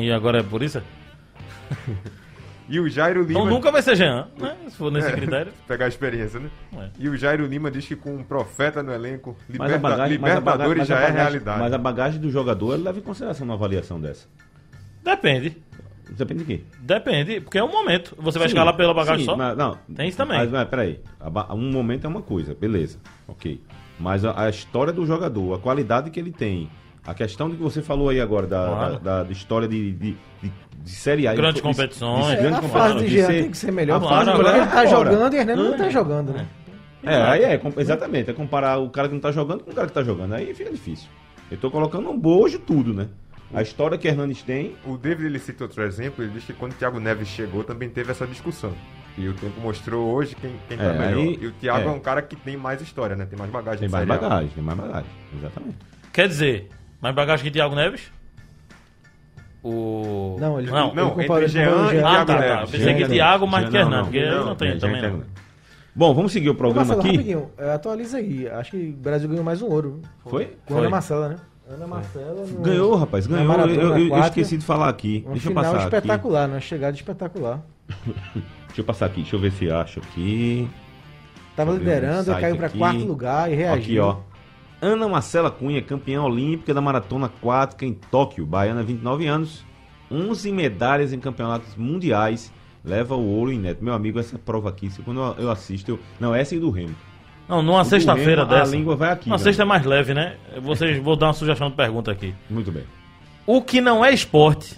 E 0.04 0.12
agora 0.12 0.38
é 0.38 0.42
por 0.44 0.62
isso? 0.62 0.80
E 2.68 2.78
o 2.80 2.88
Jairo 2.88 3.22
Lima. 3.22 3.40
Então 3.40 3.46
nunca 3.46 3.70
vai 3.70 3.82
ser 3.82 3.96
Jean, 3.96 4.28
né? 4.38 4.56
Se 4.68 4.76
for 4.76 4.90
nesse 4.90 5.08
É, 5.08 5.12
critério. 5.12 5.52
Pegar 5.66 5.84
a 5.86 5.88
experiência, 5.88 6.38
né? 6.40 6.48
É. 6.78 6.88
E 6.98 7.08
o 7.08 7.16
Jairo 7.16 7.44
Lima 7.46 7.70
diz 7.70 7.86
que 7.86 7.96
com 7.96 8.14
um 8.16 8.22
profeta 8.22 8.82
no 8.82 8.92
elenco, 8.92 9.36
Mas 9.48 9.60
a 9.72 9.76
liberta- 9.76 9.78
bagagem, 9.80 10.18
mas 10.18 10.30
a 10.32 10.34
Libertadores 10.38 10.88
bagagem, 10.88 11.06
já 11.14 11.20
é 11.20 11.22
realidade. 11.22 11.60
Mas 11.60 11.72
a 11.72 11.78
bagagem 11.78 12.20
do 12.20 12.30
jogador 12.30 12.74
ele 12.74 12.84
leva 12.84 12.98
em 12.98 13.02
consideração 13.02 13.44
uma 13.44 13.54
avaliação 13.54 14.00
dessa. 14.00 14.26
Depende. 15.04 15.56
Depende 16.10 16.44
de 16.44 16.58
quê? 16.58 16.64
Depende, 16.80 17.40
porque 17.40 17.58
é 17.58 17.64
um 17.64 17.70
momento. 17.72 18.14
Você 18.18 18.38
vai 18.38 18.46
Sim, 18.48 18.54
escalar 18.54 18.76
pela 18.76 18.92
bagagem 18.92 19.20
sim, 19.20 19.24
só? 19.30 19.36
mas 19.36 19.56
não, 19.56 19.78
Tem 19.94 20.08
isso 20.08 20.16
também. 20.18 20.38
Mas, 20.38 20.50
mas 20.50 20.68
peraí, 20.68 21.00
um 21.50 21.70
momento 21.72 22.04
é 22.04 22.08
uma 22.08 22.20
coisa, 22.22 22.54
beleza, 22.54 22.98
ok. 23.26 23.60
Mas 23.98 24.24
a, 24.24 24.44
a 24.44 24.50
história 24.50 24.92
do 24.92 25.06
jogador, 25.06 25.54
a 25.54 25.58
qualidade 25.58 26.10
que 26.10 26.20
ele 26.20 26.30
tem, 26.32 26.68
a 27.06 27.14
questão 27.14 27.48
de 27.48 27.56
que 27.56 27.62
você 27.62 27.80
falou 27.80 28.10
aí 28.10 28.20
agora, 28.20 28.46
da, 28.46 28.66
Claro. 28.66 28.92
da, 28.94 28.98
da- 28.98 29.22
da 29.24 29.32
história 29.32 29.66
de, 29.66 29.92
de, 29.92 30.16
de, 30.42 30.52
de 30.84 30.90
Série 30.90 31.26
A. 31.26 31.34
Grandes 31.34 31.54
de- 31.54 31.60
de- 31.60 31.62
competições. 31.68 32.26
de 32.26 32.32
É, 32.32 32.36
grandes 32.36 32.58
a 32.58 32.62
fase 32.62 32.70
competições, 32.94 33.02
de 33.02 33.08
de 33.08 33.16
Jean 33.16 33.26
tem 33.42 33.50
que 33.50 33.56
ser 33.56 33.72
melhor, 33.72 33.96
a 33.96 34.08
fase 34.08 34.30
ele 34.30 34.38
melhor 34.38 34.58
tá 34.66 34.70
fora. 34.70 34.88
jogando 34.88 35.34
e 35.34 35.36
Hernando 35.38 35.62
não 35.70 35.76
tá 35.76 35.88
jogando, 35.88 36.32
né? 36.32 36.46
É, 37.04 37.16
aí 37.16 37.42
é, 37.42 37.60
exatamente, 37.78 38.30
é 38.30 38.32
comparar 38.32 38.78
o 38.78 38.88
cara 38.90 39.08
que 39.08 39.14
não 39.14 39.20
tá 39.20 39.32
jogando 39.32 39.64
com 39.64 39.70
o 39.70 39.74
cara 39.74 39.88
que 39.88 39.92
tá 39.94 40.02
jogando, 40.04 40.34
aí 40.34 40.54
fica 40.54 40.70
difícil. 40.70 41.08
Eu 41.50 41.56
tô 41.58 41.70
colocando 41.70 42.08
um 42.08 42.18
bojo 42.18 42.58
tudo, 42.60 42.94
né? 42.94 43.08
A 43.54 43.60
história 43.60 43.98
que 43.98 44.08
Hernandes 44.08 44.42
tem, 44.42 44.76
O 44.86 44.96
David 44.96 45.26
ele 45.26 45.38
cita 45.38 45.64
outro 45.64 45.82
exemplo, 45.82 46.24
ele 46.24 46.32
diz 46.32 46.44
que 46.44 46.52
quando 46.54 46.72
o 46.72 46.74
Thiago 46.76 46.98
Neves 47.00 47.28
chegou 47.28 47.62
também 47.64 47.88
teve 47.90 48.10
essa 48.10 48.26
discussão. 48.26 48.72
E 49.18 49.28
o 49.28 49.34
tempo 49.34 49.60
mostrou 49.60 50.10
hoje 50.14 50.34
quem, 50.34 50.52
quem 50.68 50.78
tá 50.78 50.84
É, 50.84 50.98
melhor. 50.98 51.18
aí- 51.20 51.38
e 51.42 51.46
o 51.48 51.52
Thiago 51.52 51.88
é. 51.88 51.92
é. 51.92 51.94
um 51.94 51.98
cara 52.00 52.22
que 52.22 52.34
tem 52.34 52.56
mais 52.56 52.80
história, 52.80 53.14
né? 53.14 53.26
Tem 53.26 53.38
mais 53.38 53.50
bagagem 53.50 53.80
tem 53.80 53.88
em 53.88 53.90
mais 53.92 54.06
bagagem, 54.08 54.48
tem 54.54 54.64
mais 54.64 54.78
bagagem, 54.78 55.10
exatamente. 55.36 55.76
Quer 56.12 56.28
dizer, 56.28 56.68
mais 56.98 57.14
bagagem 57.14 57.44
que 57.44 57.50
Thiago 57.50 57.74
Neves? 57.74 58.10
O. 59.64 60.36
Não, 60.40 60.58
ele- 60.58 60.70
Não, 60.70 60.92
Não, 60.94 61.12
Ele 61.12 61.22
entre 61.22 61.48
Jean 61.48 61.88
Jean. 61.88 62.06
Ah, 62.06 62.24
tá, 62.24 62.34
tá. 62.34 62.40
Neves. 62.40 62.70
Pensei 62.70 62.94
que 62.94 63.06
Thiago 63.08 63.46
mais 63.46 63.70
Jean 63.70 63.80
Hernando, 63.80 63.92
não. 63.96 64.04
porque 64.04 64.26
Não, 64.26 64.46
não 64.46 64.54
tem 64.56 64.68
É, 64.70 64.76
também. 64.76 65.02
Não. 65.02 65.22
Bom, 65.94 66.14
vamos 66.14 66.32
seguir 66.32 66.48
o 66.50 66.54
programa 66.54 66.86
Marcelo, 66.86 67.00
aqui. 67.00 67.10
rapidinho, 67.16 67.50
é, 67.58 67.72
atualiza 67.72 68.16
aí. 68.16 68.48
Acho 68.48 68.70
que 68.72 68.76
o 68.98 69.02
Brasil 69.02 69.28
ganhou 69.28 69.44
mais 69.44 69.60
um 69.62 69.66
ouro. 69.66 70.00
Foi? 70.26 70.46
Com 70.66 70.74
a 70.74 70.76
Foi. 70.76 70.78
Ana 70.78 70.90
Marcela, 70.90 71.28
né? 71.28 71.36
Ana 71.70 71.86
Marcela. 71.86 72.44
no- 72.46 72.60
Ganhou, 72.62 72.94
rapaz, 72.96 73.26
ganhou. 73.26 73.42
Eu, 73.44 73.48
maratona 73.48 73.82
eu- 73.98 74.08
eu 74.08 74.18
esqueci 74.20 74.56
de 74.58 74.64
falar 74.64 74.88
aqui. 74.88 75.22
Um 75.26 75.32
Deixa 75.32 75.46
eu 75.46 75.50
final 75.50 75.64
passar 75.64 75.76
aqui. 75.86 75.96
espetacular, 75.96 76.48
né? 76.48 76.60
Chegada 76.60 76.96
espetacular. 76.96 77.60
Deixa 78.66 78.80
eu 78.80 78.84
passar 78.84 79.06
aqui, 79.06 79.20
deixa 79.20 79.36
eu 79.36 79.40
ver 79.40 79.52
se 79.52 79.70
acho 79.70 80.00
aqui. 80.00 80.66
Tava 81.54 81.72
eu 81.72 81.76
liderando, 81.76 82.32
caiu 82.32 82.56
pra 82.56 82.66
aqui. 82.68 82.78
quarto 82.78 83.04
lugar 83.04 83.50
e 83.50 83.52
Aqui, 83.52 83.62
reagiu. 83.62 84.04
ó. 84.04 84.16
Ana 84.84 85.06
Marcela 85.06 85.48
Cunha, 85.48 85.80
campeã 85.80 86.20
olímpica 86.22 86.74
da 86.74 86.80
maratona 86.80 87.26
aquática 87.26 87.86
em 87.86 87.94
Tóquio. 87.94 88.44
Baiana, 88.44 88.82
29 88.82 89.28
anos. 89.28 89.64
11 90.10 90.50
medalhas 90.50 91.12
em 91.12 91.20
campeonatos 91.20 91.76
mundiais. 91.76 92.52
Leva 92.84 93.14
o 93.14 93.24
ouro 93.24 93.52
em 93.52 93.60
neto. 93.60 93.84
Meu 93.84 93.94
amigo, 93.94 94.18
essa 94.18 94.36
prova 94.36 94.70
aqui, 94.70 94.90
se 94.90 95.00
quando 95.00 95.20
eu, 95.38 95.48
assisto, 95.52 95.92
eu... 95.92 96.00
Não, 96.18 96.34
essa 96.34 96.56
é 96.56 96.58
do 96.58 96.68
Remo. 96.68 96.96
Não, 97.48 97.62
numa 97.62 97.84
sexta-feira 97.84 98.44
dessa. 98.44 98.72
A 98.72 98.76
língua 98.76 98.96
vai 98.96 99.12
aqui. 99.12 99.30
Uma 99.30 99.36
né? 99.36 99.44
sexta 99.44 99.62
é 99.62 99.64
mais 99.64 99.84
leve, 99.84 100.14
né? 100.14 100.34
Vocês 100.60 101.00
vou 101.00 101.14
dar 101.14 101.28
uma 101.28 101.32
sugestão 101.32 101.70
de 101.70 101.76
pergunta 101.76 102.10
aqui. 102.10 102.34
Muito 102.50 102.72
bem. 102.72 102.82
O 103.46 103.62
que 103.62 103.80
não 103.80 104.04
é 104.04 104.12
esporte, 104.12 104.74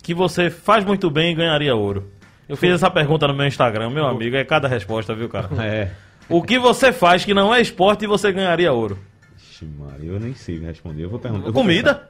que 0.00 0.14
você 0.14 0.48
faz 0.48 0.84
muito 0.84 1.10
bem 1.10 1.32
e 1.32 1.34
ganharia 1.34 1.74
ouro? 1.74 2.08
Eu 2.48 2.56
fiz 2.56 2.70
essa 2.70 2.88
pergunta 2.88 3.26
no 3.26 3.34
meu 3.34 3.46
Instagram, 3.46 3.90
meu 3.90 4.06
amigo, 4.06 4.36
é 4.36 4.44
cada 4.44 4.68
resposta, 4.68 5.12
viu, 5.12 5.28
cara? 5.28 5.48
É. 5.60 5.90
O 6.28 6.40
que 6.40 6.56
você 6.56 6.92
faz 6.92 7.24
que 7.24 7.34
não 7.34 7.52
é 7.52 7.60
esporte 7.60 8.04
e 8.04 8.08
você 8.08 8.30
ganharia 8.30 8.72
ouro? 8.72 8.96
Ixi, 9.60 9.68
Maria, 9.78 10.10
eu 10.12 10.20
nem 10.20 10.34
sei 10.34 10.58
responder. 10.58 11.04
Eu 11.04 11.10
vou 11.10 11.18
perguntar. 11.18 11.46
eu 11.48 11.52
vou 11.52 11.62
Comida? 11.62 12.08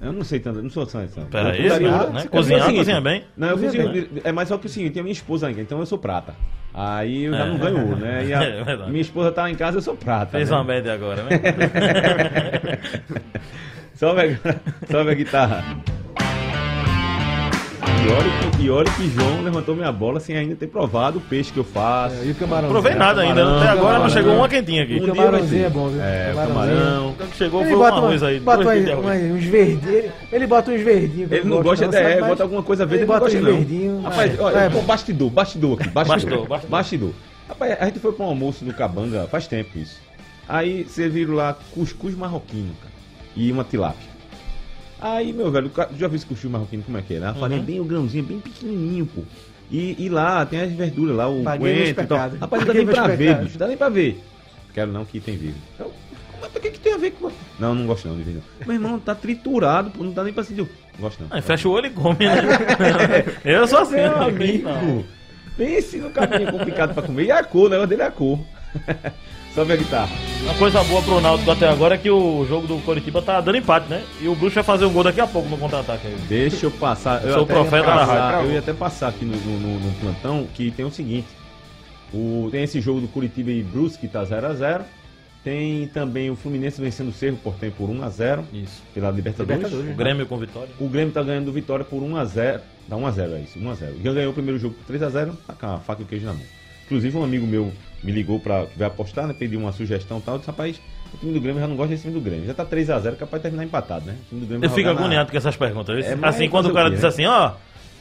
Eu 0.00 0.12
não 0.12 0.22
sei 0.22 0.38
tanto, 0.38 0.62
não 0.62 0.70
sou 0.70 0.86
santo. 0.86 1.26
Pera 1.30 1.50
aí, 1.50 1.64
Eu 1.64 1.68
daria- 1.70 1.90
né? 2.10 2.24
Cozinhar, 2.30 2.60
é 2.60 2.64
seguinte, 2.64 2.78
cozinha 2.78 3.00
bem. 3.00 3.24
Não, 3.36 3.48
eu 3.48 3.58
Cozinha 3.58 3.84
cozinho. 3.84 4.08
É 4.22 4.30
mais 4.30 4.48
só 4.48 4.56
que 4.56 4.66
o 4.66 4.68
seguinte, 4.68 4.92
tem 4.92 5.02
minha 5.02 5.12
esposa 5.12 5.48
ainda, 5.48 5.60
então 5.60 5.80
eu 5.80 5.86
sou 5.86 5.98
prata. 5.98 6.34
Aí 6.72 7.24
eu 7.24 7.32
já 7.32 7.44
É. 7.44 7.48
não 7.48 7.58
ganho 7.58 7.84
ouro, 7.88 7.96
né? 7.96 8.24
E 8.26 8.32
a- 8.32 8.44
É 8.44 8.86
minha 8.88 9.00
esposa 9.00 9.32
tá 9.32 9.50
em 9.50 9.56
casa, 9.56 9.78
eu 9.78 9.82
sou 9.82 9.96
prata. 9.96 10.32
Fez 10.38 10.50
né? 10.50 10.56
uma 10.56 10.62
média 10.64 10.92
agora, 10.94 11.24
né? 11.24 11.30
Sobe 13.94 14.20
a, 14.20 14.86
sobe 14.90 15.10
a 15.10 15.14
guitarra. 15.14 15.64
E 18.04 18.08
olha, 18.10 18.50
que, 18.56 18.62
e 18.64 18.70
olha 18.70 18.90
que 18.92 19.08
João 19.10 19.42
levantou 19.42 19.76
minha 19.76 19.92
bola 19.92 20.18
sem 20.18 20.36
ainda 20.36 20.56
ter 20.56 20.66
provado 20.66 21.18
o 21.18 21.20
peixe 21.20 21.52
que 21.52 21.58
eu 21.58 21.64
faço. 21.64 22.16
E 22.24 22.30
o 22.32 22.34
camarão? 22.34 22.62
Não 22.64 22.70
provei 22.70 22.94
nada 22.94 23.20
ainda, 23.22 23.42
camarão, 23.42 23.58
até 23.60 23.68
agora 23.70 23.98
não 24.00 24.08
chegou 24.10 24.34
uma 24.34 24.48
quentinha 24.48 24.82
aqui. 24.82 24.96
Um 24.96 25.06
vai 25.06 25.16
camarãozinho 25.16 25.64
é 25.66 25.70
bom, 25.70 25.88
viu? 25.88 26.02
É, 26.02 26.32
Camarãozinho. 26.34 26.54
camarão. 26.74 27.14
Que 27.30 27.36
chegou 27.36 27.60
Ele 27.60 27.68
foi 27.70 27.76
um 27.76 27.80
bota, 27.80 27.96
arroz 27.96 28.22
uma, 28.22 28.28
aí. 28.28 28.40
bota 28.40 28.62
arroz. 28.62 28.88
uma- 28.88 29.12
uns 29.36 29.44
verdinhos. 29.44 30.12
Ele 30.32 30.46
bota 30.46 30.70
uns 30.72 30.80
verdinhos. 30.82 31.32
Ele 31.32 31.48
não 31.48 31.62
gosta 31.62 31.84
é, 31.84 32.20
bota 32.20 32.42
alguma 32.42 32.62
coisa 32.62 32.84
verde, 32.86 33.04
Ele 33.04 33.06
não 33.12 33.14
bota 33.14 33.24
gosta 33.30 33.38
uns 33.38 33.44
não. 33.44 33.52
verdinhos. 33.56 34.02
Rapaz, 34.04 34.30
mas- 34.32 34.40
olha, 34.40 34.56
é, 34.58 34.68
bastidor, 34.68 35.30
bastidor 35.30 35.80
aqui, 35.80 35.88
bastidor. 35.90 36.14
Bastidor, 36.16 36.46
bastidor. 36.48 36.70
Bastidor. 36.70 37.10
Rapaz, 37.48 37.76
a 37.80 37.84
gente 37.84 37.98
foi 38.00 38.12
pra 38.12 38.24
um 38.26 38.28
almoço 38.28 38.64
no 38.64 38.72
Cabanga 38.74 39.26
faz 39.30 39.46
tempo 39.46 39.78
isso. 39.78 40.00
Aí 40.48 40.84
serviram 40.88 41.34
lá 41.34 41.56
cuscuz 41.72 42.16
marroquino, 42.16 42.74
cara, 42.82 42.92
e 43.36 43.50
uma 43.52 43.62
tilápia. 43.64 44.10
Aí, 45.02 45.32
meu 45.32 45.50
velho, 45.50 45.68
já 45.98 46.06
viu 46.06 46.16
esse 46.16 46.24
cuscuz 46.24 46.50
marroquino 46.50 46.84
como 46.84 46.96
é 46.96 47.02
que 47.02 47.14
é, 47.14 47.18
né? 47.18 47.28
A 47.30 47.34
farinha 47.34 47.60
bem 47.60 47.80
o 47.80 47.84
grãozinho, 47.84 48.22
bem 48.22 48.38
pequenininho, 48.38 49.04
pô. 49.06 49.22
E, 49.68 49.96
e 49.98 50.08
lá 50.08 50.46
tem 50.46 50.60
as 50.60 50.70
verduras 50.72 51.16
lá, 51.16 51.28
o 51.28 51.42
coentro 51.42 52.04
e 52.04 52.06
tal. 52.06 52.18
Rapaz, 52.18 52.62
não 52.62 52.68
dá 52.68 52.74
nem 52.74 52.86
pra 52.86 53.08
ver, 53.08 53.38
bicho, 53.38 53.52
não 53.52 53.58
dá 53.58 53.66
nem 53.66 53.76
pra 53.76 53.88
ver. 53.88 54.22
Quero 54.72 54.92
não 54.92 55.04
que 55.04 55.18
tem 55.18 55.36
vivo. 55.36 55.56
Então, 55.74 55.90
mas 56.40 56.50
por 56.52 56.60
que 56.60 56.70
que 56.70 56.78
tem 56.78 56.94
a 56.94 56.98
ver 56.98 57.10
com... 57.12 57.30
Não, 57.58 57.74
não 57.74 57.86
gosto 57.86 58.06
não 58.06 58.16
de 58.16 58.22
ver 58.22 58.34
não. 58.34 58.42
Meu 58.66 58.74
irmão, 58.74 58.98
tá 59.00 59.14
triturado, 59.14 59.90
pô, 59.90 60.04
não 60.04 60.12
dá 60.12 60.22
nem 60.22 60.32
pra 60.32 60.44
sentir. 60.44 60.60
Não 60.60 61.00
gosto 61.00 61.20
não. 61.22 61.28
Aí 61.30 61.42
fecha 61.42 61.68
o 61.68 61.72
olho 61.72 61.86
e 61.86 61.90
come, 61.90 62.24
né? 62.26 62.34
Eu 63.44 63.66
sou 63.66 63.80
assim, 63.80 63.96
Meu 63.96 64.10
não. 64.12 64.28
amigo. 64.28 65.04
Pense 65.56 65.98
no 65.98 66.10
caminho 66.10 66.50
complicado 66.52 66.94
pra 66.94 67.02
comer. 67.02 67.24
E 67.24 67.32
a 67.32 67.42
cor, 67.42 67.66
o 67.66 67.68
negócio 67.68 67.88
dele 67.88 68.02
é 68.02 68.06
a 68.06 68.10
cor. 68.10 68.38
Sobe 69.54 69.72
a 69.74 69.76
guitarra. 69.76 70.10
Uma 70.44 70.54
coisa 70.54 70.82
boa 70.84 71.02
pro 71.02 71.20
Náutico 71.20 71.50
até 71.50 71.68
agora 71.68 71.94
é 71.94 71.98
que 71.98 72.10
o 72.10 72.44
jogo 72.48 72.66
do 72.66 72.78
Coritiba 72.78 73.20
tá 73.20 73.38
dando 73.40 73.58
empate, 73.58 73.86
né? 73.88 74.02
E 74.20 74.26
o 74.26 74.34
Bruxo 74.34 74.54
vai 74.54 74.64
fazer 74.64 74.86
um 74.86 74.92
gol 74.92 75.04
daqui 75.04 75.20
a 75.20 75.26
pouco 75.26 75.48
no 75.48 75.58
contra-ataque 75.58 76.06
aí. 76.06 76.16
Deixa 76.26 76.66
eu 76.66 76.70
passar. 76.70 77.22
Eu 77.22 77.34
sou 77.34 77.42
o 77.42 77.46
profeta 77.46 77.86
da 77.86 78.04
rádio. 78.04 78.48
Eu 78.48 78.52
ia 78.54 78.58
até 78.60 78.72
passar 78.72 79.08
aqui 79.08 79.24
no, 79.26 79.36
no- 79.36 79.78
no- 79.78 79.94
plantão 80.00 80.46
que 80.54 80.70
tem 80.70 80.86
o 80.86 80.90
seguinte: 80.90 81.28
o, 82.14 82.48
tem 82.50 82.62
esse 82.64 82.80
jogo 82.80 83.00
do 83.02 83.08
Curitiba 83.08 83.50
e 83.50 83.62
Brusque 83.62 84.06
que 84.06 84.08
tá 84.12 84.24
0x0. 84.24 84.82
Tem 85.44 85.88
também 85.88 86.30
o 86.30 86.36
Fluminense 86.36 86.80
vencendo 86.80 87.08
o 87.08 87.12
Cerro 87.12 87.36
por 87.36 87.54
tempo 87.54 87.74
por 87.78 87.90
1x0 87.90 88.44
Isso. 88.52 88.80
pela 88.94 89.10
Libertadores. 89.10 89.56
Libertadores. 89.62 89.92
O 89.94 89.96
Grêmio 89.98 90.24
com 90.26 90.38
vitória. 90.38 90.68
O 90.78 90.88
Grêmio 90.88 91.12
tá 91.12 91.20
ganhando 91.22 91.46
do 91.46 91.52
Vitória 91.52 91.84
por 91.84 92.00
1x0. 92.00 92.60
Dá 92.88 92.96
1x0, 92.96 93.32
é 93.34 93.40
isso, 93.40 93.58
1x0. 93.58 94.02
Já 94.04 94.12
ganhou 94.12 94.30
o 94.30 94.34
primeiro 94.34 94.58
jogo 94.60 94.74
por 94.76 94.94
3x0, 94.94 95.32
tá 95.46 95.52
com 95.52 95.66
a 95.66 95.78
faca 95.80 96.00
e 96.00 96.04
o 96.04 96.06
queijo 96.08 96.26
na 96.26 96.32
mão. 96.32 96.42
Inclusive, 96.86 97.16
um 97.16 97.24
amigo 97.24 97.44
meu 97.46 97.72
me 98.02 98.12
ligou 98.12 98.38
pra 98.40 98.66
vai 98.76 98.86
apostar, 98.88 99.26
né? 99.26 99.34
Pediu 99.38 99.60
uma 99.60 99.72
sugestão 99.72 100.18
e 100.18 100.20
tal. 100.22 100.34
Eu 100.34 100.38
disse, 100.38 100.50
rapaz, 100.50 100.80
o 101.14 101.16
time 101.18 101.32
do 101.32 101.40
Grêmio 101.40 101.60
já 101.60 101.68
não 101.68 101.76
gosta 101.76 101.90
desse 101.90 102.02
time 102.02 102.14
do 102.14 102.20
Grêmio. 102.20 102.46
Já 102.46 102.54
tá 102.54 102.64
3x0, 102.64 103.16
capaz 103.16 103.40
de 103.40 103.42
terminar 103.42 103.64
empatado, 103.64 104.06
né? 104.06 104.16
O 104.26 104.28
time 104.28 104.40
do 104.40 104.46
Grêmio 104.46 104.64
Eu 104.64 104.70
fico 104.70 104.80
jogar 104.82 104.94
na- 104.94 105.00
agoniado 105.00 105.30
com 105.30 105.36
essas 105.36 105.56
perguntas. 105.56 106.04
É, 106.04 106.16
assim, 106.22 106.48
quando 106.48 106.66
o 106.66 106.72
cara 106.74 106.90
diz 106.90 107.04
assim, 107.04 107.26
ó, 107.26 107.52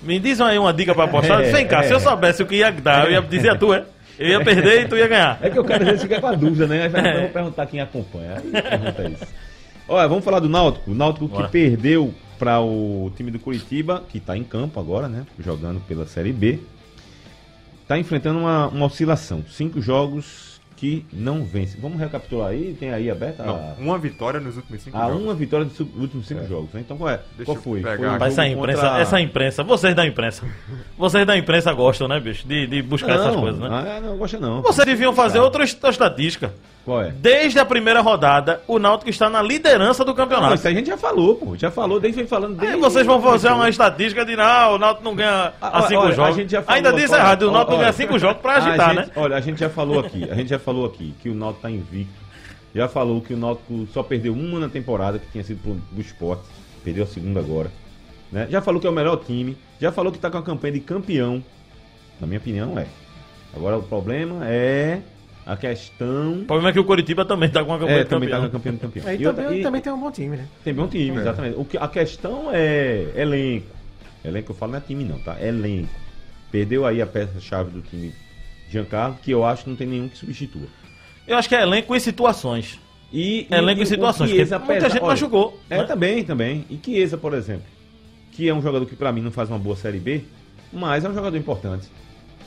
me 0.01 0.19
diz 0.19 0.39
aí 0.41 0.57
uma 0.57 0.73
dica 0.73 0.93
pra 0.95 1.03
apostar. 1.05 1.37
Eu 1.39 1.43
disse, 1.45 1.53
Vem 1.53 1.67
cá, 1.67 1.81
É, 1.83 1.87
se 1.87 1.93
eu 1.93 1.97
é. 1.97 1.99
soubesse 1.99 2.41
o 2.41 2.45
que 2.45 2.55
ia 2.55 2.71
dar, 2.71 3.05
eu 3.05 3.11
ia 3.11 3.21
dizer 3.21 3.49
a 3.49 3.55
tua, 3.57 3.77
é? 3.77 3.85
Eu 4.19 4.27
ia 4.29 4.43
perder 4.43 4.81
e 4.81 4.87
tu 4.87 4.95
ia 4.95 5.07
ganhar. 5.07 5.39
É 5.41 5.49
que 5.49 5.59
o 5.59 5.63
cara 5.63 5.81
às 5.83 5.85
vezes 5.89 6.01
fica 6.03 6.19
com 6.21 6.27
a 6.27 6.33
dúvida, 6.35 6.67
né? 6.67 6.83
Aí 6.83 6.89
vai- 6.89 7.15
eu 7.17 7.21
vou 7.21 7.29
perguntar 7.29 7.65
quem 7.65 7.79
acompanha. 7.81 8.35
Aí 8.35 8.61
pergunta 8.61 9.03
isso. 9.09 9.27
Olha, 9.87 10.07
vamos 10.07 10.23
falar 10.23 10.39
do 10.39 10.47
Náutico. 10.47 10.91
O 10.91 10.93
Náutico 10.93 11.27
Bora. 11.27 11.45
que 11.45 11.51
perdeu 11.51 12.13
para 12.37 12.59
o 12.61 13.11
time 13.15 13.29
do 13.31 13.39
Curitiba, 13.39 14.03
que 14.09 14.19
está 14.19 14.37
em 14.37 14.43
campo 14.43 14.79
agora, 14.79 15.07
né? 15.07 15.25
Jogando 15.39 15.79
pela 15.81 16.05
Série 16.05 16.31
B. 16.31 16.59
Está 17.91 17.99
enfrentando 17.99 18.39
uma, 18.39 18.69
uma 18.69 18.85
oscilação. 18.85 19.43
Cinco 19.49 19.81
jogos 19.81 20.50
que 20.81 21.05
não 21.13 21.43
vence. 21.43 21.77
Vamos 21.79 21.99
recapitular 21.99 22.49
aí? 22.49 22.75
Tem 22.79 22.91
aí 22.91 23.07
aberta? 23.11 23.43
Não, 23.43 23.53
a- 23.55 23.75
uma 23.77 23.99
vitória 23.99 24.39
nos 24.39 24.57
últimos 24.57 24.81
cinco 24.81 24.97
Ah, 24.97 25.05
jogos. 25.09 25.21
uma 25.23 25.33
vitória 25.35 25.63
dos 25.63 25.79
últimos 25.79 26.25
cinco 26.27 26.43
jogos. 26.47 26.73
né? 26.73 26.81
Então 26.83 26.97
qual 26.97 27.11
é? 27.11 27.19
Deixa 27.37 27.45
qual 27.45 27.55
eu 27.57 27.61
foi? 27.61 27.81
pegar 27.81 27.97
Foi 27.97 28.07
um 28.09 28.15
essa 28.25 28.43
jogo 28.47 28.57
imprensa, 28.59 28.81
contra- 28.81 28.99
essa 28.99 29.21
imprensa, 29.21 29.63
vocês 29.63 29.95
da 29.95 30.07
imprensa, 30.07 30.43
vocês 30.97 31.25
da 31.27 31.37
imprensa 31.37 31.71
gostam, 31.71 32.07
né, 32.07 32.19
bicho? 32.19 32.47
De, 32.47 32.65
de 32.65 32.81
buscar 32.81 33.11
essas 33.13 33.35
Não, 33.35 33.41
coisas, 33.41 33.59
né? 33.61 33.67
Ah, 33.71 34.01
não, 34.01 34.17
gosta 34.17 34.39
não. 34.39 34.63
Vocês 34.63 34.83
deviam 34.87 35.13
fazer 35.13 35.37
Tá. 35.37 35.43
outra 35.43 35.63
est- 35.63 35.83
estatística. 35.87 36.51
Qual 36.83 36.99
é? 37.03 37.11
Desde 37.11 37.59
a 37.59 37.65
primeira 37.65 38.01
rodada, 38.01 38.59
o 38.67 38.79
Náutico 38.79 39.07
está 39.07 39.29
na 39.29 39.39
liderança 39.39 40.03
do 40.03 40.07
Não, 40.07 40.15
campeonato. 40.15 40.55
isso 40.55 40.67
aí 40.67 40.73
a 40.73 40.77
gente 40.77 40.87
já 40.87 40.97
falou, 40.97 41.35
pô. 41.35 41.55
Já 41.55 41.69
falou, 41.69 41.99
desde 41.99 42.17
vem 42.17 42.27
falando 42.27 42.53
Aí 42.59 42.65
desde... 42.69 42.79
vocês 42.79 43.05
vão 43.05 43.21
fazer 43.21 43.49
uma 43.51 43.69
estatística 43.69 44.25
de 44.25 44.35
não, 44.35 44.73
o 44.73 44.77
Náutico 44.79 45.03
não 45.05 45.13
ganha 45.15 45.53
Ah, 45.61 45.77
a 45.77 45.81
cinco 45.83 46.01
olha, 46.01 46.09
a 46.11 46.15
jogos. 46.15 46.35
gente 46.37 46.51
já 46.51 46.63
falou 46.63 46.75
Ainda 46.77 46.91
olha, 46.91 47.03
errado, 47.03 47.43
o 47.43 47.51
Náutico 47.51 47.71
olha, 47.73 47.77
ganha 47.81 47.87
olha. 47.89 47.93
cinco 47.93 48.17
jogos 48.17 48.41
pra 48.41 48.53
A 48.53 48.55
agitar, 48.57 48.95
gente- 48.95 49.05
né? 49.05 49.11
Olha, 49.15 49.35
a 49.35 49.39
gente 49.41 49.59
já 49.59 49.69
falou 49.69 49.99
aqui, 49.99 50.27
a 50.27 50.33
gente 50.33 50.49
já 50.49 50.57
falou 50.57 50.70
aqui 50.85 51.13
que 51.21 51.29
o 51.29 51.35
Náutico 51.35 51.61
tá 51.63 51.69
invicto. 51.71 52.21
Já 52.73 52.87
falou 52.87 53.21
que 53.21 53.33
o 53.33 53.37
Náutico 53.37 53.85
só 53.93 54.01
perdeu 54.01 54.33
uma 54.33 54.59
na 54.59 54.69
temporada, 54.69 55.19
que 55.19 55.29
tinha 55.31 55.43
sido 55.43 55.61
pro, 55.61 55.73
do 55.91 56.01
esporte. 56.01 56.43
Perdeu 56.83 57.03
a 57.03 57.07
segunda 57.07 57.39
agora. 57.39 57.69
Né? 58.31 58.47
Já 58.49 58.61
falou 58.61 58.79
que 58.79 58.87
é 58.87 58.89
o 58.89 58.93
melhor 58.93 59.17
time. 59.17 59.57
Já 59.79 59.91
falou 59.91 60.11
que 60.11 60.17
tá 60.19 60.31
com 60.31 60.37
a 60.37 60.41
campanha 60.43 60.73
de 60.73 60.79
campeão. 60.79 61.43
Na 62.19 62.25
minha 62.27 62.39
opinião, 62.39 62.77
é. 62.79 62.87
Agora 63.53 63.77
o 63.77 63.83
problema 63.83 64.47
é 64.47 65.01
a 65.45 65.57
questão. 65.57 66.33
O 66.41 66.45
problema 66.45 66.69
é 66.69 66.71
que 66.73 66.79
o 66.79 66.85
Coritiba 66.85 67.25
também 67.25 67.49
tá 67.49 67.61
com 67.63 67.71
uma 67.71 67.79
campanha 67.79 67.99
É, 67.99 68.03
de 68.03 68.09
também 68.09 68.29
tá 68.29 68.35
campeão. 68.39 68.49
com 68.51 68.55
a 68.55 68.59
campeã 68.59 68.71
de 68.71 68.77
campeão. 68.79 69.07
Aí 69.07 69.21
E 69.21 69.27
outra- 69.27 69.43
também, 69.43 69.59
e- 69.59 69.63
também 69.63 69.81
tem 69.81 69.91
um 69.91 69.99
bom 69.99 70.11
time, 70.11 70.37
né? 70.37 70.47
Tem 70.63 70.73
bom 70.73 70.87
time, 70.87 71.17
É. 71.17 71.19
exatamente. 71.21 71.59
O 71.59 71.65
que, 71.65 71.77
a 71.77 71.87
questão 71.89 72.49
é 72.53 73.11
elenco. 73.15 73.67
Elenco 74.23 74.51
eu 74.51 74.55
falo 74.55 74.71
não 74.71 74.77
é 74.79 74.81
time 74.81 75.03
não, 75.03 75.19
tá? 75.19 75.35
Elenco. 75.43 75.89
Perdeu 76.51 76.85
aí 76.85 77.01
a 77.01 77.07
peça-chave 77.07 77.71
do 77.71 77.81
time 77.81 78.13
Giancarlo, 78.71 79.17
que 79.21 79.31
eu 79.31 79.43
acho 79.45 79.63
que 79.63 79.69
não 79.69 79.77
tem 79.77 79.87
nenhum 79.87 80.07
que 80.07 80.17
substitua. 80.17 80.67
Eu 81.27 81.37
acho 81.37 81.47
que 81.49 81.55
é 81.55 81.61
elenco 81.61 81.95
e 81.95 81.99
situações. 81.99 82.79
E, 83.13 83.45
Elenco 83.51 83.81
e 83.81 83.83
e 83.83 83.87
situações, 83.87 84.29
o 84.31 84.33
Chiesa, 84.33 84.57
muita 84.57 84.89
gente 84.89 85.03
machucou, 85.03 85.59
É, 85.69 85.79
né? 85.79 85.83
também, 85.83 86.23
também. 86.23 86.65
E 86.69 86.79
Chiesa, 86.83 87.17
por 87.17 87.33
exemplo, 87.33 87.65
que 88.31 88.47
é 88.47 88.53
um 88.53 88.61
jogador 88.61 88.85
que 88.85 88.95
pra 88.95 89.11
mim 89.11 89.21
não 89.21 89.31
faz 89.31 89.49
uma 89.49 89.59
boa 89.59 89.75
Série 89.75 89.99
B, 89.99 90.23
mas 90.71 91.03
é 91.03 91.09
um 91.09 91.13
jogador 91.13 91.35
importante, 91.35 91.89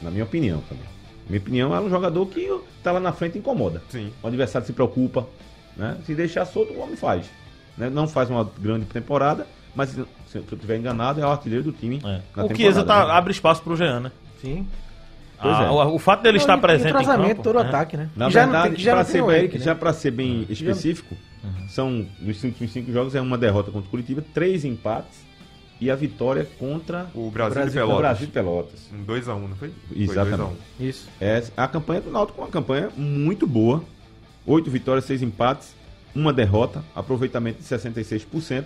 na 0.00 0.10
minha 0.10 0.24
opinião 0.24 0.60
também. 0.68 0.84
Minha 1.28 1.40
opinião 1.40 1.74
é 1.74 1.80
um 1.80 1.90
jogador 1.90 2.24
que 2.26 2.50
tá 2.82 2.92
lá 2.92 3.00
na 3.00 3.12
frente 3.12 3.34
e 3.36 3.38
incomoda. 3.38 3.82
Sim. 3.90 4.10
O 4.22 4.26
adversário 4.26 4.66
se 4.66 4.72
preocupa, 4.72 5.26
né? 5.76 5.98
Se 6.06 6.14
deixar 6.14 6.46
solto, 6.46 6.72
o 6.72 6.80
homem 6.80 6.96
faz. 6.96 7.26
né? 7.76 7.90
Não 7.90 8.08
faz 8.08 8.30
uma 8.30 8.50
grande 8.58 8.86
temporada, 8.86 9.46
mas 9.74 9.90
se 9.90 9.98
eu 10.34 10.42
estiver 10.50 10.78
enganado, 10.78 11.20
é 11.20 11.26
o 11.26 11.30
artilheiro 11.30 11.64
do 11.64 11.72
time. 11.72 12.00
É. 12.04 12.20
na 12.34 12.44
O 12.46 12.56
Chiesa 12.56 12.84
tá, 12.84 13.06
né? 13.06 13.12
abre 13.12 13.32
espaço 13.32 13.62
pro 13.62 13.76
Jean, 13.76 14.00
né? 14.00 14.12
Sim. 14.40 14.66
Pois 15.40 15.54
Ah, 15.56 15.64
é. 15.64 15.70
o, 15.70 15.94
o 15.94 15.98
fato 15.98 16.22
dele 16.22 16.38
estar 16.38 16.52
Não, 16.52 16.58
e- 16.58 16.62
presente 16.62 17.02
em 17.02 17.04
campo... 17.04 17.42
todo 17.42 17.56
o 17.56 17.60
é. 17.60 17.62
ataque, 17.66 17.96
né? 17.96 18.08
Na 18.16 18.30
já 18.30 18.42
não 18.46 18.52
verdade, 18.52 18.68
tem- 18.68 18.76
que 18.76 18.82
já 18.82 18.92
pra 18.94 19.04
ser 19.04 19.22
bem, 19.26 19.36
Eric, 19.36 19.58
né? 19.58 19.64
já 19.64 19.74
para 19.74 19.92
ser 19.92 20.10
bem 20.10 20.46
específico, 20.48 21.16
são 21.68 22.06
dos 22.20 22.42
últimos 22.44 22.72
cinco 22.72 22.92
jogos 22.92 23.14
é 23.14 23.20
uma 23.20 23.36
derrota 23.36 23.70
contra 23.70 23.86
o 23.86 23.90
Curitiba, 23.90 24.24
três 24.32 24.64
empates 24.64 25.24
e 25.80 25.90
a 25.90 25.96
vitória 25.96 26.46
contra 26.58 27.08
O 27.14 27.30
Brasil, 27.30 27.62
de 27.64 27.68
o 27.70 27.72
Pelotas. 27.72 27.98
Brasil 28.00 28.28
Pelotas. 28.28 28.90
Um 28.92 29.04
2x1, 29.04 29.48
não 29.48 29.56
foi? 29.56 29.72
Exatamente. 29.94 30.06
Foi 30.06 30.14
2 30.36 30.40
a 30.40 30.44
1. 30.44 30.56
Isso. 30.88 31.08
É 31.20 31.42
a 31.56 31.68
campanha 31.68 32.00
do 32.00 32.10
Náutico, 32.10 32.40
uma 32.40 32.48
campanha 32.48 32.90
muito 32.96 33.46
boa. 33.46 33.82
Oito 34.46 34.70
vitórias, 34.70 35.04
seis 35.04 35.20
empates, 35.22 35.74
uma 36.14 36.32
derrota, 36.32 36.84
aproveitamento 36.94 37.58
de 37.58 37.64
66%, 37.64 38.64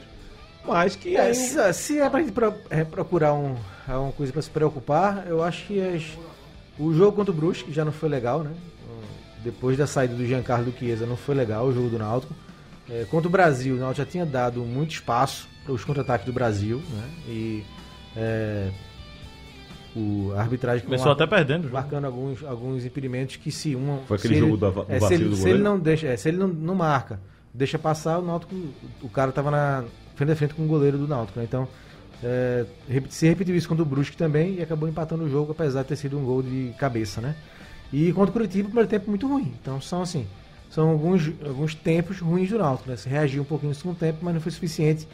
mas 0.66 0.94
que 0.96 1.16
É, 1.16 1.20
aí 1.22 1.34
se, 1.34 1.72
se 1.72 1.98
é 1.98 2.10
pra 2.10 2.20
gente 2.20 2.32
pro- 2.32 2.52
é, 2.68 2.84
procurar 2.84 3.32
um, 3.32 3.54
uma 3.88 4.12
coisa 4.12 4.32
pra 4.32 4.42
se 4.42 4.50
preocupar, 4.50 5.24
eu 5.26 5.42
acho 5.42 5.66
que 5.66 5.80
as- 5.80 6.02
o 6.78 6.92
jogo 6.94 7.12
contra 7.16 7.32
o 7.32 7.34
Brusque 7.34 7.72
já 7.72 7.84
não 7.84 7.92
foi 7.92 8.08
legal, 8.08 8.42
né? 8.42 8.52
Depois 9.42 9.76
da 9.78 9.86
saída 9.86 10.14
do 10.14 10.26
Giancarlo 10.26 10.64
do 10.70 10.76
Chiesa 10.78 11.06
não 11.06 11.16
foi 11.16 11.34
legal 11.34 11.66
o 11.66 11.72
jogo 11.72 11.88
do 11.88 11.98
Náutico. 11.98 12.34
É, 12.90 13.06
contra 13.10 13.28
o 13.28 13.30
Brasil, 13.30 13.76
o 13.76 13.78
Náutico 13.78 14.04
já 14.04 14.10
tinha 14.10 14.26
dado 14.26 14.60
muito 14.60 14.90
espaço 14.92 15.48
para 15.64 15.72
os 15.72 15.84
contra-ataques 15.84 16.26
do 16.26 16.32
Brasil, 16.32 16.78
né? 16.78 17.04
E 17.28 17.64
é, 18.16 18.68
o 19.94 20.32
a 20.36 20.40
arbitragem 20.40 20.84
Começou 20.84 21.12
até 21.12 21.26
perdendo. 21.26 21.70
marcando 21.70 22.04
alguns, 22.06 22.42
alguns 22.44 22.84
impedimentos 22.84 23.36
que 23.36 23.50
se 23.50 23.74
um 23.76 24.00
Foi 24.06 24.16
aquele 24.16 24.34
se 24.34 24.40
jogo 24.40 24.52
ele, 24.52 24.60
do 24.60 24.70
va- 24.72 24.84
do 24.84 24.92
é, 24.92 24.94
se 24.94 25.00
vacilo 25.00 25.22
ele, 25.22 25.30
do 25.30 25.36
se 25.36 25.48
ele 25.48 25.62
não 25.62 25.78
deixa 25.78 26.06
é, 26.08 26.16
se 26.16 26.28
ele 26.28 26.36
não, 26.38 26.48
não 26.48 26.74
marca 26.74 27.20
deixa 27.54 27.78
passar 27.78 28.18
o 28.18 28.22
Náutico 28.22 28.54
o 29.02 29.08
cara 29.08 29.32
tava 29.32 29.50
na 29.50 29.84
frente 30.14 30.32
a 30.32 30.36
frente 30.36 30.54
com 30.54 30.64
o 30.64 30.68
goleiro 30.68 30.98
do 30.98 31.08
Náutico 31.08 31.38
né? 31.38 31.44
então 31.48 31.66
é, 32.22 32.64
se 33.08 33.28
repetiu 33.28 33.54
isso 33.54 33.68
contra 33.68 33.82
o 33.82 33.86
Brusque 33.86 34.16
também 34.16 34.56
e 34.56 34.62
acabou 34.62 34.88
empatando 34.88 35.24
o 35.24 35.28
jogo 35.30 35.52
apesar 35.52 35.82
de 35.82 35.88
ter 35.88 35.96
sido 35.96 36.18
um 36.18 36.24
gol 36.24 36.42
de 36.42 36.72
cabeça 36.78 37.20
né 37.20 37.36
e 37.92 38.12
contra 38.12 38.30
o 38.30 38.32
Curitiba 38.32 38.64
o 38.64 38.70
primeiro 38.70 38.88
tempo 38.88 39.08
muito 39.08 39.26
ruim 39.28 39.52
então 39.62 39.80
são 39.80 40.02
assim 40.02 40.26
são 40.70 40.90
alguns 40.90 41.30
alguns 41.46 41.74
tempos 41.74 42.18
ruins 42.20 42.50
do 42.50 42.58
Náutico 42.58 42.90
né? 42.90 42.96
se 42.96 43.08
reagiu 43.08 43.42
um 43.42 43.44
pouquinho 43.44 43.70
no 43.70 43.74
segundo 43.74 43.96
tempo 43.96 44.18
mas 44.22 44.34
não 44.34 44.40
foi 44.40 44.50
suficiente 44.52 45.06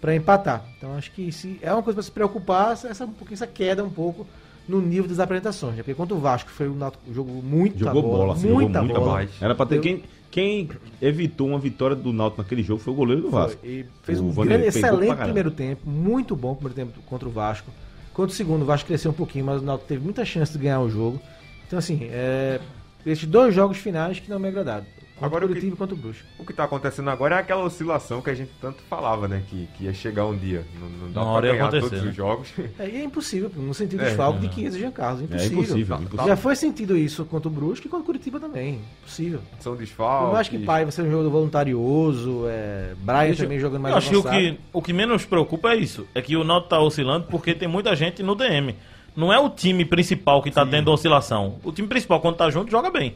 para 0.00 0.14
empatar 0.14 0.64
então 0.76 0.94
acho 0.96 1.10
que 1.12 1.30
se 1.32 1.58
é 1.62 1.72
uma 1.72 1.82
coisa 1.82 1.94
para 1.96 2.02
se 2.02 2.10
preocupar 2.10 2.72
essa 2.72 3.04
um 3.04 3.12
pouquinho 3.12 3.34
essa 3.34 3.46
queda 3.46 3.84
um 3.84 3.90
pouco 3.90 4.26
no 4.68 4.82
nível 4.82 5.08
das 5.08 5.18
apresentações, 5.18 5.76
né? 5.76 5.78
porque 5.82 5.94
contra 5.94 6.14
o 6.14 6.20
Vasco 6.20 6.50
foi 6.50 6.68
um 6.68 6.74
Náutico 6.74 7.02
que 7.06 7.14
jogou 7.14 7.42
muita 7.42 7.78
jogou 7.78 8.02
bola, 8.02 8.18
bola, 8.26 8.36
jogou 8.38 8.54
muita 8.60 8.82
muita 8.82 9.00
bola. 9.00 9.12
mais. 9.14 9.30
Era 9.40 9.54
pra 9.54 9.64
ter 9.64 9.76
Eu- 9.76 9.80
quem, 9.80 10.02
quem 10.30 10.68
evitou 11.00 11.48
uma 11.48 11.58
vitória 11.58 11.96
do 11.96 12.12
Náutico 12.12 12.42
naquele 12.42 12.62
jogo 12.62 12.80
foi 12.80 12.92
o 12.92 12.96
goleiro 12.96 13.22
do 13.22 13.30
Vasco. 13.30 13.60
Foi, 13.60 13.86
fez 14.02 14.20
um 14.20 14.30
grande, 14.32 14.66
excelente 14.66 15.16
primeiro 15.16 15.50
tempo, 15.50 15.88
muito 15.88 16.36
bom 16.36 16.54
primeiro 16.54 16.74
tempo 16.74 17.00
contra 17.06 17.28
o 17.28 17.32
Vasco. 17.32 17.70
Contra 18.12 18.32
o 18.32 18.36
segundo, 18.36 18.62
o 18.62 18.64
Vasco 18.64 18.86
cresceu 18.86 19.10
um 19.10 19.14
pouquinho, 19.14 19.44
mas 19.44 19.62
o 19.62 19.64
Náutico 19.64 19.88
teve 19.88 20.04
muita 20.04 20.24
chance 20.24 20.52
de 20.52 20.58
ganhar 20.58 20.80
o 20.80 20.90
jogo. 20.90 21.20
Então, 21.66 21.78
assim, 21.78 22.08
é, 22.10 22.60
esses 23.06 23.26
dois 23.26 23.54
jogos 23.54 23.78
finais 23.78 24.18
que 24.18 24.28
não 24.28 24.38
me 24.38 24.48
agradaram. 24.48 24.84
Agora, 25.20 25.44
o 25.44 25.46
o 25.46 25.48
que- 25.48 25.54
Curitiba 25.60 25.74
e 25.74 25.78
contra 25.78 25.94
o 25.94 25.98
Brusque. 25.98 26.24
O 26.38 26.44
que 26.44 26.52
tá 26.52 26.64
acontecendo 26.64 27.10
agora 27.10 27.36
é 27.36 27.38
aquela 27.38 27.64
oscilação 27.64 28.20
que 28.22 28.30
a 28.30 28.34
gente 28.34 28.50
tanto 28.60 28.82
falava, 28.88 29.26
né? 29.28 29.42
Que, 29.48 29.68
que 29.76 29.84
ia 29.84 29.92
chegar 29.94 30.26
um 30.26 30.36
dia. 30.36 30.64
Não, 30.80 30.88
não 30.88 31.12
dá 31.40 31.46
ia 31.46 31.52
ganhar 31.52 31.64
acontecer, 31.64 31.88
todos 31.90 32.04
né? 32.04 32.10
os 32.10 32.16
jogos. 32.16 32.48
É, 32.78 32.88
e 32.88 32.96
é 32.96 33.04
impossível, 33.04 33.50
no 33.56 33.74
sentido 33.74 34.02
É, 34.02 34.10
de 34.10 34.16
falta 34.16 34.38
de 34.38 34.54
Chiesa 34.54 34.76
e 34.76 34.80
Jean 34.80 34.90
Carlos. 34.90 35.22
É 35.22 35.24
Impossível. 35.24 35.58
impossível, 35.62 35.96
Tá- 35.96 36.02
impossível. 36.02 36.26
Já 36.28 36.36
foi 36.36 36.56
sentido 36.56 36.96
isso 36.96 37.24
contra 37.24 37.48
o 37.48 37.52
Brusque 37.52 37.86
e 37.86 37.90
contra 37.90 38.02
o 38.02 38.06
Curitiba 38.06 38.38
também. 38.40 38.80
Impossível. 39.02 39.40
São 39.60 39.72
Eu 39.72 39.78
desfalques. 39.78 40.38
acho 40.38 40.50
que 40.50 40.58
Pai 40.60 40.84
vai 40.84 40.92
ser 40.92 41.02
um 41.02 41.10
jogo 41.10 41.28
voluntarioso, 41.30 42.44
é, 42.48 42.94
Brian 42.98 43.24
Deixa- 43.26 43.42
também 43.44 43.58
jogando 43.58 43.82
mais 43.82 43.92
Eu 43.92 43.98
acho 43.98 44.10
que 44.10 44.16
o 44.16 44.20
avançado. 44.20 44.40
que, 44.42 44.60
o 44.72 44.82
que 44.82 44.92
menos 44.92 45.24
preocupa 45.24 45.70
é 45.72 45.76
isso. 45.76 46.06
É 46.14 46.22
que 46.22 46.36
o 46.36 46.44
Náutico 46.44 46.70
tá 46.70 46.80
oscilando 46.80 47.26
porque 47.28 47.54
tem 47.54 47.68
muita 47.68 47.94
gente 47.96 48.22
no 48.22 48.34
DM. 48.34 48.74
Não 49.16 49.32
é 49.32 49.38
o 49.38 49.48
time 49.50 49.84
principal 49.84 50.40
que 50.42 50.50
tá 50.50 50.64
tendo 50.64 50.92
oscilação. 50.92 51.58
O 51.64 51.72
time 51.72 51.88
principal, 51.88 52.20
quando 52.20 52.36
tá 52.36 52.48
junto, 52.50 52.70
joga 52.70 52.88
bem. 52.90 53.14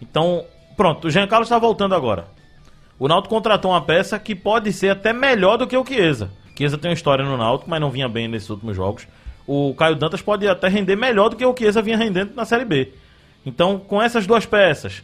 Então, 0.00 0.44
pronto, 0.76 1.08
o 1.08 1.10
Jean 1.10 1.26
Carlos 1.26 1.48
tá 1.48 1.58
voltando 1.58 1.94
agora. 1.94 2.28
O 2.98 3.08
Náutico 3.08 3.34
contratou 3.34 3.72
uma 3.72 3.80
peça 3.82 4.18
que 4.18 4.34
pode 4.34 4.72
ser 4.72 4.90
até 4.90 5.12
melhor 5.12 5.58
do 5.58 5.66
que 5.66 5.76
o 5.76 5.84
Chiesa. 5.84 6.30
Chiesa 6.56 6.78
tem 6.78 6.90
uma 6.90 6.94
história 6.94 7.24
no 7.24 7.36
Náutico, 7.36 7.68
mas 7.68 7.80
não 7.80 7.90
vinha 7.90 8.08
bem 8.08 8.26
nesses 8.26 8.48
últimos 8.48 8.74
jogos. 8.74 9.06
O 9.46 9.74
Caio 9.74 9.94
Dantas 9.94 10.22
pode 10.22 10.48
até 10.48 10.68
render 10.68 10.96
melhor 10.96 11.28
do 11.28 11.36
que 11.36 11.44
o 11.44 11.54
Chiesa 11.56 11.82
vinha 11.82 11.96
rendendo 11.96 12.34
na 12.34 12.44
Série 12.44 12.64
B. 12.64 12.92
Então, 13.44 13.78
com 13.78 14.02
essas 14.02 14.26
duas 14.26 14.46
peças, 14.46 15.02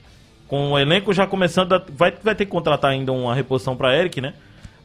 com 0.48 0.72
o 0.72 0.78
elenco 0.78 1.12
já 1.12 1.26
começando, 1.26 1.74
a, 1.74 1.82
vai, 1.90 2.12
vai 2.22 2.34
ter 2.34 2.46
que 2.46 2.50
contratar 2.50 2.90
ainda 2.90 3.12
uma 3.12 3.34
reposição 3.34 3.76
para 3.76 3.96
Eric, 3.96 4.20
né? 4.20 4.34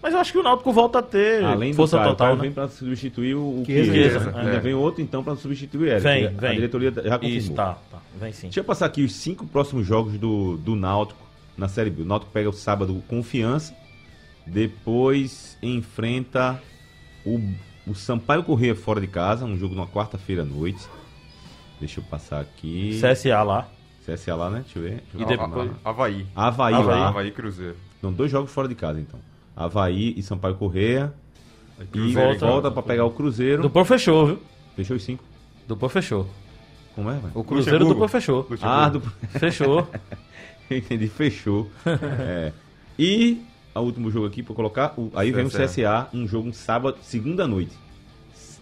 Mas 0.01 0.13
eu 0.13 0.19
acho 0.19 0.31
que 0.31 0.37
o 0.37 0.43
Náutico 0.43 0.71
volta 0.71 0.99
a 0.99 1.01
ter 1.01 1.43
Além 1.43 1.71
do 1.71 1.75
força 1.75 1.97
Caio, 1.97 2.09
o 2.09 2.11
total, 2.13 2.27
Caio 2.27 2.37
né? 2.37 2.41
vem 2.43 2.51
pra 2.51 2.67
substituir 2.67 3.35
o, 3.35 3.61
o 3.61 3.65
Chiesa. 3.65 3.91
Chiesa. 3.91 4.19
Chiesa, 4.21 4.37
Ainda 4.39 4.51
é. 4.55 4.59
vem 4.59 4.73
outro 4.73 5.01
então 5.01 5.23
pra 5.23 5.35
substituir 5.35 5.81
o 5.81 5.85
Eric. 5.87 6.01
Vem, 6.03 6.27
A 6.27 6.29
vem. 6.29 6.55
diretoria 6.55 6.91
já 6.91 7.01
confirmou. 7.17 7.27
Isso, 7.29 7.53
tá, 7.53 7.77
tá. 7.91 7.97
Vem 8.19 8.31
sim. 8.31 8.47
Deixa 8.47 8.59
eu 8.59 8.63
passar 8.63 8.85
aqui 8.85 9.03
os 9.03 9.13
cinco 9.13 9.45
próximos 9.47 9.85
jogos 9.87 10.17
do, 10.17 10.57
do 10.57 10.75
Náutico 10.75 11.19
na 11.57 11.67
Série 11.67 11.89
B. 11.89 12.03
O 12.03 12.05
Náutico 12.05 12.31
pega 12.31 12.47
o 12.49 12.53
sábado 12.53 13.03
Confiança, 13.07 13.73
depois 14.45 15.57
enfrenta 15.61 16.61
o, 17.25 17.39
o 17.85 17.93
Sampaio 17.95 18.43
Corrêa 18.43 18.75
fora 18.75 19.01
de 19.01 19.07
casa, 19.07 19.45
um 19.45 19.57
jogo 19.57 19.75
numa 19.75 19.87
quarta-feira 19.87 20.43
à 20.43 20.45
noite. 20.45 20.87
Deixa 21.79 21.99
eu 21.99 22.03
passar 22.03 22.39
aqui. 22.41 22.99
CSA 23.01 23.43
lá. 23.43 23.67
CSA 24.05 24.35
lá, 24.35 24.49
né? 24.49 24.61
Deixa 24.63 24.79
eu 24.79 24.83
ver. 24.83 24.89
Deixa 25.11 25.17
eu 25.17 25.21
E 25.21 25.25
depois- 25.25 25.71
Havaí. 25.83 26.25
Havaí, 26.35 26.73
Havaí, 26.73 26.99
lá. 26.99 27.07
Havaí 27.09 27.31
Cruzeiro. 27.31 27.75
São 27.99 28.11
dois 28.11 28.31
jogos 28.31 28.51
fora 28.51 28.67
de 28.67 28.75
casa, 28.75 28.99
então. 28.99 29.19
Havaí 29.57 30.13
e 30.15 30.21
Sampaio 30.21 30.53
Corrêa. 30.55 31.11
E 31.93 32.13
volta, 32.13 32.45
volta 32.45 32.71
pra 32.71 32.83
pegar 32.83 33.05
o 33.05 33.11
Cruzeiro. 33.11 33.63
Duplo 33.63 33.83
fechou, 33.83 34.27
viu? 34.27 34.39
Fechou 34.75 34.95
os 34.95 35.03
cinco. 35.03 35.23
Duplo 35.67 35.89
fechou. 35.89 36.27
Como 36.95 37.09
é, 37.09 37.13
velho? 37.15 37.31
O 37.33 37.43
Cruzeiro 37.43 37.85
duplo 37.85 38.07
fechou. 38.07 38.47
Luxemburgo. 38.49 38.65
Ah, 38.67 38.89
do... 38.89 39.01
Fechou. 39.39 39.87
Entendi, 40.69 41.07
fechou. 41.07 41.69
É. 41.85 42.51
E 42.99 43.41
o 43.75 43.79
último 43.81 44.09
jogo 44.09 44.25
aqui 44.25 44.41
pra 44.41 44.55
colocar, 44.55 44.93
o- 44.97 45.11
aí 45.15 45.31
vem 45.31 45.45
o 45.45 45.49
CSA. 45.49 46.07
Um 46.13 46.27
jogo 46.27 46.49
um 46.49 46.53
sábado, 46.53 46.97
segunda 47.01 47.47
noite. 47.47 47.73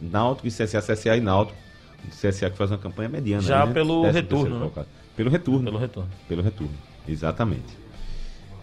Náutico 0.02 0.48
e 0.48 0.52
CSA, 0.52 0.82
CSA 0.82 1.16
e 1.16 1.22
Náutico. 1.22 1.58
O 2.06 2.10
CSA 2.10 2.50
que 2.50 2.58
faz 2.58 2.72
uma 2.72 2.78
campanha 2.78 3.08
mediana. 3.10 3.41
Já 3.41 3.62
aí, 3.62 3.68
né? 3.68 3.74
pelo 3.74 4.02
Décimo 4.02 4.22
retorno, 4.22 4.60
né? 4.60 4.86
Pelo 5.16 5.30
retorno. 5.30 5.64
Pelo 5.64 5.78
retorno. 5.78 6.10
Pelo 6.28 6.41
retorno, 6.41 6.74
exatamente. 7.08 7.78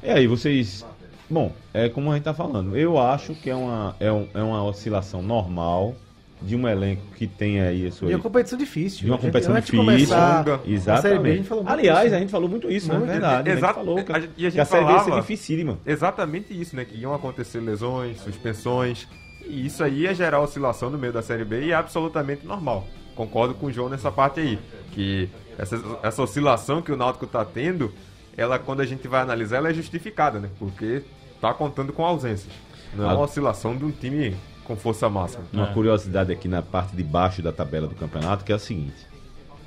E 0.02 0.10
aí, 0.10 0.26
vocês 0.26 0.84
Bom, 1.32 1.52
é 1.72 1.88
como 1.88 2.10
a 2.10 2.14
gente 2.14 2.24
tá 2.24 2.34
falando. 2.34 2.76
Eu 2.76 2.98
acho 2.98 3.34
que 3.34 3.48
é 3.48 3.54
uma, 3.54 3.96
é, 3.98 4.12
um- 4.12 4.28
é 4.34 4.42
uma 4.42 4.62
oscilação 4.64 5.22
normal 5.22 5.94
de 6.42 6.54
um 6.56 6.68
elenco 6.68 7.02
que 7.16 7.26
tem 7.26 7.60
aí 7.60 7.86
a 7.86 7.90
sua. 7.92 8.10
E 8.10 8.14
uma 8.14 8.20
competição 8.22 8.58
difícil. 8.58 9.00
De 9.00 9.06
uma 9.06 9.14
A 9.14 9.16
gente- 9.18 9.26
competição 9.28 9.54
antes 9.54 9.70
de 9.70 9.76
difícil, 9.78 9.94
começar 10.16 10.38
longa. 10.38 10.54
a 10.54 10.58
Série 10.58 10.66
B, 10.66 10.70
a 10.70 10.74
Exatamente. 10.74 11.36
gente 11.38 11.48
falou 11.48 11.64
muito 11.64 11.72
Aliás, 11.78 12.02
disso. 12.02 12.14
a 12.14 12.18
gente 12.18 12.30
falou 12.30 12.48
muito 12.50 12.70
isso, 12.70 12.88
né? 12.88 12.94
É 12.94 12.98
Muito. 12.98 13.10
verdade. 13.10 13.34
A 13.34 13.52
gente 13.52 13.58
Exato. 13.58 13.74
falou 13.74 14.04
que, 14.04 14.12
A 14.12 14.20
gente- 14.20 14.32
e 14.36 14.40
a 14.40 14.50
gente 14.50 14.54
que 14.54 14.60
a 14.60 14.64
Série 14.64 14.84
B 14.84 14.90
ia 14.92 14.98
ser 14.98 15.04
falava- 15.04 15.20
dificílima. 15.22 15.78
Exatamente 15.86 16.60
isso, 16.60 16.76
né? 16.76 16.84
Que 16.84 16.96
iam 16.98 17.14
acontecer 17.14 17.60
lesões, 17.60 18.20
suspensões. 18.20 19.06
E 19.46 19.64
isso 19.66 19.82
aí 19.82 20.00
ia 20.00 20.14
gerar 20.14 20.40
oscilação 20.40 20.90
no 20.90 20.98
meio 20.98 21.12
da 21.12 21.22
Série 21.22 21.44
B 21.44 21.64
e 21.66 21.70
é 21.70 21.74
absolutamente 21.74 22.46
normal. 22.46 22.86
Concordo 23.14 23.54
com 23.54 23.66
o 23.66 23.72
João 23.72 23.88
nessa 23.88 24.10
parte 24.12 24.40
aí. 24.40 24.58
Que 24.92 25.28
essa, 25.58 25.80
essa 26.02 26.22
oscilação 26.22 26.82
que 26.82 26.90
o 26.92 26.96
Náutico 26.96 27.26
tá 27.26 27.44
tendo, 27.44 27.92
ela, 28.36 28.58
quando 28.58 28.80
a 28.80 28.84
gente 28.86 29.06
vai 29.06 29.20
analisar, 29.20 29.58
ela 29.58 29.70
é 29.70 29.74
justificada, 29.74 30.40
né? 30.40 30.48
Porque 30.58 31.02
tá 31.42 31.52
contando 31.52 31.92
com 31.92 32.04
ausências. 32.04 32.52
Não 32.94 33.04
é 33.04 33.08
Ah. 33.10 33.14
uma 33.14 33.24
oscilação 33.24 33.76
de 33.76 33.84
um 33.84 33.90
time 33.90 34.34
com 34.64 34.76
força 34.76 35.08
máxima. 35.10 35.42
Uma 35.52 35.66
curiosidade 35.74 36.32
aqui 36.32 36.46
na 36.46 36.62
parte 36.62 36.94
de 36.96 37.02
baixo 37.02 37.42
da 37.42 37.52
tabela 37.52 37.88
do 37.88 37.94
campeonato, 37.96 38.44
que 38.44 38.52
é 38.52 38.54
a 38.54 38.58
seguinte. 38.58 38.94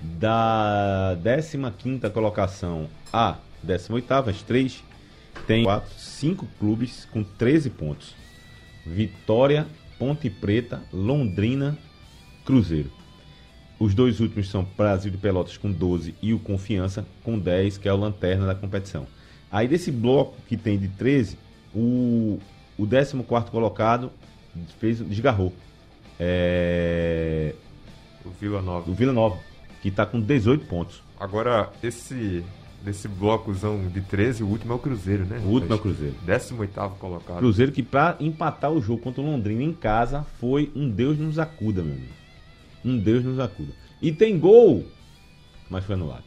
Da 0.02 1.18
15ª 1.22 2.10
colocação 2.10 2.88
à 3.12 3.36
18ª, 3.66 4.30
as 4.30 4.42
três, 4.42 4.84
tem 5.46 5.64
quatro, 5.66 5.94
cinco 5.98 6.48
clubes 6.60 7.06
com 7.12 7.24
13 7.24 7.70
pontos. 7.70 8.16
Vitória, 8.86 9.68
Ponte 10.00 10.30
Preta, 10.30 10.82
Londrina, 10.94 11.78
Cruzeiro. 12.46 12.92
Os 13.80 13.94
dois 13.94 14.20
últimos 14.22 14.50
são 14.50 14.64
Brasil 14.78 15.12
de 15.12 15.18
Pelotas 15.18 15.58
com 15.58 15.70
12 15.72 16.16
e 16.22 16.34
o 16.34 16.40
Confiança 16.40 17.06
com 17.24 17.38
10, 17.38 17.78
que 17.78 17.90
é 17.90 17.94
o 17.94 17.98
lanterna 17.98 18.46
da 18.46 18.56
competição. 18.56 19.06
Aí 19.52 19.68
desse 19.68 19.92
bloco 19.92 20.36
que 20.48 20.56
tem 20.56 20.78
de 20.78 20.88
13, 20.90 21.38
o, 21.76 22.40
o 22.78 22.88
14º 22.88 23.50
colocado 23.50 24.12
fez, 24.80 25.00
desgarrou. 25.00 25.54
É, 26.20 27.54
O 28.26 28.30
Vila 28.30 28.62
Nova. 28.62 28.90
o 28.90 28.94
Vila 28.94 29.12
Nova, 29.14 29.38
que 29.82 29.90
está 29.90 30.06
com 30.06 30.20
18 30.20 30.66
pontos. 30.66 31.04
Agora, 31.20 31.70
esse 31.84 32.44
desse 32.84 33.08
blocozão 33.08 33.88
de 33.88 34.00
13, 34.00 34.44
o 34.44 34.48
último 34.48 34.74
é 34.74 34.76
o 34.76 34.80
Cruzeiro, 34.80 35.26
né? 35.26 35.40
O 35.44 35.48
último 35.50 35.74
é 35.74 35.76
o 35.76 35.80
Cruzeiro. 35.80 36.16
18º 36.28 36.92
colocado. 37.00 37.38
Cruzeiro 37.40 37.72
que 37.72 37.82
para 37.82 38.16
empatar 38.20 38.72
o 38.72 38.80
jogo 38.80 39.02
contra 39.02 39.22
o 39.22 39.26
Londrina 39.26 39.64
em 39.64 39.74
casa 39.74 40.24
foi 40.40 40.72
um 40.76 40.88
Deus 40.88 41.18
nos 41.18 41.40
acuda, 41.40 41.82
meu 41.82 41.94
amigo. 41.96 42.14
Um 42.84 42.98
Deus 43.00 43.24
nos 43.24 43.40
acuda. 43.40 43.74
E 44.00 44.12
tem 44.12 44.38
gol, 44.38 44.86
mas 45.68 45.84
foi 45.84 45.96
anulado. 45.96 46.24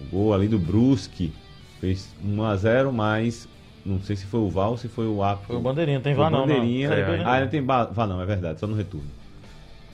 O 0.00 0.04
gol 0.06 0.34
ali 0.34 0.48
do 0.48 0.58
Brusque 0.58 1.32
fez 1.80 2.12
1 2.24 2.42
a 2.42 2.56
0 2.56 2.92
mas 2.92 3.46
não 3.84 4.00
sei 4.00 4.16
se 4.16 4.26
foi 4.26 4.40
o 4.40 4.48
Val 4.48 4.70
ou 4.72 4.76
se 4.76 4.88
foi 4.88 5.06
o 5.06 5.22
Apo. 5.22 5.46
Foi 5.46 5.56
o 5.56 5.60
Bandeirinha, 5.60 6.00
tem 6.00 6.14
o 6.14 6.16
não. 6.18 6.30
não. 6.30 6.40
Bandeirinha. 6.40 6.88
Né? 6.90 7.22
Ah, 7.24 7.40
não 7.40 7.48
tem 7.48 7.60
vá 7.62 8.06
não, 8.06 8.20
é 8.20 8.26
verdade, 8.26 8.60
só 8.60 8.66
no 8.66 8.76
retorno. 8.76 9.06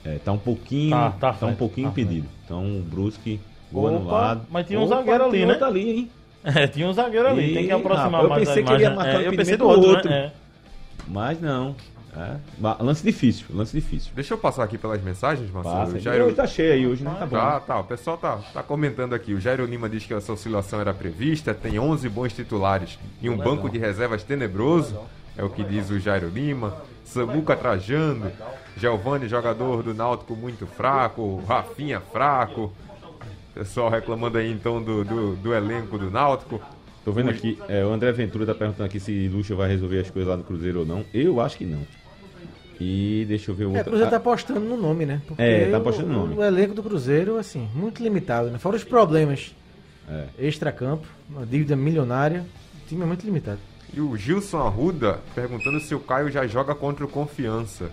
É, 0.05 0.17
tá 0.17 0.31
um 0.31 0.37
pouquinho, 0.37 0.91
Tá, 0.91 1.11
tá, 1.11 1.33
tá 1.33 1.45
um 1.45 1.55
pouquinho 1.55 1.87
tá 1.87 1.91
impedido. 1.91 2.27
Então 2.45 2.63
o 2.63 2.81
Brusque, 2.81 3.39
gol 3.71 3.85
Opa, 3.87 3.95
anulado. 3.97 4.41
mas 4.49 4.65
tinha 4.67 4.79
um 4.79 4.83
Opa, 4.83 4.95
zagueiro 4.95 5.23
ali, 5.25 5.45
né? 5.45 5.57
ali, 5.61 5.89
hein? 5.91 6.11
É, 6.41 6.67
tinha 6.67 6.87
um 6.87 6.93
zagueiro 6.93 7.27
ali, 7.27 7.53
tem 7.53 7.65
que 7.65 7.71
aproximar 7.71 8.23
eu 8.23 8.29
mais 8.29 8.47
pensei 8.47 8.63
a 8.63 8.65
que 8.65 8.71
ele 8.73 8.83
ia 8.83 8.89
imagem. 8.91 8.95
marcar 8.95 9.21
É, 9.21 9.27
o 9.27 9.33
eu 9.33 9.37
pensei 9.37 9.55
impedimento 9.55 9.63
do 9.63 9.69
outro, 9.69 9.89
outro. 9.91 10.09
né? 10.09 10.17
É. 10.17 10.31
Mas 11.05 11.41
não. 11.41 11.75
É. 12.15 12.37
Lance 12.83 13.03
difícil, 13.03 13.45
lance 13.53 13.71
difícil. 13.75 14.11
Deixa 14.15 14.33
eu 14.33 14.37
passar 14.37 14.63
aqui 14.63 14.77
pelas 14.77 15.01
mensagens, 15.01 15.49
Marcelo. 15.51 15.75
Passa. 15.77 15.97
O 15.97 15.99
Jairo- 15.99 16.25
Hoje 16.25 16.35
tá 16.35 16.47
cheio 16.47 16.73
aí, 16.73 16.87
hoje 16.87 17.03
não 17.03 17.13
tá 17.15 17.25
bom. 17.25 17.37
Tá, 17.37 17.59
tá, 17.59 17.79
o 17.79 17.83
pessoal 17.83 18.17
tá, 18.17 18.37
tá 18.53 18.63
comentando 18.63 19.13
aqui. 19.13 19.33
O 19.33 19.39
Jairo 19.39 19.65
Lima 19.65 19.87
diz 19.87 20.05
que 20.05 20.13
essa 20.13 20.33
oscilação 20.33 20.81
era 20.81 20.93
prevista, 20.93 21.53
tem 21.53 21.77
11 21.79 22.09
bons 22.09 22.33
titulares 22.33 22.97
e 23.21 23.29
um 23.29 23.37
banco 23.37 23.69
de 23.69 23.77
reservas 23.77 24.23
tenebroso, 24.23 24.99
é 25.37 25.43
o 25.43 25.49
que 25.49 25.63
diz 25.63 25.89
o 25.89 25.99
Jairo 25.99 26.29
Lima. 26.29 26.75
Samuca 27.05 27.55
trajando, 27.55 28.31
Giovanni, 28.77 29.27
jogador 29.27 29.81
do 29.81 29.93
Náutico 29.95 30.35
muito 30.35 30.67
fraco, 30.67 31.43
Rafinha 31.47 31.99
fraco. 31.99 32.71
Pessoal 33.53 33.89
reclamando 33.89 34.37
aí 34.37 34.51
então 34.51 34.81
do, 34.81 35.03
do, 35.03 35.35
do 35.35 35.53
elenco 35.53 35.97
do 35.97 36.11
Náutico. 36.11 36.61
Tô 37.03 37.11
vendo 37.11 37.29
aqui, 37.31 37.57
é, 37.67 37.83
o 37.83 37.89
André 37.91 38.11
Ventura 38.11 38.45
tá 38.45 38.53
perguntando 38.53 38.85
aqui 38.85 38.99
se 38.99 39.27
Lucha 39.29 39.55
vai 39.55 39.67
resolver 39.69 39.99
as 40.01 40.11
coisas 40.11 40.29
lá 40.29 40.35
do 40.35 40.43
Cruzeiro 40.43 40.81
ou 40.81 40.85
não. 40.85 41.03
Eu 41.13 41.41
acho 41.41 41.57
que 41.57 41.65
não. 41.65 41.81
E 42.79 43.25
deixa 43.27 43.51
eu 43.51 43.55
ver 43.55 43.65
o 43.65 43.67
É, 43.67 43.71
o 43.71 43.75
outro. 43.77 43.83
Cruzeiro 43.85 44.09
tá 44.09 44.15
Ah, 44.15 44.19
apostando 44.19 44.59
no 44.61 44.77
nome, 44.77 45.05
né? 45.05 45.21
Porque 45.27 45.41
É, 45.41 45.69
tá 45.69 45.77
o- 45.77 45.81
apostando 45.81 46.07
no 46.09 46.19
nome. 46.19 46.35
O 46.35 46.43
elenco 46.43 46.73
do 46.73 46.81
Cruzeiro, 46.81 47.37
assim, 47.37 47.67
muito 47.75 48.01
limitado, 48.01 48.49
né? 48.49 48.57
Fora 48.57 48.75
os 48.77 48.83
problemas 48.83 49.53
É. 50.09 50.25
extra-campo, 50.39 51.05
uma 51.29 51.45
dívida 51.45 51.75
milionária, 51.75 52.45
o 52.85 52.87
time 52.87 53.03
é 53.03 53.05
muito 53.05 53.25
limitado. 53.25 53.59
E 53.93 53.99
o 53.99 54.15
Gilson 54.15 54.59
Arruda 54.59 55.19
perguntando 55.35 55.79
se 55.79 55.93
o 55.93 55.99
Caio 55.99 56.31
já 56.31 56.45
joga 56.47 56.73
contra 56.73 57.03
o 57.03 57.07
Confiança. 57.07 57.89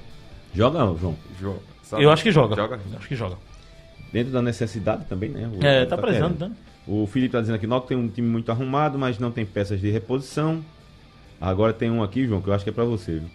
Joga 0.55 0.79
não, 0.79 0.97
João. 0.97 1.17
Jo- 1.41 1.57
sabe? 1.83 2.03
Eu 2.05 2.11
acho 2.11 2.23
que 2.23 2.31
joga. 2.31 2.55
Joga? 2.55 2.79
Acho 2.97 3.09
que 3.09 3.17
joga. 3.17 3.37
Dentro 4.13 4.33
da 4.33 4.41
necessidade 4.41 5.05
também, 5.07 5.31
né? 5.31 5.51
O- 5.53 5.65
É, 5.65 5.85
tá 5.85 5.97
precisando, 5.99 6.37
querendo. 6.37 6.51
né? 6.51 6.57
O 6.87 7.07
Felipe 7.09 7.33
tá 7.33 7.41
dizendo 7.41 7.57
aqui, 7.57 7.67
Náutico 7.67 7.89
tem 7.89 7.97
um 7.99 8.07
time 8.09 8.29
muito 8.29 8.53
arrumado, 8.53 8.97
mas 8.97 9.19
não 9.19 9.33
tem 9.33 9.45
peças 9.45 9.81
de 9.81 9.91
reposição. 9.91 10.65
Agora 11.41 11.73
tem 11.73 11.91
um 11.91 12.03
aqui, 12.03 12.25
João, 12.27 12.41
que 12.41 12.49
eu 12.49 12.55
acho 12.55 12.63
que 12.63 12.71
é 12.71 12.73
pra 12.73 12.85
você, 12.85 13.15
viu? 13.19 13.29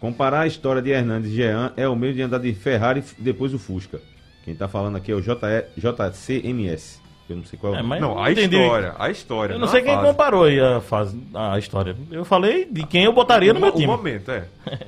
Comparar 0.00 0.40
a 0.40 0.46
história 0.46 0.82
de 0.82 0.90
Hernandes 0.90 1.30
e 1.30 1.36
Jean 1.36 1.72
é 1.76 1.88
o 1.88 1.94
meio 1.94 2.12
de 2.14 2.22
andar 2.22 2.38
de 2.38 2.52
Ferrari 2.54 3.02
depois 3.18 3.54
o 3.54 3.58
Fusca. 3.58 4.00
Quem 4.44 4.54
tá 4.54 4.66
falando 4.68 4.96
aqui 4.96 5.12
é 5.12 5.14
o 5.14 5.20
JCMS. 5.20 7.00
Eu 7.30 7.36
não 7.36 7.44
sei 7.44 7.58
qual 7.58 7.72
é 7.74 7.76
o 7.76 7.78
É, 7.78 7.82
nome. 7.82 8.00
Não, 8.00 8.22
a 8.22 8.32
entendi. 8.32 8.56
história, 8.56 8.94
a 8.98 9.10
história. 9.10 9.54
Eu 9.54 9.58
não 9.58 9.68
a 9.68 9.70
sei 9.70 9.80
quem 9.82 9.94
fase. 9.94 10.06
comparou 10.06 10.44
aí 10.44 10.58
a, 10.60 10.80
fase, 10.80 11.18
a 11.32 11.58
história. 11.58 11.96
Eu 12.10 12.24
falei 12.24 12.64
de 12.70 12.84
quem 12.84 13.04
eu 13.04 13.12
botaria 13.12 13.52
no 13.54 13.60
meu 13.60 13.70
time. 13.72 13.86
O 13.86 13.96
momento, 13.96 14.30
é. 14.30 14.44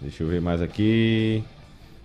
Deixa 0.00 0.24
eu 0.24 0.28
ver 0.28 0.40
mais 0.40 0.60
aqui. 0.60 1.44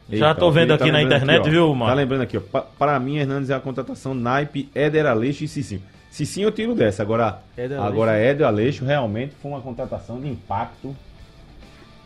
Já 0.09 0.35
tô 0.35 0.49
o 0.49 0.51
vendo 0.51 0.67
Felipe 0.77 0.83
aqui 0.83 0.91
na 0.91 0.97
lembrando 0.99 1.23
internet, 1.23 1.47
ó. 1.47 1.49
viu, 1.51 1.69
Tá 1.69 1.75
Marco? 1.75 1.95
lembrando 1.95 2.21
aqui, 2.21 2.37
ó. 2.37 2.41
Pa- 2.41 2.61
Para 2.77 2.99
mim, 2.99 3.17
Hernandes 3.17 3.49
é 3.49 3.55
a 3.55 3.59
contratação 3.59 4.13
naipe 4.13 4.69
Éder 4.75 5.05
Aleixo 5.07 5.43
e 5.43 5.47
Cicinho. 5.47 5.81
Cicinho 6.11 6.47
eu 6.47 6.51
tiro 6.51 6.75
dessa. 6.75 7.01
Agora, 7.01 7.39
Éder 7.57 7.79
agora 7.81 8.11
Éder 8.17 8.45
Aleixo 8.45 8.85
realmente 8.85 9.33
foi 9.41 9.49
uma 9.51 9.61
contratação 9.61 10.19
de 10.21 10.27
impacto. 10.27 10.95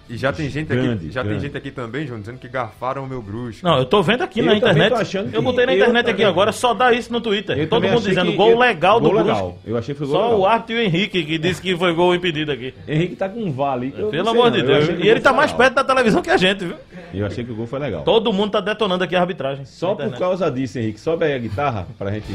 E 0.07 0.17
já 0.17 0.31
tem 0.31 0.47
gente 0.49 0.67
Grande, 0.67 1.05
aqui, 1.05 1.11
já 1.11 1.23
grande. 1.23 1.39
tem 1.39 1.47
gente 1.47 1.57
aqui 1.57 1.71
também, 1.71 2.05
João, 2.05 2.19
dizendo 2.19 2.37
que 2.37 2.47
garfaram 2.47 3.03
o 3.03 3.07
meu 3.07 3.21
bruxo. 3.23 3.65
Não, 3.65 3.79
eu 3.79 3.85
tô 3.85 4.03
vendo 4.03 4.21
aqui 4.23 4.39
Eu 4.39 4.45
na 4.45 4.55
internet. 4.55 4.89
tô 4.93 4.95
achando 5.01 5.31
que- 5.31 5.37
eu 5.37 5.41
botei 5.41 5.65
na 5.65 5.73
internet 5.73 6.09
aqui 6.11 6.23
agora, 6.23 6.51
só 6.51 6.75
dá 6.75 6.91
isso 6.93 7.11
no 7.11 7.19
Twitter. 7.19 7.57
Eu 7.57 7.67
Todo 7.67 7.87
mundo 7.87 8.01
dizendo 8.07 8.31
gol 8.33 8.51
eu- 8.51 8.59
legal 8.59 8.99
do 8.99 9.09
gol 9.09 9.13
Brusque. 9.23 9.31
legal. 9.31 9.57
Eu 9.65 9.75
achei 9.77 9.95
que 9.95 9.97
foi 9.97 10.07
gol 10.07 10.15
Só 10.15 10.23
legal. 10.25 10.39
o 10.39 10.45
árbitro 10.45 10.75
e 10.75 10.77
o 10.79 10.81
Henrique 10.83 11.23
que 11.23 11.37
disse 11.39 11.59
que 11.61 11.75
foi 11.75 11.91
gol 11.93 12.13
impedido 12.13 12.51
aqui. 12.51 12.71
Henrique 12.87 13.15
tá 13.15 13.27
com 13.27 13.39
um 13.43 13.51
vale. 13.51 13.95
eu 13.97 14.09
Pelo 14.09 14.29
amor 14.29 14.45
não, 14.45 14.51
de 14.51 14.59
eu 14.59 14.65
Deus. 14.67 15.03
E 15.03 15.07
ele 15.07 15.19
tá 15.21 15.33
mais 15.33 15.51
legal. 15.51 15.57
perto 15.57 15.73
da 15.75 15.83
televisão 15.83 16.21
que 16.21 16.29
a 16.29 16.37
gente, 16.37 16.65
viu? 16.65 16.75
Eu 17.11 17.25
achei 17.25 17.43
que 17.43 17.51
o 17.51 17.55
gol 17.55 17.65
foi 17.65 17.79
legal. 17.79 18.03
Todo 18.03 18.31
mundo 18.31 18.51
tá 18.51 18.59
detonando 18.61 19.03
aqui 19.03 19.15
a 19.15 19.21
arbitragem. 19.21 19.65
Só 19.65 19.95
por 19.95 20.11
causa 20.19 20.51
disso, 20.51 20.77
Henrique, 20.77 20.99
sobe 20.99 21.25
aí 21.25 21.33
a 21.33 21.39
guitarra 21.39 21.87
pra 21.97 22.11
gente 22.11 22.27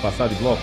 passar 0.00 0.26
de 0.26 0.36
bloco. 0.36 0.62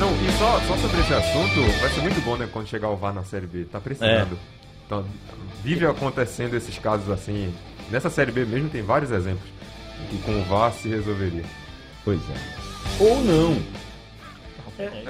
Não, 0.00 0.10
e 0.26 0.32
só, 0.38 0.58
só 0.60 0.76
sobre 0.78 0.98
esse 1.02 1.12
assunto, 1.12 1.60
vai 1.78 1.90
ser 1.90 2.00
muito 2.00 2.24
bom, 2.24 2.34
né, 2.34 2.48
quando 2.50 2.66
chegar 2.66 2.88
o 2.88 2.96
VAR 2.96 3.12
na 3.12 3.22
Série 3.22 3.46
B. 3.46 3.66
Tá 3.66 3.78
precisando. 3.78 4.38
Então, 4.86 5.04
vive 5.62 5.84
acontecendo 5.86 6.56
esses 6.56 6.78
casos 6.78 7.10
assim. 7.10 7.54
Nessa 7.90 8.08
Série 8.08 8.32
B 8.32 8.46
mesmo 8.46 8.70
tem 8.70 8.80
vários 8.80 9.10
exemplos 9.10 9.46
em 10.02 10.06
que 10.06 10.22
com 10.22 10.40
o 10.40 10.44
VAR 10.44 10.72
se 10.72 10.88
resolveria. 10.88 11.44
Pois 12.02 12.18
é. 12.18 13.04
Ou 13.04 13.22
não. 13.22 13.62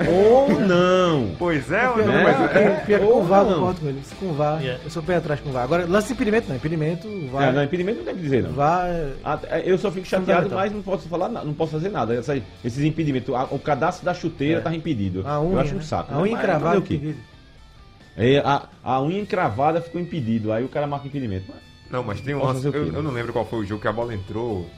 Ou 0.09 0.61
não. 0.61 1.35
Pois 1.39 1.71
é, 1.71 1.89
ou 1.89 1.99
não? 1.99 2.07
né? 2.07 2.23
Mas 2.25 2.57
é- 2.91 2.99
ou 3.01 3.13
com 3.13 3.21
o 3.21 3.25
VAR, 3.25 3.41
eu 3.43 3.47
não. 3.51 3.55
concordo 3.55 3.81
com 3.81 3.87
ele. 3.89 4.01
Se 4.05 4.15
Com 4.15 4.27
o 4.27 4.33
VAR, 4.35 4.61
Yeah. 4.63 4.85
eu 4.85 4.91
sou 4.91 5.03
pé 5.03 5.17
atrás 5.17 5.41
com 5.41 5.51
o 5.51 5.53
VAR. 5.53 5.65
Agora, 5.65 5.87
lance 5.87 6.09
de 6.09 6.13
impedimento 6.15 6.49
não. 6.49 6.57
Impedimento, 6.57 7.09
VAR. 7.33 7.49
É, 7.49 7.53
não, 7.53 7.65
impedimento 7.65 7.99
não 7.99 8.05
tem 8.05 8.15
que 8.15 8.21
dizer, 8.23 8.43
não. 8.43 8.53
VAR 8.53 8.87
é- 8.89 9.13
Ah, 9.25 9.39
Eu 9.65 9.79
só 9.79 9.91
fico 9.91 10.07
chateado, 10.07 10.51
mas 10.51 10.73
não 10.73 10.83
posso 10.83 11.09
falar 11.09 11.29
nada, 11.29 11.45
não 11.47 11.55
posso 11.55 11.73
fazer 11.73 11.89
nada. 11.91 12.15
Essa- 12.15 12.37
esses 12.65 12.83
impedimentos, 12.85 13.35
o 13.51 13.59
cadastro 13.59 14.05
da 14.05 14.15
chuteira 14.15 14.59
É. 14.59 14.63
tá 14.63 14.75
impedido. 14.75 15.23
a 15.27 15.35
eu 15.35 15.43
unha, 15.43 15.61
acho 15.61 15.75
um 15.75 15.79
né? 15.79 15.83
saco. 15.85 16.15
A 16.15 16.19
unha 16.21 16.33
encravada 16.33 16.79
impedido. 16.79 17.19
É, 18.17 18.39
a, 18.39 18.65
a 18.83 19.03
unha 19.03 19.21
encravada 19.21 19.81
ficou 19.81 20.01
impedido, 20.01 20.53
aí 20.53 20.65
o 20.65 20.69
cara 20.69 20.87
marca 20.87 21.07
impedimento. 21.07 21.47
Mas, 21.49 21.59
Não, 21.91 22.03
mas 22.05 22.21
tem 22.21 22.35
um 22.35 22.45
lance. 22.45 22.67
Eu, 22.67 22.73
quê, 22.73 22.79
né? 22.79 22.91
eu 22.95 23.03
não 23.03 23.11
lembro 23.13 23.33
qual 23.33 23.45
foi 23.47 23.61
o 23.61 23.65
jogo 23.65 23.81
que 23.81 23.89
a 23.89 23.93
bola 23.93 24.15
entrou. 24.15 24.69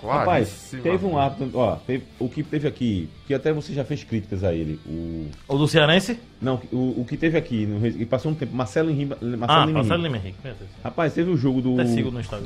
Rapaz, 0.00 0.24
claríssima. 0.48 0.82
teve 0.82 1.06
um 1.06 1.18
árbitro, 1.18 1.50
ó, 1.58 1.76
teve- 1.76 2.04
o 2.20 2.28
que 2.28 2.42
teve 2.42 2.68
aqui, 2.68 3.08
que 3.26 3.34
até 3.34 3.52
você 3.52 3.72
já 3.72 3.84
fez 3.84 4.04
críticas 4.04 4.44
a 4.44 4.52
ele, 4.54 4.78
o 4.86 5.26
O 5.48 5.58
do 5.58 5.66
Cearense? 5.66 6.18
não, 6.40 6.60
o, 6.72 7.00
o 7.00 7.04
que 7.08 7.16
teve 7.16 7.36
aqui, 7.36 7.66
no, 7.66 7.84
e 7.86 8.06
passou 8.06 8.30
um 8.30 8.34
tempo, 8.34 8.54
Marcelo 8.54 8.90
Henrique, 8.90 9.08
Marcelo 9.08 9.60
Ah, 9.62 9.66
Lima 9.66 9.78
Marcelo 9.80 10.00
Henrique. 10.00 10.02
Lima 10.02 10.16
Henrique. 10.18 10.38
meu 10.44 10.54
Deus. 10.54 10.70
Rapaz, 10.84 11.12
teve 11.14 11.30
o 11.30 11.36
jogo 11.36 11.60
do, 11.60 11.76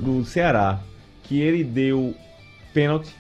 do 0.03 0.25
Ceará, 0.25 0.81
que 1.25 1.41
ele 1.41 1.63
deu 1.63 2.15
pênalti, 2.73 3.11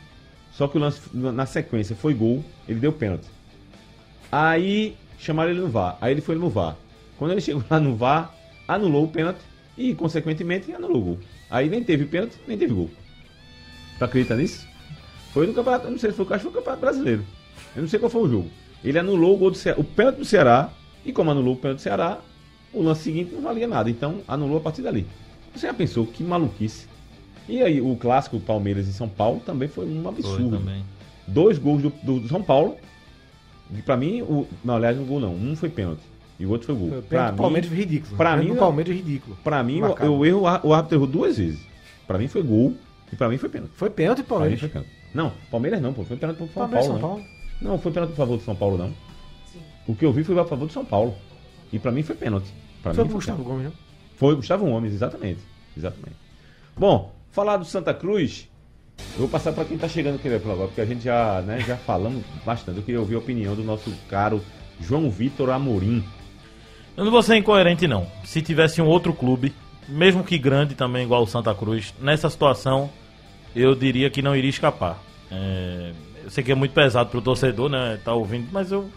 só 0.53 0.66
que 0.66 0.76
o 0.78 0.80
lance 0.80 1.01
na 1.14 1.45
sequência 1.47 1.95
foi 1.95 2.14
gol, 2.14 2.43
ele 2.68 2.80
deu 2.80 2.93
pênalti. 2.93 3.26
Aí 4.30 4.97
chamaram 5.18 5.51
ele 5.51 5.61
no 5.61 5.68
VAR, 5.68 5.97
aí 6.01 6.12
ele 6.12 6.20
foi 6.20 6.35
no 6.37 6.49
VAR. 6.49 6.76
Quando 7.18 7.33
ele 7.33 7.41
chegou 7.41 7.62
lá 7.70 7.78
no 7.78 7.95
VAR, 7.97 8.35
anulou 8.66 9.05
o 9.05 9.09
pênalti 9.09 9.41
e, 9.76 9.95
consequentemente, 9.95 10.72
anulou 10.72 10.97
o 10.99 11.05
gol. 11.05 11.18
Aí 11.51 11.68
nem 11.68 11.83
teve 11.85 12.07
pênalti, 12.07 12.37
nem 12.49 12.57
teve 12.57 12.72
gol. 12.72 12.91
Tu 14.03 14.05
acredita 14.07 14.34
nisso? 14.36 14.66
Foi 15.32 15.46
no 15.46 15.55
campeonato, 15.55 15.86
eu 15.86 15.92
não 15.92 15.98
sei 15.98 16.11
se 16.11 16.16
foi, 16.16 16.26
acho 16.26 16.34
que 16.34 16.40
foi 16.42 16.50
no 16.50 16.57
campeonato 16.57 16.80
brasileiro. 16.80 17.24
Eu 17.76 17.82
não 17.82 17.88
sei 17.88 18.00
qual 18.00 18.11
foi 18.11 18.22
o 18.22 18.28
jogo. 18.28 18.50
Ele 18.84 18.98
anulou 18.98 19.34
o 19.34 19.38
gol 19.38 19.50
do 19.53 19.57
Ceará, 19.57 19.78
o 19.80 19.84
pênalti 19.84 20.16
do 20.16 20.24
Ceará, 20.24 20.70
e 21.07 21.12
como 21.12 21.30
anulou 21.30 21.55
o 21.55 21.57
pênalti 21.57 21.78
do 21.78 21.82
Ceará, 21.82 22.18
o 22.72 22.82
lance 22.82 23.03
seguinte 23.05 23.32
não 23.32 23.40
valia 23.42 23.68
nada. 23.68 23.88
Então 23.88 24.16
anulou 24.26 24.59
a 24.59 24.61
partir 24.61 24.82
dali. 24.82 25.07
Você 25.55 25.68
já 25.68 25.72
pensou 25.74 26.05
que 26.05 26.24
maluquice? 26.24 26.86
E 27.48 27.62
aí, 27.62 27.80
o 27.80 27.94
clássico 27.96 28.40
Palmeiras 28.40 28.88
e 28.88 28.92
São 28.92 29.09
Paulo 29.09 29.40
também 29.46 29.68
foi 29.68 29.86
um 29.86 30.03
Foi 30.03 30.11
absurdo. 30.12 30.59
também. 30.59 30.84
Dois 31.28 31.59
gols 31.59 31.82
do, 31.82 31.90
do 32.03 32.28
São 32.28 32.42
Paulo. 32.42 32.76
E 33.72 33.82
pra 33.82 33.96
mim, 33.96 34.22
o, 34.22 34.46
não, 34.64 34.74
aliás, 34.74 34.98
um 34.98 35.05
gol 35.05 35.20
não. 35.20 35.32
Um 35.34 35.55
foi 35.55 35.68
pênalti. 35.68 36.03
E 36.40 36.46
o 36.46 36.50
outro 36.50 36.66
foi 36.66 36.74
gol. 36.74 36.88
Foi 36.88 36.98
o 36.98 37.03
Pra 37.03 37.30
mim, 37.30 37.38
Palmeiras 37.38 37.68
foi 37.68 37.78
ridículo. 37.78 38.16
pra 38.16 38.34
O 38.34 38.38
mim, 38.38 38.55
Palmeiras 38.57 38.92
é 38.92 38.96
ridículo. 38.96 39.36
pra 39.44 39.62
mim 39.62 39.78
o, 39.78 39.82
Marcado. 39.82 40.12
o 40.12 40.26
erro, 40.26 40.40
o 40.64 40.74
árbitro 40.74 40.96
errou 40.96 41.07
duas 41.07 41.36
vezes. 41.38 41.61
Pra 42.07 42.18
mim 42.18 42.26
foi 42.26 42.42
gol 42.42 42.74
e 43.13 43.17
pra 43.17 43.29
mim 43.29 43.37
foi 43.39 43.49
pênalti. 43.49 43.73
Foi 43.75 43.91
pênalti 43.91 44.19
do 44.19 44.25
Pra 44.25 44.35
mim 44.37 44.41
Palmeiras. 44.41 44.61
foi 44.61 44.69
pênalti. 44.69 44.91
Não, 45.15 45.33
Palmeiras 45.51 45.81
não, 45.83 45.93
pô. 45.93 46.05
Foi 46.05 46.17
pênalti 46.17 46.39
pro 46.39 46.47
São 46.47 46.55
Palmeiras 46.55 46.87
Paulo. 46.87 47.01
São 47.01 47.11
né? 47.19 47.25
Paulo. 47.25 47.33
Não, 47.61 47.79
foi 47.79 47.93
pênalti 47.93 48.13
a 48.13 48.17
favor 48.17 48.37
do 48.39 48.43
São 48.43 48.55
Paulo, 48.57 48.79
não. 48.79 48.93
O 49.87 49.95
que 49.95 50.05
eu 50.05 50.13
vi 50.13 50.25
foi 50.25 50.39
a 50.39 50.45
favor 50.45 50.67
do 50.67 50.73
São 50.73 50.85
Paulo. 50.85 51.15
E 51.73 51.79
pra 51.79 51.91
mim 51.93 52.03
foi 52.03 52.17
pênalti. 52.17 52.47
Pra 52.83 52.93
Foi 52.95 53.05
mim 53.05 53.11
pro 53.11 53.21
foi 53.21 53.35
Gustavo 53.35 53.43
pênalti. 53.43 53.63
Gomes, 53.65 53.73
né? 53.73 53.85
Foi 54.17 54.33
o 54.33 54.37
Gustavo 54.37 54.65
Gomes, 54.65 54.93
exatamente. 54.93 55.41
Exatamente. 55.77 56.17
Bom, 56.77 57.13
falar 57.31 57.57
do 57.57 57.65
Santa 57.65 57.93
Cruz, 57.95 58.49
eu 59.15 59.21
vou 59.21 59.29
passar 59.29 59.53
para 59.53 59.65
quem 59.65 59.77
tá 59.79 59.89
chegando 59.89 60.17
aqui 60.17 60.29
por 60.39 60.51
agora, 60.53 60.69
porque 60.69 60.81
a 60.81 60.85
gente 60.87 61.05
já, 61.05 61.41
né, 61.43 61.61
já 61.61 61.77
falamos 61.77 62.23
bastante. 62.45 62.79
Eu 62.79 62.83
queria 62.85 63.01
ouvir 63.01 63.15
a 63.15 63.19
opinião 63.19 63.55
do 63.55 63.63
nosso 63.65 63.91
caro 64.09 64.41
João 64.81 65.11
Vitor 65.11 65.51
Amorim. 65.51 66.05
Eu 66.97 67.05
não 67.05 67.11
vou 67.11 67.23
ser 67.23 67.37
incoerente, 67.37 67.87
não. 67.87 68.07
Se 68.25 68.43
tivesse 68.43 68.81
um 68.83 68.87
outro 68.87 69.13
clube, 69.15 69.53
mesmo 69.89 70.23
que 70.23 70.37
grande 70.39 70.75
também, 70.75 71.05
igual 71.05 71.23
o 71.23 71.27
Santa 71.27 71.55
Cruz, 71.55 71.95
nessa 72.01 72.29
situação, 72.29 72.91
eu 73.55 73.74
diria 73.74 74.09
que 74.11 74.22
não 74.22 74.34
iria 74.36 74.50
escapar. 74.50 74.98
É, 75.30 75.92
eu 76.24 76.30
sei 76.30 76.42
que 76.44 76.53
é 76.53 76.55
muito 76.55 76.72
pesado 76.72 77.11
pro 77.11 77.20
torcedor, 77.20 77.68
né? 77.68 77.98
Tá 78.05 78.12
ouvindo, 78.14 78.48
mas 78.53 78.70
eu, 78.72 78.88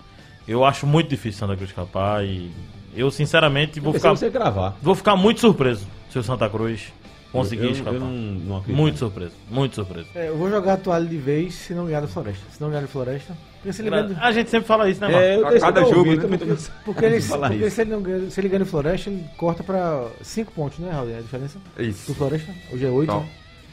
eu 0.47 0.63
acho 0.65 0.85
muito 0.85 1.09
difícil 1.09 1.37
o 1.37 1.39
Santa 1.47 1.55
Cruz 1.55 1.69
escapar 1.69 2.23
e 2.25 2.51
eu, 2.95 3.09
sinceramente, 3.11 3.79
vou 3.79 3.93
ficar, 3.93 4.11
você 4.11 4.29
gravar. 4.29 4.77
vou 4.81 4.95
ficar 4.95 5.15
muito 5.15 5.39
surpreso 5.41 5.85
se 6.09 6.17
o 6.19 6.23
Santa 6.23 6.49
Cruz 6.49 6.93
conseguir 7.31 7.63
eu, 7.63 7.67
eu, 7.69 7.71
escapar. 7.73 7.93
eu 7.95 7.99
não, 7.99 8.09
não. 8.11 8.63
Muito 8.67 8.97
surpreso, 8.99 9.33
muito 9.49 9.75
surpreso. 9.75 10.07
É, 10.15 10.29
eu 10.29 10.37
vou 10.37 10.49
jogar 10.49 10.73
a 10.73 10.77
toalha 10.77 11.05
de 11.05 11.17
vez 11.17 11.53
se 11.55 11.73
não 11.73 11.85
ganhar 11.85 11.99
do 12.01 12.07
Floresta. 12.07 12.43
Se 12.51 12.61
não 12.61 12.69
ganhar 12.69 12.81
do 12.81 12.87
Floresta. 12.87 13.35
Porque 13.57 13.73
se 13.73 13.81
ele 13.81 13.89
ganhar 13.89 14.03
do- 14.03 14.17
A 14.21 14.31
gente 14.31 14.49
sempre 14.49 14.67
fala 14.67 14.89
isso, 14.89 15.01
né, 15.01 15.07
Marcos? 15.07 15.23
É, 15.25 15.35
eu 15.37 15.47
A 15.47 15.49
deixo 15.49 15.65
cada 15.65 15.81
jogo, 15.81 15.97
ouvir, 15.97 16.15
né? 16.17 16.21
também 16.21 16.39
tô 16.39 16.45
cansado 16.45 16.75
Porque, 16.85 17.05
ele, 17.05 17.21
porque 17.21 17.69
se, 17.69 17.81
ele 17.81 17.91
não 17.91 18.01
ganha, 18.01 18.29
se 18.29 18.39
ele 18.39 18.47
ganha 18.49 18.65
Floresta, 18.65 19.09
ele 19.09 19.25
corta 19.35 19.63
pra 19.63 20.07
5 20.21 20.51
pontos, 20.53 20.79
né, 20.79 20.91
Raul? 20.91 21.09
É 21.09 21.17
a 21.17 21.21
diferença 21.21 21.57
Isso. 21.79 22.07
do 22.07 22.15
Floresta? 22.15 22.53
Hoje 22.71 22.85
é 22.85 22.89
8. 22.89 23.07
Não. 23.11 23.21
Né? 23.21 23.29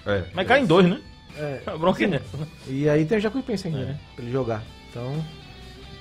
É. 0.06 0.24
Mas 0.34 0.46
cai 0.46 0.60
em 0.60 0.66
dois, 0.66 0.86
né? 0.88 1.00
É. 1.36 1.60
A 1.66 1.76
bronca 1.76 2.04
é 2.04 2.06
nessa. 2.06 2.24
E 2.68 2.88
aí 2.88 3.04
tem 3.04 3.18
o 3.18 3.20
Jacuipense 3.20 3.66
ainda, 3.68 3.80
É. 3.80 3.84
né? 3.86 3.98
Pra 4.14 4.24
ele 4.24 4.32
jogar. 4.32 4.62
Então. 4.90 5.12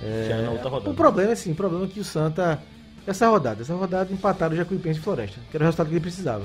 É, 0.04 0.26
Já 0.30 0.36
é 0.38 0.41
na 0.43 0.52
outra 0.52 0.70
rodada. 0.70 0.89
O 0.89 0.93
problema 0.93 1.30
é 1.30 1.34
assim, 1.34 1.52
o 1.52 1.56
problema 1.56 1.86
é 1.86 1.88
que 1.88 1.99
o 1.99 2.04
Santa. 2.04 2.60
Essa 3.06 3.28
rodada, 3.30 3.62
essa 3.64 3.74
rodada 3.74 4.14
empataram 4.14 4.54
o 4.54 4.58
Jacuipense 4.58 4.99
e 4.99 5.02
Floresta, 5.04 5.39
que 5.49 5.58
era 5.58 5.64
o 5.64 5.66
resultado 5.66 5.88
que 5.88 5.93
ele 5.93 6.02
precisava. 6.02 6.43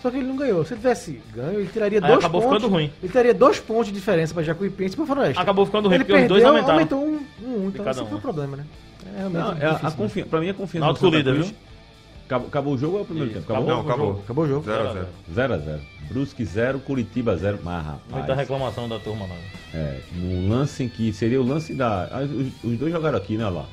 Só 0.00 0.10
que 0.10 0.16
ele 0.16 0.26
não 0.26 0.36
ganhou. 0.36 0.64
Se 0.64 0.72
ele 0.72 0.80
tivesse 0.80 1.20
ganho, 1.34 1.60
ele 1.60 1.68
tiraria 1.70 1.98
Aí 2.02 2.06
dois 2.06 2.18
acabou 2.20 2.40
pontos. 2.40 2.56
ficando 2.56 2.72
ruim. 2.72 2.90
Ele 3.02 3.12
teria 3.12 3.34
dois 3.34 3.58
pontos 3.60 3.88
de 3.88 3.92
diferença 3.92 4.32
pra 4.32 4.42
Jacuipense 4.42 4.94
e 4.94 4.96
pro 4.96 5.04
Floresta. 5.04 5.42
Acabou 5.42 5.66
ficando 5.66 5.88
ruim, 5.88 5.96
ele 5.96 6.04
porque 6.04 6.22
os 6.22 6.28
dois 6.28 6.42
perdeu, 6.42 6.48
aumentaram. 6.48 6.74
aumentou 6.78 7.04
um, 7.04 7.46
um, 7.46 7.64
um 7.64 7.68
então 7.68 7.84
cada 7.84 7.90
esse 7.90 8.00
um, 8.00 8.04
foi 8.06 8.12
o 8.12 8.16
né? 8.16 8.20
problema, 8.22 8.56
né? 8.56 8.64
É 9.14 9.18
realmente 9.18 9.42
Não, 9.42 9.48
é 9.50 9.52
a, 9.52 9.68
difícil, 9.68 9.86
a 9.86 9.90
né? 9.90 9.96
confi... 9.98 10.22
Pra 10.24 10.40
mim 10.40 10.48
a 10.48 10.54
confiança 10.54 10.86
Náutico 10.86 11.04
Santa 11.06 11.16
líder, 11.18 11.34
Cruz- 11.34 11.46
viu? 11.48 11.56
Acabou, 12.30 12.48
acabou 12.48 12.74
o 12.74 12.78
jogo 12.78 12.92
ou 12.94 12.98
é 13.00 13.02
o 13.02 13.06
primeiro 13.06 13.30
Isso, 13.30 13.40
tempo? 13.40 13.52
Acabou? 13.52 13.68
Não, 13.74 13.80
acabou. 13.80 14.20
Acabou 14.24 14.44
o 14.44 14.48
jogo. 14.48 14.70
0x0. 14.70 15.04
0x0. 15.34 15.78
Brusque 16.08 16.44
0, 16.44 16.78
Curitiba 16.80 17.36
0. 17.36 17.58
Mas, 17.64 17.84
Muita 17.84 18.18
rapaz. 18.20 18.38
reclamação 18.38 18.88
da 18.88 18.98
turma 19.00 19.26
lá. 19.26 19.34
É, 19.74 19.98
no 20.14 20.48
lance 20.48 20.84
em 20.84 20.88
que 20.88 21.12
seria 21.12 21.40
o 21.40 21.44
lance 21.44 21.74
da. 21.74 22.08
ah, 22.12 22.20
Os, 22.22 22.64
os 22.72 22.78
dois 22.78 22.92
jogaram 22.92 23.18
aqui, 23.18 23.36
né, 23.36 23.48
lá? 23.48 23.66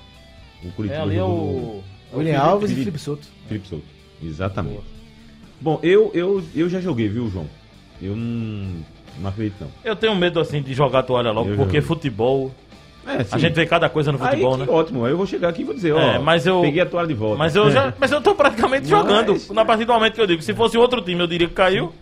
O 0.63 0.71
Curitiba 0.71 0.99
É, 1.01 1.03
ali 1.03 1.15
é 1.15 1.19
jogou 1.19 1.35
o. 1.37 1.83
William 2.17 2.39
Alves 2.39 2.71
e 2.71 2.73
Felipe. 2.73 2.85
Felipe 2.91 3.03
Souto. 3.03 3.27
Felipe 3.47 3.67
Souto. 3.67 3.85
Exatamente. 4.23 4.81
Bom, 5.61 5.79
eu, 5.83 6.09
eu, 6.13 6.43
eu 6.55 6.69
já 6.69 6.79
joguei, 6.81 7.07
viu, 7.09 7.29
João? 7.29 7.45
Eu 8.01 8.15
não, 8.15 8.83
não 9.19 9.29
acredito, 9.29 9.55
não. 9.61 9.69
Eu 9.83 9.95
tenho 9.95 10.15
medo 10.15 10.39
assim 10.39 10.61
de 10.61 10.73
jogar 10.73 10.99
a 10.99 11.03
toalha 11.03 11.31
logo, 11.31 11.49
Eu 11.49 11.55
porque 11.57 11.77
joguei. 11.77 11.81
futebol. 11.81 12.51
É, 13.07 13.25
A 13.31 13.37
gente 13.37 13.53
vê 13.53 13.65
cada 13.65 13.89
coisa 13.89 14.11
no 14.11 14.17
futebol, 14.17 14.53
Aí, 14.55 14.59
né? 14.61 14.65
ótimo. 14.69 15.05
Aí 15.05 15.11
eu 15.11 15.17
vou 15.17 15.25
chegar 15.25 15.49
aqui 15.49 15.61
e 15.61 15.65
vou 15.65 15.73
dizer, 15.73 15.93
ó, 15.93 15.99
É, 15.99 16.19
mas 16.19 16.45
eu- 16.45 16.61
peguei 16.61 16.81
a 16.81 16.85
toalha 16.85 17.07
de 17.07 17.13
volta. 17.13 17.37
Mas 17.37 17.55
eu 17.55 17.71
já. 17.71 17.93
Mas 17.99 18.11
eu 18.11 18.21
tô 18.21 18.35
praticamente 18.35 18.81
Mas- 18.89 18.89
jogando. 18.89 19.53
Na 19.53 19.63
partir 19.65 19.85
do 19.85 19.93
momento 19.93 20.13
que 20.13 20.21
eu 20.21 20.27
digo, 20.27 20.41
se 20.41 20.53
fosse 20.53 20.77
outro 20.77 21.01
time, 21.01 21.19
eu 21.21 21.27
diria 21.27 21.47
que 21.47 21.53
caiu. 21.53 21.93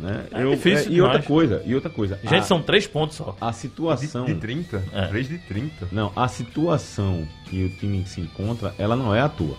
Né? 0.00 0.24
É 0.32 0.42
Eu- 0.42 0.50
difícil 0.50 0.92
e 0.92 1.00
outra 1.00 1.22
coisa, 1.22 1.62
e 1.64 1.74
outra 1.74 1.88
coisa. 1.88 2.18
Gente, 2.22 2.34
a, 2.36 2.42
são 2.42 2.60
três 2.60 2.86
pontos 2.86 3.16
só. 3.16 3.36
a 3.40 3.50
De, 3.50 3.56
situação. 3.56 4.24
de 4.24 4.34
30? 4.34 4.82
É. 4.92 5.06
3 5.06 5.28
de 5.28 5.38
30. 5.38 5.86
Não, 5.92 6.10
a 6.16 6.26
situação 6.26 7.26
que 7.48 7.64
o 7.64 7.68
time 7.78 8.04
se 8.06 8.20
encontra, 8.20 8.74
ela 8.78 8.96
não 8.96 9.14
é 9.14 9.20
à 9.20 9.28
toa. 9.28 9.56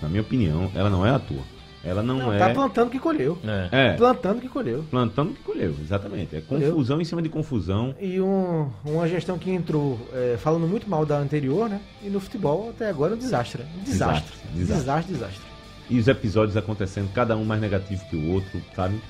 Na 0.00 0.08
minha 0.08 0.22
opinião, 0.22 0.70
ela 0.74 0.88
não 0.88 1.06
é 1.06 1.10
à 1.10 1.18
toa. 1.18 1.42
Ela 1.84 2.02
não, 2.02 2.18
Não, 2.18 2.32
é. 2.32 2.38
tá 2.38 2.50
plantando 2.50 2.90
que 2.90 2.98
colheu. 3.00 3.36
É. 3.44 3.68
É, 3.90 3.92
Plantando 3.94 4.40
que 4.40 4.48
colheu. 4.48 4.84
plantando 4.90 5.32
que 5.34 5.42
colheu, 5.42 5.74
exatamente. 5.82 6.36
É 6.36 6.40
Colheu. 6.40 6.70
confusão 6.70 7.00
em 7.00 7.04
cima 7.04 7.20
de 7.20 7.28
confusão. 7.28 7.94
E 8.00 8.20
um- 8.20 8.70
uma 8.84 9.08
gestão 9.08 9.36
que 9.36 9.50
entrou 9.50 9.98
é, 10.12 10.36
falando 10.38 10.66
muito 10.68 10.88
mal 10.88 11.04
da 11.04 11.18
anterior, 11.18 11.68
né? 11.68 11.80
E 12.02 12.08
no 12.08 12.20
futebol 12.20 12.70
até 12.70 12.88
agora 12.88 13.14
é 13.14 13.16
um 13.16 13.18
desastre. 13.18 13.62
Um 13.78 13.82
desastre. 13.82 14.32
Desastre, 14.54 14.54
Desastre, 14.54 14.84
desastre. 14.84 15.12
desastre. 15.14 15.42
E 15.90 15.98
os 15.98 16.06
episódios 16.08 16.56
acontecendo, 16.56 17.10
cada 17.12 17.36
um 17.36 17.44
mais 17.44 17.60
negativo 17.60 18.04
que 18.08 18.14
o 18.16 18.30
outro, 18.32 18.62
sabe? 18.76 19.00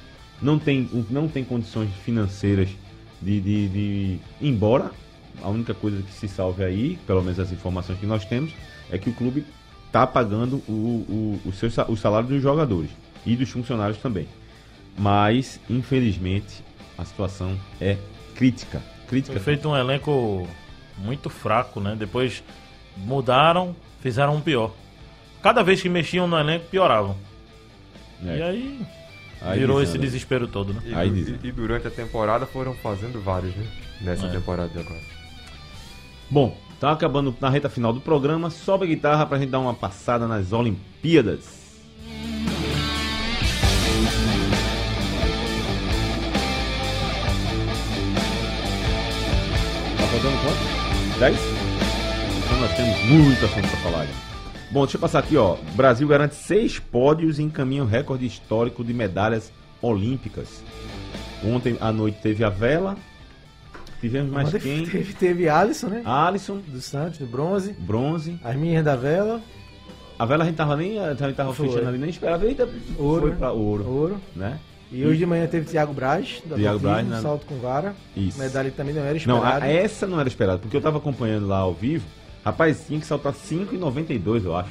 Não 0.41 0.59
tem, 0.59 0.89
não 1.11 1.29
tem 1.29 1.45
condições 1.45 1.91
financeiras 2.05 2.69
de, 3.21 3.41
de, 3.41 3.69
de- 3.69 4.19
Embora 4.41 4.91
a 5.43 5.49
única 5.49 5.75
coisa 5.75 6.01
que 6.03 6.13
se 6.13 6.27
salve 6.27 6.65
aí, 6.65 6.99
pelo 7.07 7.23
menos 7.23 7.39
as 7.39 7.53
informações 7.53 7.99
que 7.99 8.07
nós 8.07 8.25
temos, 8.25 8.53
é 8.91 8.97
que 8.99 9.11
o 9.11 9.13
clube 9.13 9.45
está 9.93 10.07
pagando 10.07 10.57
o, 10.67 10.73
o, 11.45 11.49
o, 11.51 11.53
seu, 11.53 11.69
o 11.89 11.97
salário 11.99 12.27
dos 12.27 12.41
jogadores 12.43 12.89
e 13.27 13.37
dos 13.37 13.51
funcionários 13.51 13.99
também. 13.99 14.27
Mas, 14.97 15.61
infelizmente, 15.69 16.65
a 16.97 17.05
situação 17.05 17.59
é 17.79 17.99
crítica. 18.35 18.81
Crítica. 19.07 19.35
Foi 19.35 19.43
feito 19.43 19.69
um 19.69 19.77
elenco 19.77 20.49
muito 20.97 21.29
fraco, 21.29 21.79
né? 21.79 21.95
Depois 21.95 22.43
mudaram, 22.97 23.77
fizeram 24.01 24.35
um 24.37 24.41
pior. 24.41 24.73
Cada 25.43 25.63
vez 25.63 25.83
que 25.83 25.89
mexiam 25.91 26.27
no 26.27 26.39
elenco, 26.39 26.65
pioravam. 26.71 27.15
É. 28.25 28.39
E 28.39 28.43
aí, 28.43 28.81
Aí 29.43 29.59
virou 29.59 29.79
desanda. 29.79 29.99
esse 29.99 29.99
desespero 30.11 30.47
todo, 30.47 30.73
né? 30.73 30.81
E, 30.87 31.11
du- 31.11 31.47
e- 31.47 31.49
e 31.49 31.53
durante 31.53 31.87
a 31.87 31.91
temporada 31.91 32.47
foram 32.47 32.73
fazendo 32.75 33.21
vários, 33.21 33.55
né? 33.55 33.67
Nessa 34.01 34.27
É. 34.27 34.31
temporada 34.31 34.69
de 34.71 34.79
agora. 34.79 35.01
Bom, 36.31 36.57
tá 36.83 36.91
acabando 36.91 37.33
na 37.41 37.49
reta 37.49 37.69
final 37.69 37.93
do 37.93 38.01
programa. 38.01 38.51
Sobe 38.51 38.85
a 38.85 38.89
guitarra 38.89 39.25
pra 39.25 39.39
gente 39.39 39.51
dar 39.51 39.61
uma 39.61 39.73
passada 39.73 40.27
nas 40.27 40.53
Olimpíadas. 40.53 41.63
Tá 49.97 50.07
faltando 50.09 50.37
quanto? 50.43 51.19
10? 51.21 51.37
Então 52.45 52.61
nós 52.61 52.75
temos 52.75 53.05
muito 53.05 53.45
assunto 53.45 53.69
pra 53.69 53.79
falar. 53.79 54.09
Bom, 54.73 54.83
deixa 54.83 54.97
eu 54.97 55.01
passar 55.01 55.21
aqui, 55.21 55.37
ó. 55.37 55.57
Brasil 55.77 56.09
garante 56.09 56.35
seis 56.35 56.81
pódios 56.81 57.39
e 57.39 57.45
encaminha 57.45 57.85
o 57.85 57.87
recorde 57.87 58.27
histórico 58.27 58.83
de 58.83 58.93
medalhas 58.93 59.53
olímpicas. 59.81 60.65
Ontem 61.45 61.77
à 61.81 61.93
noite 61.93 62.19
teve 62.21 62.43
a 62.43 62.49
vela. 62.49 62.97
Tivemos 64.03 64.31
mais 64.31 64.49
Ontem 64.49 64.59
quem? 64.61 64.85
Teve, 64.85 65.13
teve 65.15 65.49
Alisson, 65.49 65.87
né? 65.87 66.03
Alisson, 66.05 66.59
Do 66.69 66.81
Santos, 66.83 67.19
do 67.19 67.27
bronze. 67.27 67.73
bronze. 67.79 68.39
As 68.45 68.55
minhas 68.57 68.85
da 68.85 68.95
vela, 68.97 69.41
A 70.19 70.27
vela 70.27 70.43
a 70.45 70.47
gente 70.47 70.57
tava 70.57 70.77
nem, 70.77 70.99
a 70.99 71.15
gente 71.15 71.35
tava 71.35 71.55
Foi. 71.55 71.69
fechando 71.69 71.89
ali, 71.89 71.97
nem 71.99 72.11
esperava. 72.11 72.45
Eita, 72.45 72.69
ouro. 72.99 73.23
foi 73.23 73.31
pra 73.37 73.53
ouro, 73.53 73.89
Ouro. 73.89 74.21
né? 74.37 74.59
E 74.91 75.07
hoje 75.07 75.19
de 75.19 75.25
manhã 75.27 75.47
teve 75.47 75.65
Thiago 75.71 75.95
Braz, 75.95 76.43
da 76.45 76.55
Thiago 76.57 76.79
Braz, 76.81 77.07
né? 77.09 77.19
salto 77.23 77.47
com 77.47 77.57
vara. 77.59 77.95
Isso. 78.15 78.39
Medalha 78.39 78.71
que 78.71 78.77
também 78.77 78.93
não 78.95 79.01
era 79.03 79.13
Não, 79.27 79.37
esperada. 79.39 79.65
a- 79.65 79.69
essa 79.69 80.07
não 80.07 80.21
era 80.21 80.29
esperada, 80.29 80.59
porque 80.59 80.77
eu 80.77 80.83
tava 80.83 80.99
acompanhando 80.99 81.47
lá 81.47 81.59
ao 81.59 81.73
vivo. 81.73 82.05
Rapaz, 82.45 82.85
tinha 82.87 83.01
que 83.01 83.07
saltar 83.07 83.33
5,92, 83.33 84.45
eu 84.45 84.55
acho. 84.55 84.69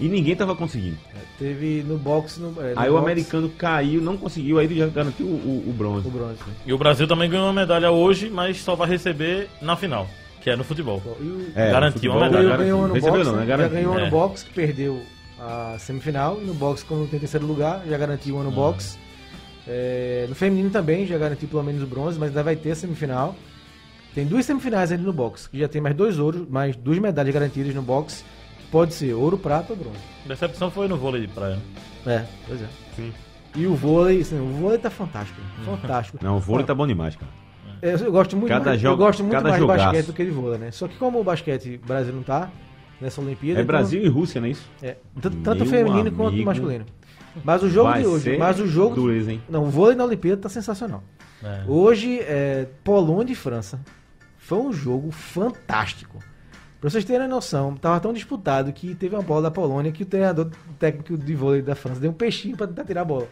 E 0.00 0.08
ninguém 0.08 0.36
tava 0.36 0.54
conseguindo. 0.54 0.96
Teve 1.38 1.82
no 1.86 1.98
boxe. 1.98 2.40
No, 2.40 2.48
é, 2.62 2.72
no 2.74 2.80
Aí 2.80 2.88
o 2.88 2.92
boxe, 2.92 3.04
americano 3.04 3.48
caiu, 3.50 4.00
não 4.00 4.16
conseguiu, 4.16 4.58
aí 4.58 4.66
ele 4.66 4.76
já 4.78 4.86
garantiu 4.86 5.26
o, 5.26 5.30
o- 5.30 5.70
o 5.70 5.72
bronze. 5.72 6.06
O 6.06 6.10
bronze. 6.10 6.38
né? 6.46 6.54
E 6.66 6.72
o 6.72 6.78
Brasil 6.78 7.06
também 7.08 7.28
ganhou 7.28 7.46
uma 7.46 7.52
medalha 7.52 7.90
hoje, 7.90 8.30
mas 8.30 8.58
só 8.58 8.74
vai 8.76 8.88
receber 8.88 9.48
na 9.60 9.74
final, 9.76 10.08
que 10.40 10.50
é 10.50 10.54
no 10.56 10.62
futebol. 10.62 11.02
E 11.20 11.24
o, 11.24 11.52
É, 11.54 11.72
Garantiu 11.72 12.12
uma 12.12 12.28
medalha. 12.28 12.56
ganhou, 12.56 12.86
no 12.86 12.94
Recebeu 12.94 13.16
boxe, 13.18 13.30
não, 13.30 13.38
né? 13.40 13.46
já 13.46 13.68
ganhou 13.68 13.98
É. 13.98 14.04
no 14.04 14.10
boxe, 14.10 14.44
que 14.44 14.52
perdeu 14.54 15.02
a 15.40 15.76
semifinal. 15.80 16.38
E 16.40 16.44
no 16.44 16.54
boxe, 16.54 16.84
quando 16.84 17.08
tem 17.10 17.18
terceiro 17.18 17.46
lugar, 17.46 17.82
já 17.88 17.98
garantiu 17.98 18.36
Ah. 18.36 18.40
uma 18.40 18.44
no 18.44 18.52
boxe. 18.52 18.96
É, 19.66 20.26
no 20.28 20.34
feminino 20.34 20.70
também, 20.70 21.06
já 21.06 21.18
garantiu 21.18 21.48
pelo 21.48 21.62
menos 21.62 21.82
o 21.82 21.86
bronze, 21.86 22.18
mas 22.18 22.28
ainda 22.30 22.42
vai 22.42 22.56
ter 22.56 22.70
a 22.70 22.74
semifinal. 22.74 23.34
Tem 24.14 24.24
duas 24.24 24.46
semifinais 24.46 24.90
ali 24.90 25.02
no 25.02 25.12
boxe, 25.12 25.48
que 25.50 25.58
já 25.58 25.68
tem 25.68 25.80
mais 25.80 25.94
dois 25.94 26.18
ouros, 26.18 26.48
mais 26.48 26.74
duas 26.76 26.98
medalhas 26.98 27.32
garantidas 27.34 27.74
no 27.74 27.82
boxe. 27.82 28.24
Pode 28.70 28.92
ser 28.94 29.14
ouro, 29.14 29.38
prata 29.38 29.72
ou 29.72 29.78
bronze. 29.78 29.98
A 30.24 30.28
decepção 30.28 30.70
foi 30.70 30.88
no 30.88 30.96
vôlei 30.96 31.22
de 31.22 31.28
praia. 31.28 31.56
né? 31.56 31.62
É, 32.06 32.24
pois 32.46 32.62
é. 32.62 32.66
Sim. 32.96 33.12
E 33.56 33.66
o 33.66 33.74
vôlei, 33.74 34.20
assim, 34.20 34.38
o 34.38 34.46
vôlei 34.60 34.78
tá 34.78 34.90
fantástico. 34.90 35.40
Uhum. 35.66 35.76
Fantástico. 35.78 36.18
Não, 36.22 36.36
o 36.36 36.40
vôlei 36.40 36.66
tá 36.66 36.74
bom 36.74 36.86
demais, 36.86 37.16
cara. 37.16 37.30
Eu, 37.80 37.96
eu 37.96 38.12
gosto 38.12 38.36
muito, 38.36 38.48
Cada 38.48 38.70
mais, 38.70 38.80
jogo- 38.80 38.94
eu 39.00 39.06
gosto 39.06 39.20
muito 39.22 39.32
cada 39.32 39.48
mais 39.50 39.60
de 39.60 39.66
basquete 39.66 40.06
do 40.06 40.12
que 40.12 40.24
de 40.24 40.30
vôlei, 40.30 40.58
né? 40.58 40.70
Só 40.70 40.86
que 40.88 40.96
como 40.96 41.20
o 41.20 41.24
basquete 41.24 41.80
o 41.82 41.86
Brasil 41.86 42.12
não 42.12 42.22
tá 42.22 42.50
nessa 43.00 43.20
Olimpíada... 43.20 43.60
É 43.60 43.62
então- 43.62 43.66
Brasil 43.66 44.02
e 44.02 44.08
Rússia, 44.08 44.40
não 44.40 44.48
é 44.48 44.50
isso? 44.50 44.68
É, 44.82 44.96
tanto, 45.20 45.36
tanto 45.38 45.58
Meu 45.64 45.66
feminino 45.66 46.10
quanto 46.12 46.28
amigo. 46.34 46.44
masculino. 46.46 46.84
Mas 47.44 47.62
o 47.62 47.70
jogo 47.70 47.90
Vai 47.90 48.00
de 48.02 48.06
hoje, 48.08 48.24
ser 48.24 48.38
mas 48.38 48.58
o 48.58 48.66
jogo... 48.66 48.94
dureza, 48.96 49.30
hein? 49.32 49.40
Não, 49.48 49.62
o 49.64 49.70
vôlei 49.70 49.94
na 49.96 50.04
Olimpíada 50.04 50.42
tá 50.42 50.48
sensacional. 50.48 51.02
É. 51.42 51.62
Hoje, 51.68 52.18
é, 52.20 52.66
Polônia 52.82 53.32
e 53.32 53.36
França. 53.36 53.80
Foi 54.38 54.58
um 54.58 54.72
jogo 54.72 55.10
fantástico. 55.12 56.18
Pra 56.80 56.88
vocês 56.90 57.04
terem 57.04 57.26
noção, 57.26 57.74
tava 57.76 57.98
tão 57.98 58.12
disputado 58.12 58.72
que 58.72 58.94
teve 58.94 59.14
uma 59.16 59.22
bola 59.22 59.42
da 59.42 59.50
Polônia 59.50 59.90
que 59.90 60.04
o 60.04 60.06
treinador 60.06 60.46
o 60.46 60.74
técnico 60.74 61.16
de 61.16 61.34
vôlei 61.34 61.60
da 61.60 61.74
França 61.74 62.00
deu 62.00 62.10
um 62.10 62.14
peixinho 62.14 62.56
pra 62.56 62.66
tentar 62.68 62.84
tirar 62.84 63.00
a 63.00 63.04
bola. 63.04 63.26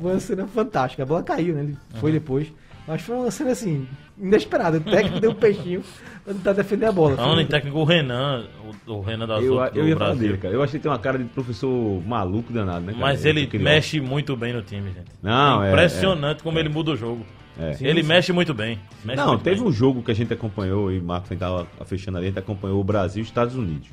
Foi 0.00 0.12
uma 0.12 0.20
cena 0.20 0.46
fantástica. 0.46 1.02
A 1.02 1.06
bola 1.06 1.22
caiu, 1.22 1.54
né? 1.54 1.62
Ele 1.62 1.76
foi 1.94 2.10
depois. 2.12 2.52
Mas 2.86 3.02
foi 3.02 3.16
uma 3.16 3.30
cena 3.30 3.50
assim, 3.50 3.86
inesperada. 4.16 4.78
O 4.78 4.80
técnico 4.80 5.20
deu 5.20 5.30
um 5.32 5.34
peixinho 5.34 5.82
pra 6.24 6.32
tentar 6.34 6.52
defender 6.54 6.86
a 6.86 6.92
bola. 6.92 7.16
Falando 7.16 7.34
Foi- 7.34 7.42
em 7.42 7.46
técnico, 7.46 7.78
o 7.78 7.84
Renan, 7.84 8.46
o, 8.86 8.92
o 8.94 9.00
Renan 9.02 9.26
da 9.26 9.34
Eu, 9.40 9.60
Azul 9.60 9.78
eu 9.80 9.88
ia 9.88 9.94
falar 9.96 10.10
Brasil. 10.10 10.28
dele, 10.28 10.38
cara. 10.38 10.54
Eu 10.54 10.62
achei 10.62 10.78
que 10.80 10.82
tem 10.84 10.90
uma 10.90 10.98
cara 10.98 11.18
de 11.18 11.24
professor 11.26 12.02
maluco 12.06 12.52
danado, 12.52 12.80
né? 12.86 12.92
cara? 12.92 13.04
Mas 13.04 13.24
ele 13.24 13.42
Aquele 13.42 13.62
mexe 13.62 14.00
muito 14.00 14.34
bem 14.36 14.52
no 14.54 14.62
time, 14.62 14.90
gente. 14.90 15.10
Não, 15.22 15.62
é- 15.62 15.68
impressionante 15.70 16.42
como 16.42 16.58
ele 16.58 16.68
muda 16.68 16.92
o 16.92 16.96
jogo. 16.96 17.24
É. 17.58 17.76
ele 17.80 18.02
mexe 18.02 18.32
muito 18.32 18.54
bem. 18.54 18.78
mexe 19.04 19.20
Não, 19.20 19.28
muito 19.28 19.42
teve 19.42 19.60
bem. 19.60 19.68
um 19.68 19.72
jogo 19.72 20.02
que 20.02 20.10
a 20.10 20.14
gente 20.14 20.32
acompanhou, 20.32 20.92
e 20.92 20.98
o 20.98 21.02
Marcos 21.02 21.30
estava 21.30 21.66
fechando 21.84 22.18
ali, 22.18 22.26
a 22.26 22.30
gente 22.30 22.38
acompanhou 22.38 22.80
o 22.80 22.84
Brasil 22.84 23.20
e 23.20 23.22
os 23.22 23.28
Estados 23.28 23.56
Unidos. 23.56 23.88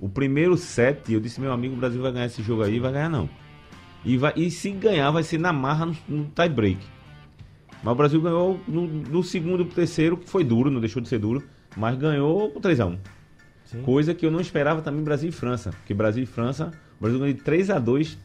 O 0.00 0.08
primeiro 0.08 0.56
set, 0.56 1.12
eu 1.12 1.20
disse, 1.20 1.40
meu 1.40 1.52
amigo, 1.52 1.74
o 1.74 1.78
Brasil 1.78 2.02
vai 2.02 2.12
ganhar 2.12 2.26
esse 2.26 2.42
jogo 2.42 2.62
aí, 2.62 2.78
vai 2.78 2.92
ganhar 2.92 3.08
não. 3.08 3.28
E, 4.04 4.16
vai, 4.16 4.32
e 4.36 4.50
se 4.50 4.70
ganhar, 4.70 5.10
vai 5.10 5.22
ser 5.22 5.38
na 5.38 5.52
marra 5.52 5.86
no, 5.86 5.96
no 6.08 6.24
tie 6.26 6.48
break. 6.48 6.78
Mas 7.82 7.92
o 7.92 7.96
Brasil 7.96 8.20
ganhou 8.20 8.60
no, 8.66 8.86
no 8.86 9.22
segundo 9.22 9.62
e 9.62 9.66
terceiro, 9.66 10.16
que 10.16 10.28
foi 10.28 10.44
duro, 10.44 10.70
não 10.70 10.80
deixou 10.80 11.00
de 11.00 11.08
ser 11.08 11.18
duro, 11.18 11.42
mas 11.76 11.96
ganhou 11.96 12.50
por 12.50 12.60
3x1. 12.60 12.98
Sim. 13.64 13.82
Coisa 13.82 14.14
que 14.14 14.24
eu 14.24 14.30
não 14.30 14.40
esperava 14.40 14.80
também 14.80 15.02
Brasil 15.02 15.28
e 15.28 15.32
França. 15.32 15.70
Porque 15.70 15.92
Brasil 15.92 16.22
e 16.22 16.26
França, 16.26 16.72
o 16.98 17.02
Brasil 17.02 17.18
ganhou 17.18 17.34
de 17.34 17.42
3x2 17.42 18.16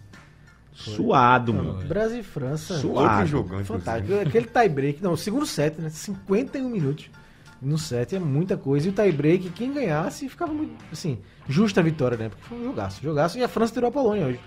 suado, 0.74 1.54
meu. 1.54 1.74
Brasil 1.76 2.20
e 2.20 2.24
França. 2.24 2.78
Suado. 2.78 3.10
Outro 3.10 3.26
jogão, 3.28 3.66
Fantástico. 3.66 4.14
Aquele 4.20 4.48
tie 4.48 4.70
break, 4.70 5.04
não, 5.04 5.14
o 5.14 5.18
segundo 5.18 5.46
set, 5.46 5.80
né? 5.80 5.90
51 5.90 6.70
minutos 6.70 7.10
no 7.62 7.78
set 7.78 8.16
é 8.16 8.20
muita 8.20 8.58
coisa. 8.58 8.88
E 8.88 8.90
o 8.90 8.94
tie 8.94 9.12
break, 9.12 9.50
quem 9.52 9.74
ganhasse, 9.74 10.28
ficava 10.28 10.54
muito, 10.54 10.74
assim, 10.92 11.20
justa 11.48 11.80
a 11.80 11.84
vitória, 11.84 12.18
né? 12.18 12.30
Porque 12.30 12.44
foi 12.44 12.58
um 12.58 12.64
jogaço. 12.64 13.02
Jogaço 13.02 13.38
e 13.38 13.44
a 13.44 13.48
França 13.48 13.74
tirou 13.74 13.90
a 13.90 13.92
Polônia 13.92 14.26
hoje. 14.26 14.40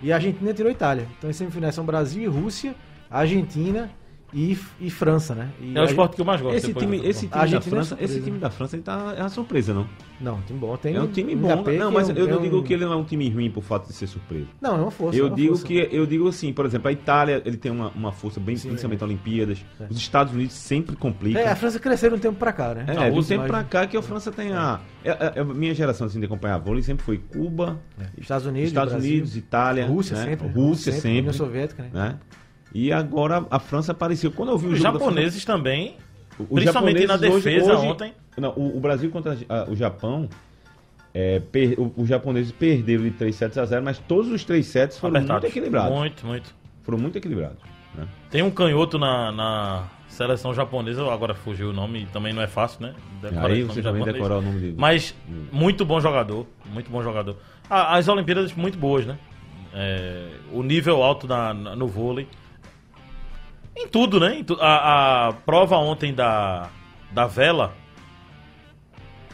E 0.00 0.12
a 0.12 0.16
Argentina 0.16 0.54
tirou 0.54 0.68
a 0.68 0.72
Itália. 0.72 1.06
Então, 1.18 1.28
as 1.28 1.36
semifinais 1.36 1.74
são 1.74 1.84
Brasil 1.84 2.22
e 2.22 2.26
Rússia, 2.26 2.74
Argentina 3.10 3.90
e, 4.32 4.58
e 4.80 4.90
França, 4.90 5.34
né? 5.34 5.50
E 5.60 5.76
É 5.76 5.80
o 5.80 5.82
a- 5.82 5.86
esporte 5.86 6.16
que 6.16 6.20
eu 6.20 6.24
mais 6.26 6.40
gosto. 6.40 6.56
Esse 6.56 6.74
time, 6.74 6.98
esse 7.04 7.26
time, 7.28 7.30
A 7.42 7.46
da 7.46 7.56
é 7.56 7.60
França, 7.60 7.94
esse 7.94 8.04
surpresa. 8.14 8.20
time 8.24 8.38
da 8.38 8.50
França 8.50 8.76
ele 8.76 8.82
tá, 8.82 9.14
é 9.16 9.20
uma 9.22 9.28
surpresa, 9.28 9.72
não. 9.72 9.86
Não, 10.20 10.42
time 10.42 10.58
bom. 10.58 10.76
Tem 10.76 10.96
É 10.96 11.00
um 11.00 11.06
time 11.06 11.34
bom. 11.36 11.52
Mbappé, 11.54 11.78
Não, 11.78 11.90
mas 11.92 12.10
é 12.10 12.12
um- 12.12 12.16
eu 12.16 12.26
não 12.28 12.38
é 12.38 12.42
digo 12.42 12.58
um- 12.58 12.62
que 12.62 12.72
ele 12.74 12.84
não 12.84 12.92
é 12.92 12.96
um 12.96 13.04
time 13.04 13.30
ruim 13.30 13.50
por 13.50 13.62
fato 13.62 13.86
de 13.86 13.92
ser 13.94 14.06
surpresa. 14.08 14.46
Não, 14.60 14.76
é 14.76 14.80
uma 14.82 14.90
força. 14.90 15.16
é 15.16 15.20
Eu 15.22 15.26
uma 15.28 15.36
digo 15.36 15.48
força. 15.50 15.66
que 15.66 15.88
eu 15.92 16.04
digo 16.06 16.28
assim, 16.28 16.52
por 16.52 16.66
exemplo, 16.66 16.88
a 16.88 16.92
Itália 16.92 17.40
ele 17.44 17.56
tem 17.56 17.70
uma, 17.72 17.88
uma 17.90 18.12
força 18.12 18.38
bem, 18.40 18.56
Sim, 18.56 18.68
principalmente 18.68 19.00
é. 19.00 19.04
Olimpíadas. 19.04 19.64
É. 19.80 19.86
Os 19.88 19.96
Estados 19.96 20.34
Unidos 20.34 20.54
sempre 20.54 20.96
complicam. 20.96 21.40
É, 21.40 21.48
a 21.48 21.56
França 21.56 21.78
cresceu 21.78 22.12
um 22.14 22.18
tempo 22.18 22.36
pra 22.36 22.52
cá, 22.52 22.74
né? 22.74 22.84
É, 22.88 23.06
Ah, 23.06 23.10
do 23.10 23.16
os 23.18 23.28
tempo 23.28 23.40
mais- 23.40 23.50
pra 23.50 23.64
cá 23.64 23.86
que 23.86 23.96
a 23.96 24.02
França 24.02 24.30
tem 24.32 24.52
a. 24.52 24.80
é- 25.04 25.10
é- 25.10 25.32
é 25.36 25.40
a 25.40 25.44
minha 25.44 25.74
geração 25.74 26.06
assim, 26.06 26.18
de 26.18 26.26
acompanhar 26.26 26.58
vôlei 26.58 26.82
sempre 26.82 27.04
foi 27.04 27.18
Cuba, 27.18 27.78
Estados 28.18 28.44
Unidos, 28.46 28.68
Estados 28.68 28.92
Brasil, 28.92 29.12
Unidos, 29.12 29.36
Itália, 29.36 29.86
Rússia 29.86 30.16
né? 30.16 30.24
sempre. 30.24 30.48
Rússia 30.48 30.92
sempre, 30.92 31.18
União 31.20 31.32
Soviética, 31.32 31.82
né? 31.92 32.18
E 32.74 32.92
agora 32.92 33.44
a 33.50 33.58
França 33.58 33.92
apareceu. 33.92 34.30
Quando 34.30 34.50
eu 34.50 34.58
vi 34.58 34.68
Os 34.68 34.80
japoneses 34.80 35.44
também, 35.44 35.96
França- 36.30 36.54
principalmente 36.54 37.06
na 37.06 37.14
japoneses 37.14 37.34
hoje- 37.36 37.44
defesa 37.56 37.74
hoje- 37.78 37.86
ontem. 37.86 38.12
Não, 38.36 38.50
o, 38.50 38.76
o 38.76 38.80
Brasil 38.80 39.10
contra 39.10 39.36
a- 39.48 39.66
o 39.68 39.74
Japão, 39.74 40.28
é, 41.14 41.40
per- 41.40 41.78
o- 41.80 41.92
os 41.96 42.08
japoneses 42.08 42.52
perderam 42.52 43.02
de 43.04 43.10
3 43.12 43.34
sets 43.34 43.56
a 43.58 43.64
0, 43.64 43.84
mas 43.84 43.98
todos 43.98 44.30
os 44.30 44.44
3 44.44 44.66
sets 44.66 44.98
foram 44.98 45.16
apertados. 45.16 45.42
muito 45.42 45.52
equilibrados. 45.52 45.96
Muito, 45.98 46.26
muito. 46.26 46.54
Foram 46.82 46.98
muito 46.98 47.16
equilibrados. 47.18 47.56
né? 47.94 48.06
Tem 48.30 48.42
um 48.42 48.50
canhoto 48.50 48.98
na, 48.98 49.32
na 49.32 49.84
seleção 50.08 50.52
japonesa, 50.54 51.02
agora 51.10 51.34
fugiu 51.34 51.70
o 51.70 51.72
nome, 51.72 52.06
também 52.12 52.32
não 52.32 52.42
é 52.42 52.46
fácil, 52.46 52.82
né? 52.82 52.94
Decorar 53.22 53.46
Aí 53.48 53.62
você 53.62 53.82
também 53.82 54.00
japonês. 54.02 54.14
decorar 54.14 54.38
o 54.38 54.42
nome 54.42 54.60
dele. 54.60 54.74
Mas 54.78 55.14
muito 55.50 55.84
bom 55.84 55.98
jogador, 56.00 56.46
muito 56.72 56.90
bom 56.90 57.02
jogador. 57.02 57.36
Ah, 57.68 57.96
as 57.96 58.06
Olimpíadas 58.08 58.52
muito 58.54 58.78
boas, 58.78 59.04
né? 59.06 59.18
É, 59.74 60.28
o 60.52 60.62
nível 60.62 61.02
alto 61.02 61.26
na, 61.26 61.52
na- 61.52 61.74
no 61.76 61.86
vôlei. 61.88 62.28
Em 63.78 63.86
tudo, 63.88 64.18
né? 64.18 64.38
Em 64.38 64.44
tu- 64.44 64.58
a, 64.60 65.28
a 65.28 65.32
prova 65.32 65.76
ontem 65.76 66.12
da, 66.12 66.68
da 67.12 67.26
vela, 67.26 67.72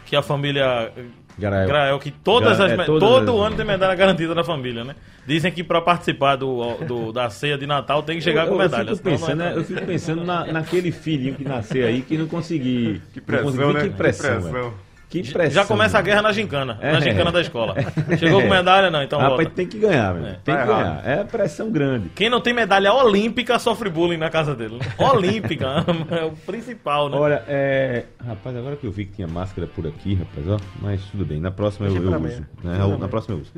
que 0.07 0.15
a 0.15 0.23
família 0.23 0.93
Grael. 1.39 1.67
Grael, 1.67 1.99
que 1.99 2.11
todas 2.11 2.59
Gra- 2.59 2.67
as, 2.67 2.73
é, 2.73 2.85
todas 2.85 3.01
todo 3.09 3.41
as- 3.41 3.47
ano 3.47 3.57
tem 3.57 3.65
medalha 3.65 3.95
garantida 3.95 4.35
na 4.35 4.45
família, 4.45 4.85
né? 4.85 4.95
Dizem 5.27 5.51
que 5.51 5.65
para 5.65 5.81
participar 5.81 6.37
do, 6.37 6.75
do- 6.87 7.13
da 7.13 7.31
ceia 7.31 7.57
de 7.57 7.67
Natal 7.67 8.03
tem 8.03 8.19
que 8.19 8.23
chegar 8.23 8.43
eu, 8.43 8.49
com 8.49 8.55
eu 8.55 8.59
medalha. 8.59 8.95
Fico 8.95 8.97
senão 8.99 9.11
não 9.13 9.19
pensando, 9.19 9.41
entra. 9.43 9.51
né, 9.55 9.59
eu 9.61 9.65
fico 9.65 9.87
pensando 9.87 10.25
na, 10.25 10.45
naquele 10.53 10.93
filhinho 10.93 11.35
que 11.35 11.45
nasceu 11.45 11.87
aí 11.87 12.03
que 12.03 12.19
não 12.19 12.27
consegui. 12.27 13.01
Que 13.13 13.21
não 13.21 13.27
pressão, 13.27 13.45
consegui- 13.53 13.73
né? 13.73 13.81
Que 13.83 13.91
pressão, 13.91 14.37
Que 14.37 14.43
velho. 14.43 14.53
pressão. 14.53 14.75
Que 15.23 15.33
pressão. 15.33 15.63
Já 15.63 15.65
começa 15.67 15.99
a 15.99 16.01
velho. 16.01 16.13
guerra 16.15 16.23
na 16.23 16.33
gincana, 16.33 16.79
É. 16.81 16.93
na 16.93 17.01
gincana 17.01 17.31
da 17.33 17.41
escola. 17.41 17.75
Chegou 18.19 18.43
com 18.43 18.49
medalha, 18.49 18.91
não, 18.91 19.03
então 19.03 19.19
Rapaz, 19.19 19.37
volta. 19.43 19.51
tem 19.53 19.67
que 19.67 19.79
ganhar, 19.79 20.13
velho. 20.13 20.27
É. 20.27 20.33
Tem 20.45 20.55
Tá 20.55 20.63
que 20.65 20.71
errado. 20.71 20.83
ganhar. 21.03 21.03
É 21.21 21.25
pressão 21.25 21.71
grande. 21.71 22.09
Quem 22.15 22.29
não 22.31 22.41
tem 22.41 22.53
medalha 22.53 22.93
olímpica 22.93 23.59
sofre 23.59 23.89
bullying 23.91 24.17
na 24.17 24.31
casa 24.31 24.55
dele. 24.55 24.79
né? 24.79 24.87
Olímpica, 24.99 25.85
é 26.11 26.25
o 26.25 26.33
principal, 26.33 27.09
né? 27.09 27.17
Olha, 27.17 27.43
é. 27.49 28.05
Rapaz, 28.27 28.57
agora 28.57 28.77
que 28.77 28.87
eu 28.87 28.93
vi 28.93 29.05
que 29.07 29.13
tinha 29.17 29.29
máscara 29.29 29.67
por 29.67 29.87
aqui, 29.87 30.15
rapaz, 30.15 30.49
ó. 30.49 30.57
Mas 30.81 31.03
tudo 31.07 31.25
bem, 31.25 31.41
na 31.41 31.51
próxima 31.51 31.87
eu, 31.89 31.95
eu 31.97 32.03
uso. 32.03 32.11
né? 32.21 32.45
Na 32.63 32.85
amanhã. 32.85 33.09
próxima 33.09 33.37
eu 33.37 33.41
uso. 33.41 33.53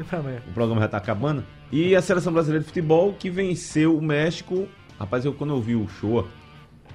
O 0.49 0.53
programa 0.53 0.81
já 0.81 0.89
tá 0.89 0.97
acabando. 0.99 1.45
E 1.73 1.97
a 1.97 2.03
seleção 2.03 2.33
brasileira 2.33 2.61
de 2.61 2.67
futebol 2.69 3.15
que 3.19 3.29
venceu 3.31 3.97
o 3.97 4.03
México. 4.03 4.69
Rapaz, 4.99 5.25
eu 5.25 5.33
quando 5.35 5.53
eu 5.53 5.61
vi 5.61 5.75
o 5.75 5.87
show, 5.89 6.27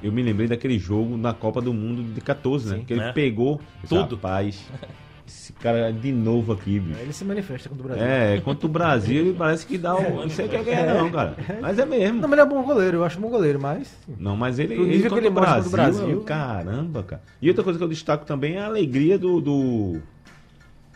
eu 0.04 0.12
me 0.12 0.22
lembrei 0.24 0.48
daquele 0.48 0.78
jogo 0.80 1.16
na 1.18 1.34
Copa 1.34 1.62
do 1.62 1.74
Mundo 1.74 2.04
de 2.04 2.22
14, 2.22 2.70
né? 2.70 2.78
Sim, 2.80 2.86
que 2.86 2.94
ele 2.94 3.02
né? 3.02 3.12
pegou 3.14 3.60
Tudo. 3.88 4.16
Rapaz, 4.16 4.64
esse 5.28 5.54
cara 5.54 5.90
é 5.90 5.92
de 5.92 6.12
novo 6.12 6.52
aqui, 6.54 6.80
bicho. 6.80 7.00
Ele 7.00 7.14
se 7.14 7.24
manifesta 7.24 7.70
contra 7.70 7.86
o 7.86 7.88
Brasil. 7.88 8.06
É, 8.06 8.42
contra 8.42 8.66
o 8.66 8.70
Brasil, 8.70 9.20
ele 9.22 9.34
parece 9.34 9.66
que 9.66 9.78
dá 9.78 9.96
um. 9.96 10.22
Não 10.22 10.30
sei 10.30 10.48
quer 10.48 10.64
ganhar, 10.64 10.94
não, 10.96 11.10
cara. 11.10 11.36
Mas 11.62 11.80
é 11.80 11.86
mesmo. 11.86 12.20
Não, 12.22 12.28
mas 12.28 12.40
ele 12.40 12.42
é 12.42 12.46
bom 12.46 12.64
goleiro, 12.64 12.98
eu 12.98 13.04
acho 13.06 13.20
bom 13.20 13.30
goleiro, 13.30 13.60
mas. 13.62 13.96
Não, 14.18 14.36
mas 14.36 14.60
ele, 14.60 14.74
ele 14.74 14.84
nível 14.84 15.04
que 15.04 15.10
contra 15.10 15.20
ele 15.20 15.28
o 15.30 15.32
Brasil, 15.32 15.68
o 15.68 15.72
Brasil. 15.72 16.10
eu- 16.10 16.22
caramba, 16.22 17.04
cara. 17.04 17.22
E 17.42 17.48
outra 17.48 17.64
coisa 17.64 17.78
que 17.80 17.84
eu 17.86 17.90
destaco 17.90 18.26
também 18.26 18.56
é 18.56 18.60
a 18.62 18.66
alegria 18.66 19.18
do. 19.18 19.40
do... 19.40 20.02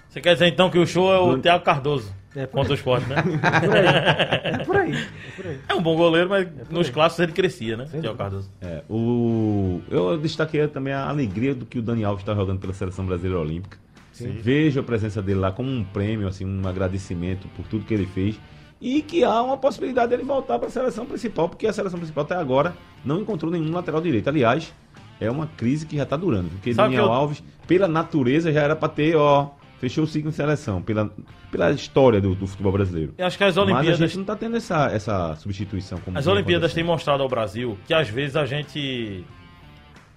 Você 0.10 0.22
quer 0.22 0.34
dizer 0.34 0.48
então 0.48 0.70
que 0.70 0.78
o 0.80 0.88
show 0.88 1.14
é 1.14 1.20
o 1.20 1.36
Do- 1.36 1.42
Thiago 1.42 1.64
Cardoso 1.64 2.10
É, 2.36 2.46
contra 2.46 2.72
o 2.74 2.76
esporte, 2.76 3.08
né? 3.08 3.16
É 4.44 4.58
por 4.66 4.76
aí. 4.76 4.94
É 4.96 5.32
por 5.36 5.46
aí. 5.48 5.60
É 5.70 5.74
um 5.74 5.82
bom 5.82 5.96
goleiro, 5.96 6.30
mas 6.30 6.48
nos 6.70 6.90
clássicos 6.90 7.24
ele 7.24 7.32
crescia, 7.32 7.78
né? 7.78 7.86
Dúvida. 7.86 8.14
Cardoso. 8.14 8.52
É, 8.62 8.82
o... 8.90 9.82
Eu 9.90 10.18
destaquei 10.18 10.68
também 10.68 10.94
a 10.94 11.08
alegria 11.08 11.56
do 11.56 11.66
que 11.66 11.80
o 11.80 11.82
Dani 11.82 12.04
Alves 12.04 12.22
está 12.24 12.34
jogando 12.36 12.60
pela 12.60 12.74
seleção 12.74 13.06
brasileira 13.06 13.40
olímpica. 13.40 13.78
Vejo 14.20 14.80
a 14.80 14.84
presença 14.84 15.22
dele 15.22 15.40
lá 15.40 15.52
como 15.52 15.70
um 15.70 15.84
prêmio, 15.84 16.28
assim, 16.28 16.46
um 16.46 16.66
agradecimento 16.68 17.48
por 17.56 17.66
tudo 17.68 17.86
que 17.86 17.94
ele 17.94 18.06
fez. 18.06 18.40
E 18.80 19.02
que 19.02 19.24
há 19.24 19.42
uma 19.42 19.58
possibilidade 19.58 20.10
dele 20.10 20.24
voltar 20.24 20.58
para 20.60 20.68
a 20.68 20.72
seleção 20.72 21.06
principal, 21.06 21.50
porque 21.50 21.66
a 21.68 21.74
seleção 21.74 21.98
principal 22.00 22.24
até 22.24 22.36
agora 22.36 22.74
não 23.04 23.20
encontrou 23.22 23.52
nenhum 23.52 23.72
lateral 23.74 24.02
direito. 24.02 24.28
Aliás, 24.30 24.74
é 25.20 25.30
uma 25.32 25.48
crise 25.48 25.86
que 25.86 25.98
já 25.98 26.04
está 26.04 26.16
durando. 26.16 26.50
Porque 26.50 26.74
Sabe 26.74 26.90
Daniel 26.90 27.04
que 27.06 27.10
eu- 27.10 27.14
Alves, 27.14 27.44
pela 27.68 27.88
natureza, 27.88 28.52
já 28.54 28.62
era 28.62 28.76
para 28.76 28.90
ter, 28.90 29.16
ó, 29.16 29.50
fechou 29.86 30.04
o 30.04 30.08
ciclo 30.08 30.30
em 30.30 30.34
seleção, 30.34 30.82
pela, 30.82 31.12
pela 31.52 31.72
história 31.72 32.20
do, 32.20 32.34
do 32.34 32.48
futebol 32.48 32.72
brasileiro. 32.72 33.14
Eu 33.18 33.28
acho 33.28 33.38
que 33.38 33.44
as 33.44 33.56
Mas 33.56 33.58
a 33.58 33.62
Olimpíadas 33.62 34.00
gente 34.00 34.16
não 34.16 34.24
está 34.24 34.36
tendo 34.36 34.58
essa, 34.58 34.88
essa 34.88 35.36
substituição 35.36 36.00
como 36.00 36.18
As 36.18 36.26
Olimpíadas 36.26 36.74
têm 36.74 36.84
mostrado 36.84 37.22
ao 37.22 37.30
Brasil 37.30 37.78
que 37.86 37.94
às 37.94 38.10
vezes 38.10 38.36
a 38.36 38.46
gente 38.46 39.24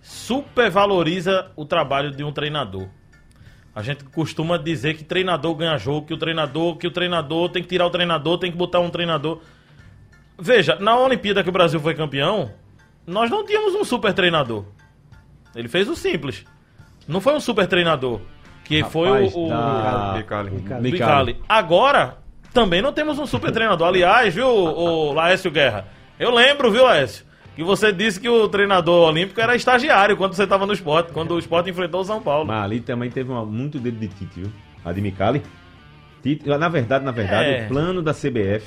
supervaloriza 0.01 1.51
o 1.55 1.67
trabalho 1.67 2.11
de 2.11 2.25
um 2.25 2.33
treinador. 2.33 2.89
A 3.75 3.83
gente 3.83 4.05
costuma 4.05 4.57
dizer 4.57 4.97
que 4.97 5.05
treinador 5.05 5.55
ganha 5.55 5.77
jogo, 5.77 6.07
que 6.07 6.15
o 6.15 6.19
treinador, 6.19 6.77
que 6.77 6.87
o 6.87 6.91
treinador 6.91 7.51
tem 7.51 7.63
que 7.63 7.69
tirar 7.69 7.87
o 7.87 7.91
treinador, 7.91 8.39
tem 8.39 8.51
que 8.51 8.57
botar 8.57 8.81
um 8.81 8.89
treinador. 8.89 9.41
Veja, 10.39 10.77
na 10.77 10.99
Olimpíada 10.99 11.43
que 11.43 11.51
o 11.51 11.53
Brasil 11.53 11.79
foi 11.79 11.95
campeão, 11.95 12.51
nós 13.07 13.31
não 13.31 13.45
tínhamos 13.45 13.75
um 13.75 13.85
super 13.85 14.15
treinador. 14.15 14.65
Ele 15.55 15.69
fez 15.69 15.89
o 15.89 15.95
simples. 15.95 16.45
Não 17.07 17.21
foi 17.21 17.35
um 17.35 17.41
super 17.41 17.67
treinador. 17.67 18.21
Que 18.69 18.85
foi 18.85 19.09
Rapaz, 19.09 19.35
o, 19.35 19.47
o, 19.47 19.49
da- 19.49 20.13
Bicali. 20.19 20.51
Bicali. 20.51 20.81
Bicali. 20.83 21.33
Bicali. 21.33 21.37
Agora, 21.49 22.19
também 22.53 22.83
não 22.83 22.93
temos 22.93 23.19
um 23.19 23.27
super 23.27 23.51
treinador. 23.51 23.89
Aliás, 23.89 24.35
viu, 24.35 24.47
o 24.47 25.13
Laércio 25.13 25.51
Guerra? 25.51 25.87
Eu 26.19 26.31
lembro, 26.35 26.71
viu, 26.71 26.85
Laércio? 26.85 27.25
Que 27.57 27.65
você 27.65 27.93
disse 27.93 28.21
que 28.21 28.29
o 28.29 28.49
treinador 28.49 29.09
olímpico 29.09 29.41
era 29.41 29.57
estagiário 29.57 30.17
quando 30.17 30.35
você 30.35 30.45
estava 30.45 30.65
no 30.67 30.73
esporte, 30.73 31.13
quando 31.13 31.33
o 31.35 31.39
esporte 31.39 31.71
enfrentou 31.71 32.03
o 32.03 32.05
São 32.05 32.21
Paulo. 32.23 32.47
Mas 32.47 32.63
ali 32.63 32.79
também 32.81 33.11
teve 33.11 33.31
uma, 33.33 33.45
muito 33.45 33.79
dedo 33.81 33.99
de 33.99 34.07
Tite, 34.09 34.41
viu? 34.41 34.53
A 34.85 34.93
de 34.93 35.01
Micali. 35.01 35.43
Tite, 36.23 36.47
na 36.49 36.69
verdade, 36.69 37.05
na 37.05 37.11
verdade, 37.11 37.51
É. 37.51 37.65
o 37.65 37.69
plano 37.69 38.03
da 38.03 38.13
CBF 38.13 38.65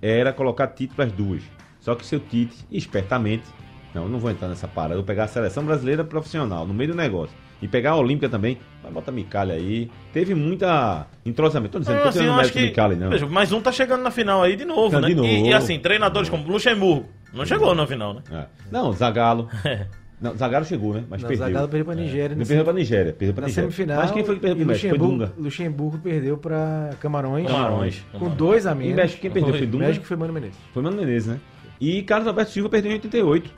era 0.00 0.32
colocar 0.32 0.68
Tite 0.68 0.94
para 0.94 1.04
as 1.06 1.12
duas. 1.12 1.42
Só 1.80 1.94
que 1.94 2.06
seu 2.06 2.20
Tite, 2.20 2.56
espertamente, 2.70 3.44
Não, 3.92 4.04
eu 4.04 4.08
não 4.08 4.20
vou 4.20 4.30
entrar 4.30 4.46
nessa 4.46 4.68
parada. 4.68 4.94
Eu 4.94 4.98
vou 4.98 5.06
pegar 5.06 5.24
a 5.24 5.28
seleção 5.28 5.64
brasileira 5.64 6.04
profissional, 6.04 6.64
no 6.66 6.72
meio 6.72 6.90
do 6.92 6.96
negócio. 6.96 7.34
E 7.62 7.68
pegar 7.68 7.90
a 7.92 7.96
Olímpica 7.96 8.28
também. 8.28 8.58
Vai 8.82 8.90
botar 8.90 9.12
Micalha 9.12 9.54
aí. 9.54 9.90
Teve 10.12 10.34
muita 10.34 11.06
entrosamento. 11.26 11.72
Tô 11.72 11.78
dizendo, 11.80 11.96
Não, 11.96 12.02
tô 12.02 12.08
assim, 12.08 12.18
tirando 12.20 12.32
eu 12.32 12.36
o 12.36 12.40
acho 12.40 12.48
mérito 12.54 12.58
que. 12.58 12.66
Micalha, 12.70 12.96
não. 12.96 13.10
Veja, 13.10 13.26
mas 13.26 13.52
um 13.52 13.60
tá 13.60 13.70
chegando 13.70 14.02
na 14.02 14.10
final 14.10 14.42
aí 14.42 14.56
de 14.56 14.64
novo, 14.64 14.90
Tá 14.90 15.00
né? 15.00 15.08
de 15.08 15.14
novo. 15.14 15.28
E, 15.28 15.48
e, 15.48 15.52
assim, 15.52 15.78
treinadores 15.78 16.28
como 16.28 16.46
Luxemburgo. 16.50 17.06
Não 17.34 17.44
chegou 17.44 17.74
na 17.74 17.86
final, 17.86 18.14
né? 18.14 18.22
É. 18.32 18.44
Não, 18.72 18.92
Zagallo. 18.92 19.48
Não, 20.20 20.36
Zagallo 20.36 20.66
chegou, 20.66 20.92
né? 20.92 21.04
Mas 21.08 21.22
Não, 21.22 21.28
perdeu. 21.28 21.46
Zagallo 21.46 21.68
perdeu 21.68 21.84
pra 21.86 21.94
Nigéria. 21.94 22.28
Não 22.36 22.42
na 22.42 22.46
perdeu 22.46 22.64
pra 22.64 22.72
Nigéria. 22.74 23.12
Perdeu 23.14 23.34
pra 23.34 23.40
Na 23.42 23.46
Nigéria. 23.48 23.70
semifinal. 23.70 23.96
Mas 24.02 24.10
quem 24.10 24.22
foi 24.24 24.34
que 24.34 24.40
perdeu 24.42 24.56
pro 24.58 24.66
México? 24.66 24.88
Foi 24.90 24.98
Luxemburgo, 24.98 25.24
Dunga. 25.26 25.42
Luxemburgo 25.42 25.98
perdeu 25.98 26.36
pra 26.36 26.90
Camarões. 27.00 27.46
Camarões. 27.46 28.04
Com 28.12 28.28
dois 28.28 28.66
a 28.66 28.72
E. 28.72 28.92
México, 28.92 29.20
quem 29.22 29.30
perdeu? 29.30 29.54
Foi 29.54 29.66
Dunga? 29.66 29.86
México 29.86 30.04
foi 30.04 30.16
Mano 30.18 30.32
Menezes. 30.34 30.58
Foi 30.74 30.82
Mano 30.82 30.96
Menezes, 30.98 31.26
né? 31.28 31.40
E 31.80 32.02
Carlos 32.02 32.28
Alberto 32.28 32.50
Silva 32.50 32.68
perdeu 32.68 32.90
em 32.90 32.94
88. 32.96 33.50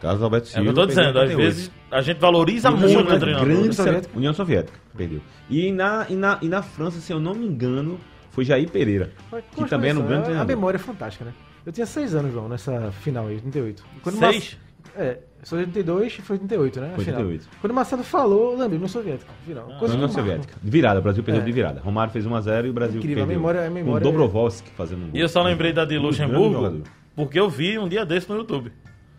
Carlos 0.00 0.22
Alberto 0.22 0.48
É 0.48 0.50
Silva. 0.50 0.64
que 0.64 0.68
eu 0.70 0.74
tô 0.74 0.86
dizendo, 0.86 1.08
às 1.18 1.30
88. 1.30 1.36
vezes 1.38 1.70
a 1.90 2.00
gente 2.00 2.18
valoriza 2.18 2.70
União 2.70 2.88
muito 2.88 3.00
o 3.14 3.18
treinador. 3.18 3.44
grande 3.46 3.60
União 3.60 3.72
sele- 3.72 3.86
Soviética. 3.88 4.16
União 4.18 4.32
Soviética, 4.34 4.78
perdeu. 4.96 5.20
E 5.48 5.72
na, 5.72 6.06
e, 6.08 6.14
na, 6.14 6.38
e 6.42 6.48
na 6.48 6.62
França, 6.62 6.98
se 7.00 7.12
eu 7.12 7.20
não 7.20 7.34
me 7.34 7.46
engano, 7.46 7.98
foi 8.30 8.44
Jair 8.44 8.68
Pereira. 8.70 9.12
Que 9.54 9.64
também 9.66 9.90
era 9.90 9.98
um 9.98 10.02
grande 10.06 10.22
A 10.22 10.24
treinador. 10.24 10.46
memória 10.56 10.76
é 10.76 10.80
fantástica, 10.80 11.24
né? 11.24 11.32
Eu 11.64 11.72
tinha 11.72 11.86
seis 11.86 12.14
anos, 12.14 12.32
João, 12.32 12.48
nessa 12.48 12.90
final 12.92 13.26
aí, 13.26 13.34
88. 13.36 13.82
E 13.96 14.00
quando 14.00 14.18
Seis? 14.18 14.56
Mar- 14.56 14.66
É, 15.04 15.18
sou 15.42 15.58
de 15.58 15.64
82 15.64 16.16
e 16.18 16.22
foi 16.22 16.36
88, 16.36 16.80
né? 16.80 16.86
a 16.92 16.94
Foi 16.94 17.04
final. 17.04 17.20
88. 17.20 17.48
Quando 17.60 17.70
o 17.70 17.74
Marcelo 17.74 18.02
falou, 18.04 18.52
eu 18.52 18.58
lembrei, 18.58 18.76
União 18.76 18.88
Soviética, 18.88 19.30
final. 19.44 19.66
Coisa 19.78 19.94
União. 19.94 20.08
Soviética. 20.08 20.54
De 20.62 20.70
virada, 20.70 21.00
o 21.00 21.02
Brasil 21.02 21.22
perdeu 21.22 21.42
É. 21.42 21.44
de 21.44 21.52
virada. 21.52 21.80
Romário 21.80 22.12
fez 22.12 22.24
1x0 22.24 22.66
e 22.66 22.70
o 22.70 22.72
Brasil 22.72 22.98
Incrível, 22.98 23.24
a 23.24 23.26
perdeu. 23.26 23.40
memória- 23.40 23.66
a 23.66 23.70
memória 23.70 24.00
Com 24.04 24.08
é- 24.08 24.12
Dobrovolski 24.12 24.70
fazendo 24.70 25.00
um 25.04 25.06
gol. 25.08 25.16
E 25.16 25.20
eu 25.20 25.28
só 25.28 25.42
lembrei 25.42 25.72
da 25.72 25.84
de 25.84 25.98
Luxemburgo 25.98 26.82
porque 27.14 27.38
eu 27.38 27.50
vi 27.50 27.78
um 27.78 27.88
dia 27.88 28.06
desse 28.06 28.28
no 28.30 28.36
YouTube. 28.36 28.72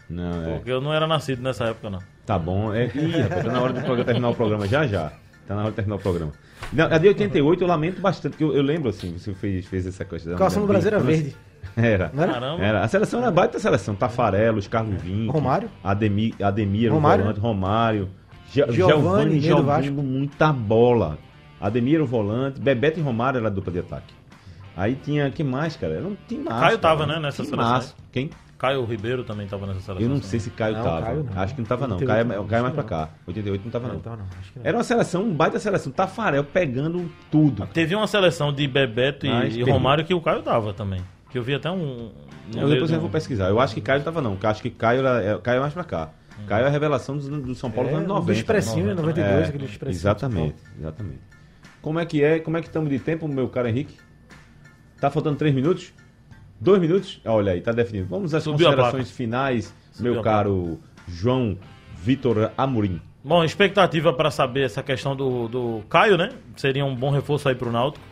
Não, 0.09 0.45
é. 0.45 0.53
Porque 0.55 0.71
eu 0.71 0.79
não 0.81 0.93
era 0.93 1.05
nascido 1.05 1.41
nessa 1.43 1.65
época, 1.65 1.89
não. 1.89 1.99
Tá 2.27 2.37
bom. 2.37 2.73
É, 2.73 2.91
ih, 2.93 3.21
rapaz, 3.21 3.45
tá 3.45 3.51
na 3.53 3.61
hora 3.61 3.71
de 3.71 4.03
terminar 4.03 4.29
o 4.29 4.35
programa 4.35 4.67
já 4.67 4.85
já. 4.85 5.13
Tá 5.47 5.55
na 5.55 5.61
hora 5.61 5.69
de 5.69 5.77
terminar 5.77 5.95
o 5.95 5.99
programa. 5.99 6.33
Não, 6.73 6.85
a 6.85 6.97
de 6.97 7.07
88 7.07 7.63
eu 7.63 7.67
lamento 7.67 8.01
bastante, 8.01 8.33
porque 8.33 8.43
eu, 8.43 8.53
eu 8.53 8.61
lembro 8.61 8.89
assim, 8.89 9.17
você 9.17 9.33
fez, 9.33 9.65
fez 9.65 9.87
essa 9.87 10.03
coisa. 10.03 10.35
O 10.35 10.37
calção 10.37 10.61
do 10.61 10.67
Brasil 10.67 10.89
era 10.89 10.99
verde. 10.99 11.33
Era. 11.75 12.09
Não 12.13 12.23
era? 12.23 12.33
Caramba. 12.33 12.63
Era. 12.63 12.81
A 12.83 12.87
seleção 12.87 13.21
era 13.21 13.29
baita 13.29 13.59
seleção. 13.59 13.93
Tafarello, 13.93 14.61
Carlos 14.67 14.99
Vinck. 14.99 15.31
Romário? 15.31 15.69
Ademir, 15.83 16.33
Ademir 16.41 16.91
Romário? 16.91 17.21
o 17.21 17.23
volante, 17.25 17.39
Romário. 17.39 18.09
Giovani 18.47 19.29
meio 19.39 19.41
do 19.41 19.47
jogando 19.47 20.01
muita 20.01 20.51
bola. 20.51 21.19
Ademir 21.61 21.95
era 21.95 22.03
o 22.03 22.07
volante. 22.07 22.59
Bebeto 22.59 22.99
e 22.99 23.03
Romário 23.03 23.37
era 23.37 23.47
a 23.47 23.51
dupla 23.51 23.71
de 23.71 23.79
ataque. 23.79 24.13
Aí 24.75 24.95
tinha, 24.95 25.29
que 25.29 25.43
mais, 25.43 25.75
cara? 25.75 25.93
Era 25.93 26.07
um 26.07 26.17
time 26.27 26.43
massa. 26.43 26.59
Caio 26.61 26.77
tava, 26.79 27.05
cara. 27.05 27.19
né, 27.19 27.27
nessa 27.27 27.43
seleção. 27.43 27.95
Quem? 28.11 28.31
Caio 28.57 28.83
Ribeiro 28.85 29.23
também 29.23 29.47
tava 29.47 29.67
nessa 29.67 29.79
seleção. 29.81 30.01
Eu 30.07 30.09
não 30.13 30.21
sei 30.21 30.39
se 30.39 30.49
Caio 30.49 30.75
tava. 30.75 31.13
Não. 31.13 31.41
Acho 31.41 31.53
que 31.53 31.61
não 31.61 31.67
tava, 31.67 31.87
não. 31.87 31.95
88 31.97 32.07
Caio, 32.07 32.25
não, 32.25 32.45
é- 32.45 32.49
Caio 32.49 32.59
é 32.59 32.63
mais 32.63 32.75
que 32.75 32.83
cá. 32.83 33.09
88 33.27 33.63
não 33.65 33.71
tava, 33.71 33.85
Não, 33.87 33.93
não. 33.93 33.99
então 33.99 34.11
não, 34.17 34.25
não. 34.25 34.61
Era 34.63 34.77
uma 34.77 34.83
seleção, 34.83 35.23
um 35.23 35.33
baita 35.33 35.59
seleção. 35.59 35.91
Tafarel 35.91 36.43
pegando 36.43 37.09
tudo. 37.29 37.67
Teve 37.67 37.93
uma 37.95 38.07
seleção 38.07 38.51
de 38.51 38.67
Bebeto 38.67 39.25
e, 39.25 39.29
Mas 39.29 39.55
e. 39.55 39.61
Romário 39.63 40.03
que 40.03 40.13
o 40.13 40.21
Caio 40.21 40.41
tava 40.41 40.73
também. 40.73 41.01
Que 41.29 41.37
eu 41.37 41.43
vi 41.43 41.53
até 41.53 41.69
um. 41.69 42.11
Eu 42.55 42.69
depois 42.69 42.89
eu 42.91 42.99
vou 42.99 43.09
pesquisar. 43.09 43.49
Eu 43.49 43.59
acho 43.59 43.73
que 43.75 43.81
Caio 43.81 44.01
tava, 44.01 44.21
não. 44.21 44.37
Eu 44.41 44.49
acho 44.49 44.61
que 44.61 44.69
Caio, 44.69 44.99
era, 45.05 45.21
é, 45.23 45.37
Caio 45.37 45.61
mais 45.61 45.73
pra 45.73 45.83
cá. 45.83 46.09
Caio 46.47 46.65
é 46.65 46.67
a 46.67 46.71
revelação 46.71 47.17
do, 47.17 47.41
do 47.41 47.55
São 47.55 47.69
Paulo 47.69 47.89
É, 47.89 47.91
dos 47.91 47.97
anos 47.97 48.07
do 48.07 48.13
90. 48.15 48.39
expressinho, 48.39 48.85
né? 48.87 48.93
90. 48.93 49.01
92, 49.21 49.41
É, 49.45 49.49
aquele 49.49 49.65
expressinho. 49.65 49.99
Exatamente, 50.01 50.55
exatamente. 50.79 51.19
Como 51.81 51.99
é 51.99 52.05
que 52.05 52.23
é? 52.23 52.39
Como 52.39 52.57
é 52.57 52.61
que 52.61 52.67
estamos 52.67 52.89
de 52.89 52.99
tempo, 52.99 53.27
meu 53.27 53.49
caro 53.49 53.67
Henrique? 53.67 53.97
Tá 54.99 55.09
faltando 55.11 55.35
três 55.37 55.53
minutos? 55.53 55.93
Dois 56.59 56.81
minutos? 56.81 57.21
Ah, 57.23 57.33
Olha 57.33 57.51
aí, 57.53 57.61
tá 57.61 57.71
definido. 57.71 58.07
Vamos 58.07 58.33
às 58.33 58.43
Subiu 58.43 58.67
considerações 58.67 59.11
finais, 59.11 59.73
Subiu 59.91 60.13
meu 60.13 60.21
caro 60.23 60.79
João 61.07 61.57
Vitor 61.95 62.51
Amorim. 62.57 63.01
Bom, 63.23 63.43
expectativa 63.43 64.13
para 64.13 64.31
saber 64.31 64.65
essa 64.65 64.81
questão 64.81 65.15
do, 65.15 65.47
do 65.47 65.83
Caio, 65.89 66.17
né? 66.17 66.29
Seria 66.55 66.85
um 66.85 66.95
bom 66.95 67.11
reforço 67.11 67.49
aí 67.49 67.55
pro 67.55 67.71
Náutico. 67.71 68.03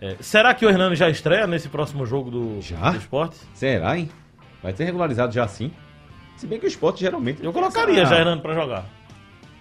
É, 0.00 0.16
será 0.20 0.54
que 0.54 0.64
o 0.64 0.70
Hernani 0.70 0.96
já 0.96 1.10
estreia 1.10 1.46
nesse 1.46 1.68
próximo 1.68 2.06
jogo 2.06 2.30
do, 2.30 2.60
Já? 2.62 2.90
do 2.90 2.96
esporte? 2.96 3.36
Será, 3.52 3.98
hein? 3.98 4.08
Vai 4.62 4.72
ser 4.72 4.84
regularizado 4.84 5.32
já 5.32 5.44
assim? 5.44 5.70
Se 6.36 6.46
bem 6.46 6.58
que 6.58 6.64
o 6.64 6.68
esporte 6.68 7.00
geralmente. 7.00 7.44
Eu 7.44 7.52
colocaria 7.52 8.06
já 8.06 8.18
Hernani 8.18 8.40
para 8.40 8.54
jogar. 8.54 8.86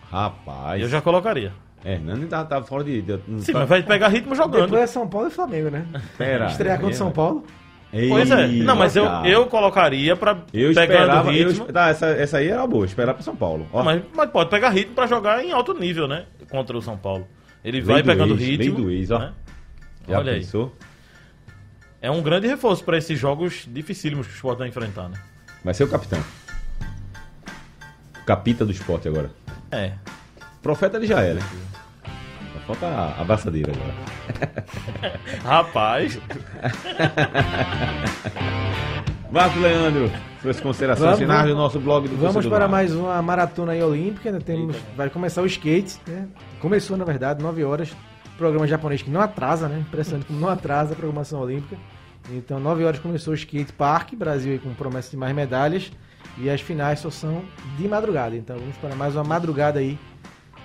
Rapaz. 0.09 0.81
Eu 0.81 0.87
já 0.87 1.01
colocaria. 1.01 1.51
Hernani 1.83 2.25
tá, 2.27 2.43
tá 2.45 2.61
fora 2.63 2.83
de. 2.83 3.01
de 3.01 3.19
Sim, 3.41 3.51
tá- 3.51 3.59
mas 3.59 3.69
vai 3.69 3.83
pegar 3.83 4.07
ritmo 4.07 4.33
jogando. 4.33 4.63
Depois 4.63 4.83
é 4.83 4.87
São 4.87 5.07
Paulo 5.07 5.27
e 5.27 5.31
Flamengo, 5.31 5.69
né? 5.69 5.85
Pera, 6.17 6.47
Estrear 6.47 6.77
contra 6.77 6.93
é, 6.93 6.97
São 6.97 7.11
Paulo. 7.11 7.43
Pois 7.91 8.29
é. 8.29 8.47
Não, 8.47 8.75
mas 8.75 8.95
eu, 8.95 9.05
eu 9.25 9.47
colocaria 9.47 10.15
para 10.15 10.37
Eu 10.53 10.69
esperava. 10.71 11.29
Eu, 11.29 11.47
ritmo. 11.47 11.63
espe- 11.63 11.73
tá, 11.73 11.89
essa, 11.89 12.05
essa 12.07 12.37
aí 12.37 12.47
era 12.47 12.65
boa, 12.67 12.85
esperar 12.85 13.13
pro 13.15 13.23
São 13.23 13.35
Paulo. 13.35 13.67
Mas, 13.73 14.03
mas 14.15 14.29
pode 14.29 14.49
pegar 14.49 14.69
ritmo 14.69 14.93
para 14.93 15.07
jogar 15.07 15.43
em 15.43 15.51
alto 15.51 15.73
nível, 15.73 16.07
né? 16.07 16.25
Contra 16.51 16.77
o 16.77 16.81
São 16.81 16.97
Paulo. 16.97 17.27
Ele 17.63 17.81
vai 17.81 18.01
do 18.03 18.05
pegando 18.07 18.33
ex, 18.35 18.41
ritmo. 18.41 18.75
lei 18.77 18.85
do 18.85 18.91
ex, 18.91 19.11
ó. 19.11 19.19
né? 19.19 19.33
já 20.07 20.19
olha 20.19 20.33
aí. 20.33 20.39
pensou? 20.41 20.75
É 22.01 22.09
um 22.09 22.21
grande 22.21 22.47
reforço 22.47 22.83
para 22.83 22.97
esses 22.97 23.19
jogos 23.19 23.65
dificílimos 23.67 24.27
que 24.27 24.33
o 24.33 24.35
Sport 24.35 24.59
vai 24.59 24.67
enfrentar, 24.67 25.09
né? 25.09 25.17
Vai 25.63 25.73
ser 25.73 25.83
o 25.83 25.89
capitão. 25.89 26.23
O 28.21 28.25
capita 28.25 28.65
do 28.65 28.71
esporte 28.71 29.07
agora. 29.07 29.31
É. 29.71 29.93
Profeta 30.61 30.97
ele 30.97 31.07
já 31.07 31.21
era. 31.21 31.39
Só 31.41 32.59
falta 32.67 32.85
a 32.85 33.21
abraçadeira 33.21 33.71
agora. 33.73 33.93
Rapaz, 35.43 36.19
Marcos 39.31 39.61
Leandro, 39.61 40.11
suas 40.41 40.59
considerações 40.59 41.05
Vamos, 41.05 41.19
finais 41.19 41.41
vamos. 41.41 41.55
do 41.55 41.61
nosso 41.61 41.79
blog 41.79 42.07
do 42.07 42.15
Vamos 42.17 42.45
para 42.47 42.67
mais 42.67 42.93
uma 42.95 43.21
maratona 43.21 43.73
aí 43.73 43.83
olímpica. 43.83 44.29
Ainda 44.29 44.41
temos, 44.41 44.75
vai 44.95 45.09
começar 45.09 45.41
o 45.41 45.45
skate. 45.45 45.99
Né? 46.07 46.27
Começou, 46.59 46.97
na 46.97 47.05
verdade, 47.05 47.41
9 47.43 47.63
horas. 47.63 47.95
Programa 48.37 48.65
japonês 48.65 49.01
que 49.01 49.09
não 49.09 49.21
atrasa, 49.21 49.67
né? 49.67 49.79
Impressionante 49.79 50.25
como 50.25 50.39
não 50.39 50.49
atrasa 50.49 50.93
a 50.93 50.95
programação 50.95 51.41
olímpica. 51.41 51.77
Então, 52.31 52.59
9 52.59 52.85
horas 52.85 52.99
começou 52.99 53.33
o 53.33 53.35
skate 53.35 53.73
park. 53.73 54.13
Brasil 54.13 54.53
aí 54.53 54.59
com 54.59 54.73
promessa 54.73 55.11
de 55.11 55.17
mais 55.17 55.35
medalhas. 55.35 55.91
E 56.37 56.49
as 56.49 56.61
finais 56.61 56.99
só 56.99 57.09
são 57.11 57.43
de 57.77 57.87
madrugada. 57.87 58.35
Então, 58.35 58.57
vamos 58.57 58.77
para 58.77 58.95
mais 58.95 59.15
uma 59.15 59.23
madrugada 59.23 59.79
aí 59.79 59.99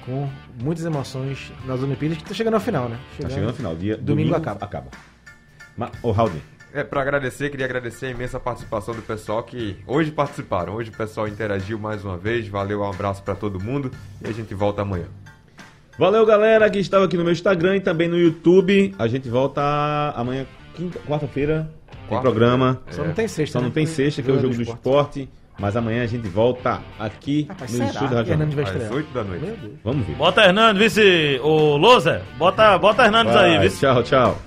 com 0.04 0.28
muitas 0.62 0.84
emoções 0.84 1.52
nas 1.66 1.82
Olimpíadas, 1.82 2.18
que 2.18 2.24
está 2.24 2.34
chegando 2.34 2.54
ao 2.54 2.60
final, 2.60 2.88
né? 2.88 2.98
Tá 3.20 3.28
chegando 3.28 3.48
no 3.48 3.54
final. 3.54 3.74
Dia, 3.74 3.96
Domingo 3.96 4.30
domingo, 4.30 4.34
acaba. 4.36 4.64
acaba. 4.64 4.86
Ma- 5.76 5.90
Ô, 6.02 6.10
Raul, 6.12 6.30
É, 6.72 6.82
para 6.82 7.00
agradecer, 7.02 7.50
queria 7.50 7.66
agradecer 7.66 8.06
a 8.06 8.10
imensa 8.10 8.40
participação 8.40 8.94
do 8.94 9.02
pessoal 9.02 9.42
que 9.44 9.76
hoje 9.86 10.10
participaram. 10.10 10.74
Hoje 10.74 10.90
o 10.90 10.92
pessoal 10.92 11.28
interagiu 11.28 11.78
mais 11.78 12.04
uma 12.04 12.16
vez. 12.16 12.48
Valeu, 12.48 12.80
um 12.80 12.90
abraço 12.90 13.22
para 13.22 13.34
todo 13.36 13.60
mundo 13.62 13.92
e 14.24 14.28
a 14.28 14.32
gente 14.32 14.52
volta 14.54 14.82
amanhã. 14.82 15.06
Valeu, 15.96 16.26
galera, 16.26 16.68
que 16.68 16.80
estava 16.80 17.04
aqui 17.04 17.16
no 17.16 17.22
meu 17.22 17.32
Instagram 17.32 17.76
e 17.76 17.80
também 17.80 18.08
no 18.08 18.18
YouTube. 18.18 18.92
A 18.98 19.06
gente 19.06 19.28
volta 19.28 19.62
amanhã, 20.16 20.44
quarta-feira, 21.06 21.70
tem 22.08 22.20
programa. 22.20 22.82
Só 22.90 23.04
não 23.04 23.14
tem 23.14 23.28
sexta. 23.28 23.52
Só 23.52 23.60
não 23.60 23.68
né? 23.68 23.74
tem 23.74 23.86
sexta, 23.86 24.20
que 24.20 24.28
é 24.28 24.34
o 24.34 24.40
jogo 24.40 24.54
do 24.54 24.62
esporte. 24.62 25.28
Mas 25.58 25.76
amanhã 25.76 26.02
a 26.02 26.06
gente 26.06 26.26
volta 26.28 26.80
aqui 26.98 27.46
Rapaz, 27.48 27.70
no 27.70 27.76
será 27.76 27.90
estúdio 27.90 28.10
da 28.10 28.16
Rádio 28.16 28.32
Hernandes 28.32 28.54
vai 28.54 28.64
Às 28.64 28.70
estrear? 28.70 28.92
8 28.92 29.14
da 29.14 29.24
noite. 29.24 29.58
Vamos 29.84 30.06
ver. 30.06 30.14
bota 30.16 30.44
Hernandes, 30.44 30.82
vice. 30.82 31.40
Ô, 31.42 31.76
Lousa, 31.76 32.22
bota, 32.36 32.76
bota 32.78 33.04
Hernandes 33.04 33.36
aí, 33.36 33.56
Vai, 33.56 33.68
vice. 33.68 33.80
Tchau, 33.80 34.02
tchau. 34.02 34.38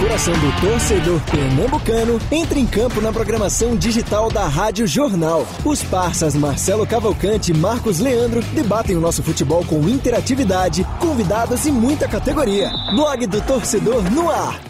Coração 0.00 0.32
do 0.32 0.60
torcedor 0.60 1.20
pernambucano 1.30 2.18
entra 2.32 2.58
em 2.58 2.66
campo 2.66 3.02
na 3.02 3.12
programação 3.12 3.76
digital 3.76 4.30
da 4.30 4.46
Rádio 4.46 4.86
Jornal. 4.86 5.46
Os 5.62 5.82
parças 5.82 6.34
Marcelo 6.34 6.86
Cavalcante 6.86 7.52
e 7.52 7.54
Marcos 7.54 7.98
Leandro 7.98 8.40
debatem 8.54 8.96
o 8.96 9.00
nosso 9.00 9.22
futebol 9.22 9.62
com 9.64 9.86
interatividade, 9.88 10.86
convidados 10.98 11.66
e 11.66 11.70
muita 11.70 12.08
categoria. 12.08 12.70
Blog 12.94 13.26
do 13.26 13.42
torcedor 13.42 14.02
no 14.10 14.30
ar. 14.30 14.69